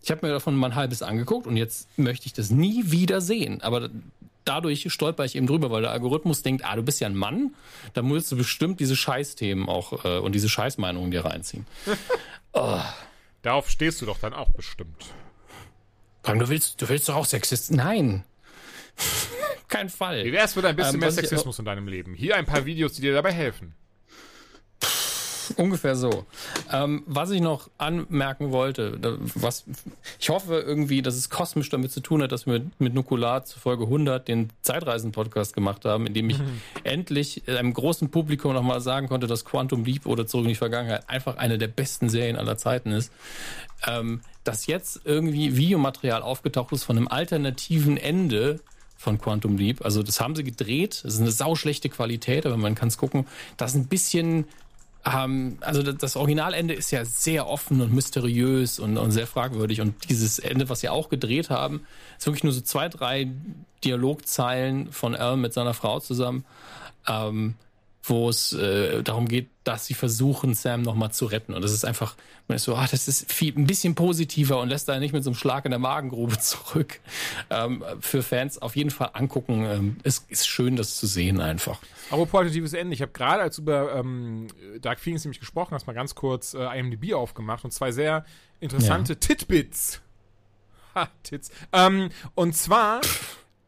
[0.02, 3.22] Ich habe mir davon mal ein halbes angeguckt und jetzt möchte ich das nie wieder
[3.22, 3.62] sehen.
[3.62, 3.90] Aber
[4.44, 7.56] dadurch stolper ich eben drüber, weil der Algorithmus denkt, ah, du bist ja ein Mann,
[7.94, 11.66] da musst du bestimmt diese Scheißthemen auch äh, und diese Scheißmeinungen dir reinziehen.
[13.42, 15.14] Darauf stehst du doch dann auch bestimmt.
[16.24, 17.72] Allem, du willst, du willst doch auch Sexist.
[17.72, 18.24] Nein.
[19.68, 20.24] Kein Fall.
[20.24, 22.14] Wie wär's mit ein bisschen Ähm, mehr Sexismus in deinem Leben?
[22.14, 23.74] Hier ein paar Videos, die dir dabei helfen.
[25.58, 26.26] Ungefähr so.
[26.72, 28.98] Ähm, was ich noch anmerken wollte,
[29.36, 29.66] was
[30.20, 33.44] ich hoffe irgendwie, dass es kosmisch damit zu tun hat, dass wir mit, mit Nukular
[33.44, 36.40] zu Folge 100 den Zeitreisen-Podcast gemacht haben, in dem ich
[36.84, 41.10] endlich einem großen Publikum nochmal sagen konnte, dass Quantum Leap oder Zurück in die Vergangenheit
[41.10, 43.12] einfach eine der besten Serien aller Zeiten ist.
[43.86, 48.60] Ähm, dass jetzt irgendwie Videomaterial aufgetaucht ist von einem alternativen Ende
[48.98, 49.84] von Quantum Leap.
[49.84, 51.02] Also das haben sie gedreht.
[51.04, 53.28] Das ist eine sauschlechte Qualität, aber man kann es gucken.
[53.58, 54.46] Das ist ein bisschen
[55.06, 59.82] ähm, also das- Originalende ist ja sehr offen und mysteriös und, und sehr fragwürdig.
[59.82, 61.86] Und dieses Ende, was sie auch gedreht haben,
[62.18, 63.30] ist wirklich nur so zwei, drei
[63.84, 66.46] Dialogzeilen von Al mit seiner Frau zusammen.
[67.08, 67.56] Ähm,
[68.06, 71.54] wo es äh, darum geht, dass sie versuchen, Sam nochmal zu retten.
[71.54, 72.18] Und das ist einfach,
[72.50, 75.24] man ist so, ah, das ist viel, ein bisschen positiver und lässt da nicht mit
[75.24, 77.00] so einem Schlag in der Magengrube zurück.
[77.50, 79.66] Ähm, für Fans auf jeden Fall angucken.
[79.66, 81.80] Ähm, es ist schön, das zu sehen einfach.
[82.12, 82.94] Aber positives Ende.
[82.94, 84.48] Ich habe gerade, als über ähm,
[84.82, 88.26] Dark Phoenix nämlich gesprochen hast, mal ganz kurz äh, IMDb aufgemacht und zwei sehr
[88.60, 89.20] interessante ja.
[89.20, 90.02] Titbits.
[90.94, 91.52] Ha, Tits.
[91.72, 93.00] Ähm, und zwar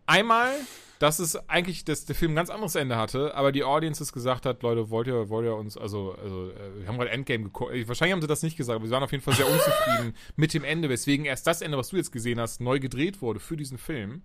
[0.05, 0.53] einmal
[0.99, 4.45] dass es eigentlich dass der Film ein ganz anderes Ende hatte, aber die Audiences gesagt
[4.45, 7.73] hat, Leute, wollt ihr, wollt ihr uns, also, also äh, wir haben gerade Endgame geguckt.
[7.73, 10.15] Äh, wahrscheinlich haben sie das nicht gesagt, aber sie waren auf jeden Fall sehr unzufrieden
[10.35, 13.39] mit dem Ende, weswegen erst das Ende, was du jetzt gesehen hast, neu gedreht wurde
[13.39, 14.23] für diesen Film.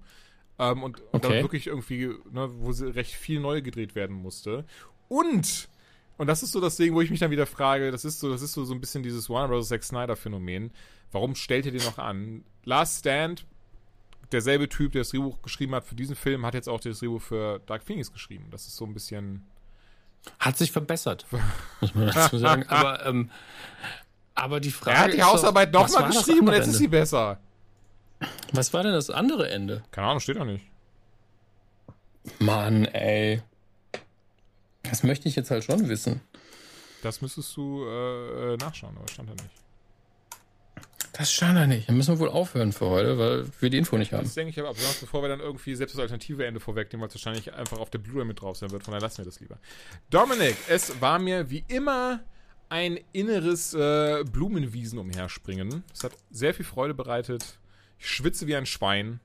[0.58, 1.28] Ähm, und, und okay.
[1.28, 4.64] dann wirklich irgendwie, ne, wo sie recht viel neu gedreht werden musste.
[5.08, 5.68] Und
[6.20, 8.30] und das ist so das Ding, wo ich mich dann wieder frage, das ist so,
[8.30, 9.68] das ist so, so ein bisschen dieses Warner Bros.
[9.68, 10.70] Zack Snyder Phänomen.
[11.12, 12.44] Warum stellt ihr den noch an?
[12.62, 13.46] Last Stand
[14.32, 17.22] derselbe Typ, der das Drehbuch geschrieben hat für diesen Film, hat jetzt auch das Drehbuch
[17.22, 18.46] für Dark Phoenix geschrieben.
[18.50, 19.46] Das ist so ein bisschen.
[20.38, 21.26] Hat sich verbessert,
[21.80, 22.66] muss man dazu sagen.
[22.68, 23.30] aber, ähm,
[24.34, 24.96] aber die Frage.
[24.96, 26.70] Er hat die Hausarbeit nochmal geschrieben und jetzt Ende?
[26.72, 27.40] ist sie besser.
[28.52, 29.82] Was war denn das andere Ende?
[29.90, 30.66] Keine Ahnung, steht doch nicht.
[32.38, 33.42] Mann, ey.
[34.82, 36.20] Das möchte ich jetzt halt schon wissen.
[37.02, 39.54] Das müsstest du äh, nachschauen, aber stand da nicht.
[41.20, 41.86] Das stand da nicht.
[41.86, 44.24] Dann müssen wir wohl aufhören für heute, weil wir die Info nicht haben.
[44.24, 44.76] Das denke ich aber ab.
[44.78, 47.90] Sonst bevor wir dann irgendwie selbst das alternative Ende vorwegnehmen, weil es wahrscheinlich einfach auf
[47.90, 48.84] der Blu-ray mit drauf sein wird.
[48.84, 49.58] Von daher lassen wir das lieber.
[50.08, 52.20] Dominik, es war mir wie immer
[52.70, 55.84] ein inneres äh, Blumenwiesen umherspringen.
[55.92, 57.58] Es hat sehr viel Freude bereitet.
[57.98, 59.20] Ich schwitze wie ein Schwein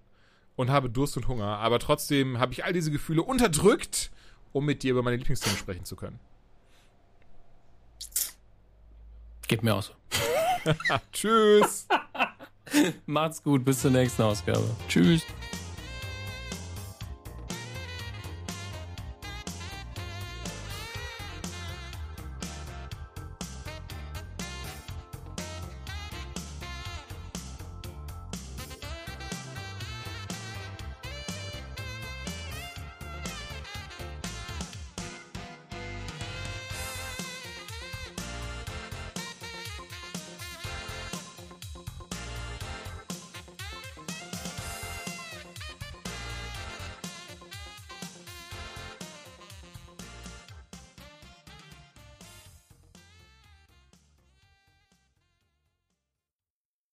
[0.58, 1.60] und habe Durst und Hunger.
[1.60, 4.12] Aber trotzdem habe ich all diese Gefühle unterdrückt,
[4.52, 6.20] um mit dir über meine Lieblingsthemen sprechen zu können.
[9.48, 9.94] Geht mir aus.
[11.12, 11.88] Tschüss.
[13.06, 14.64] Macht's gut, bis zur nächsten Ausgabe.
[14.88, 15.24] Tschüss.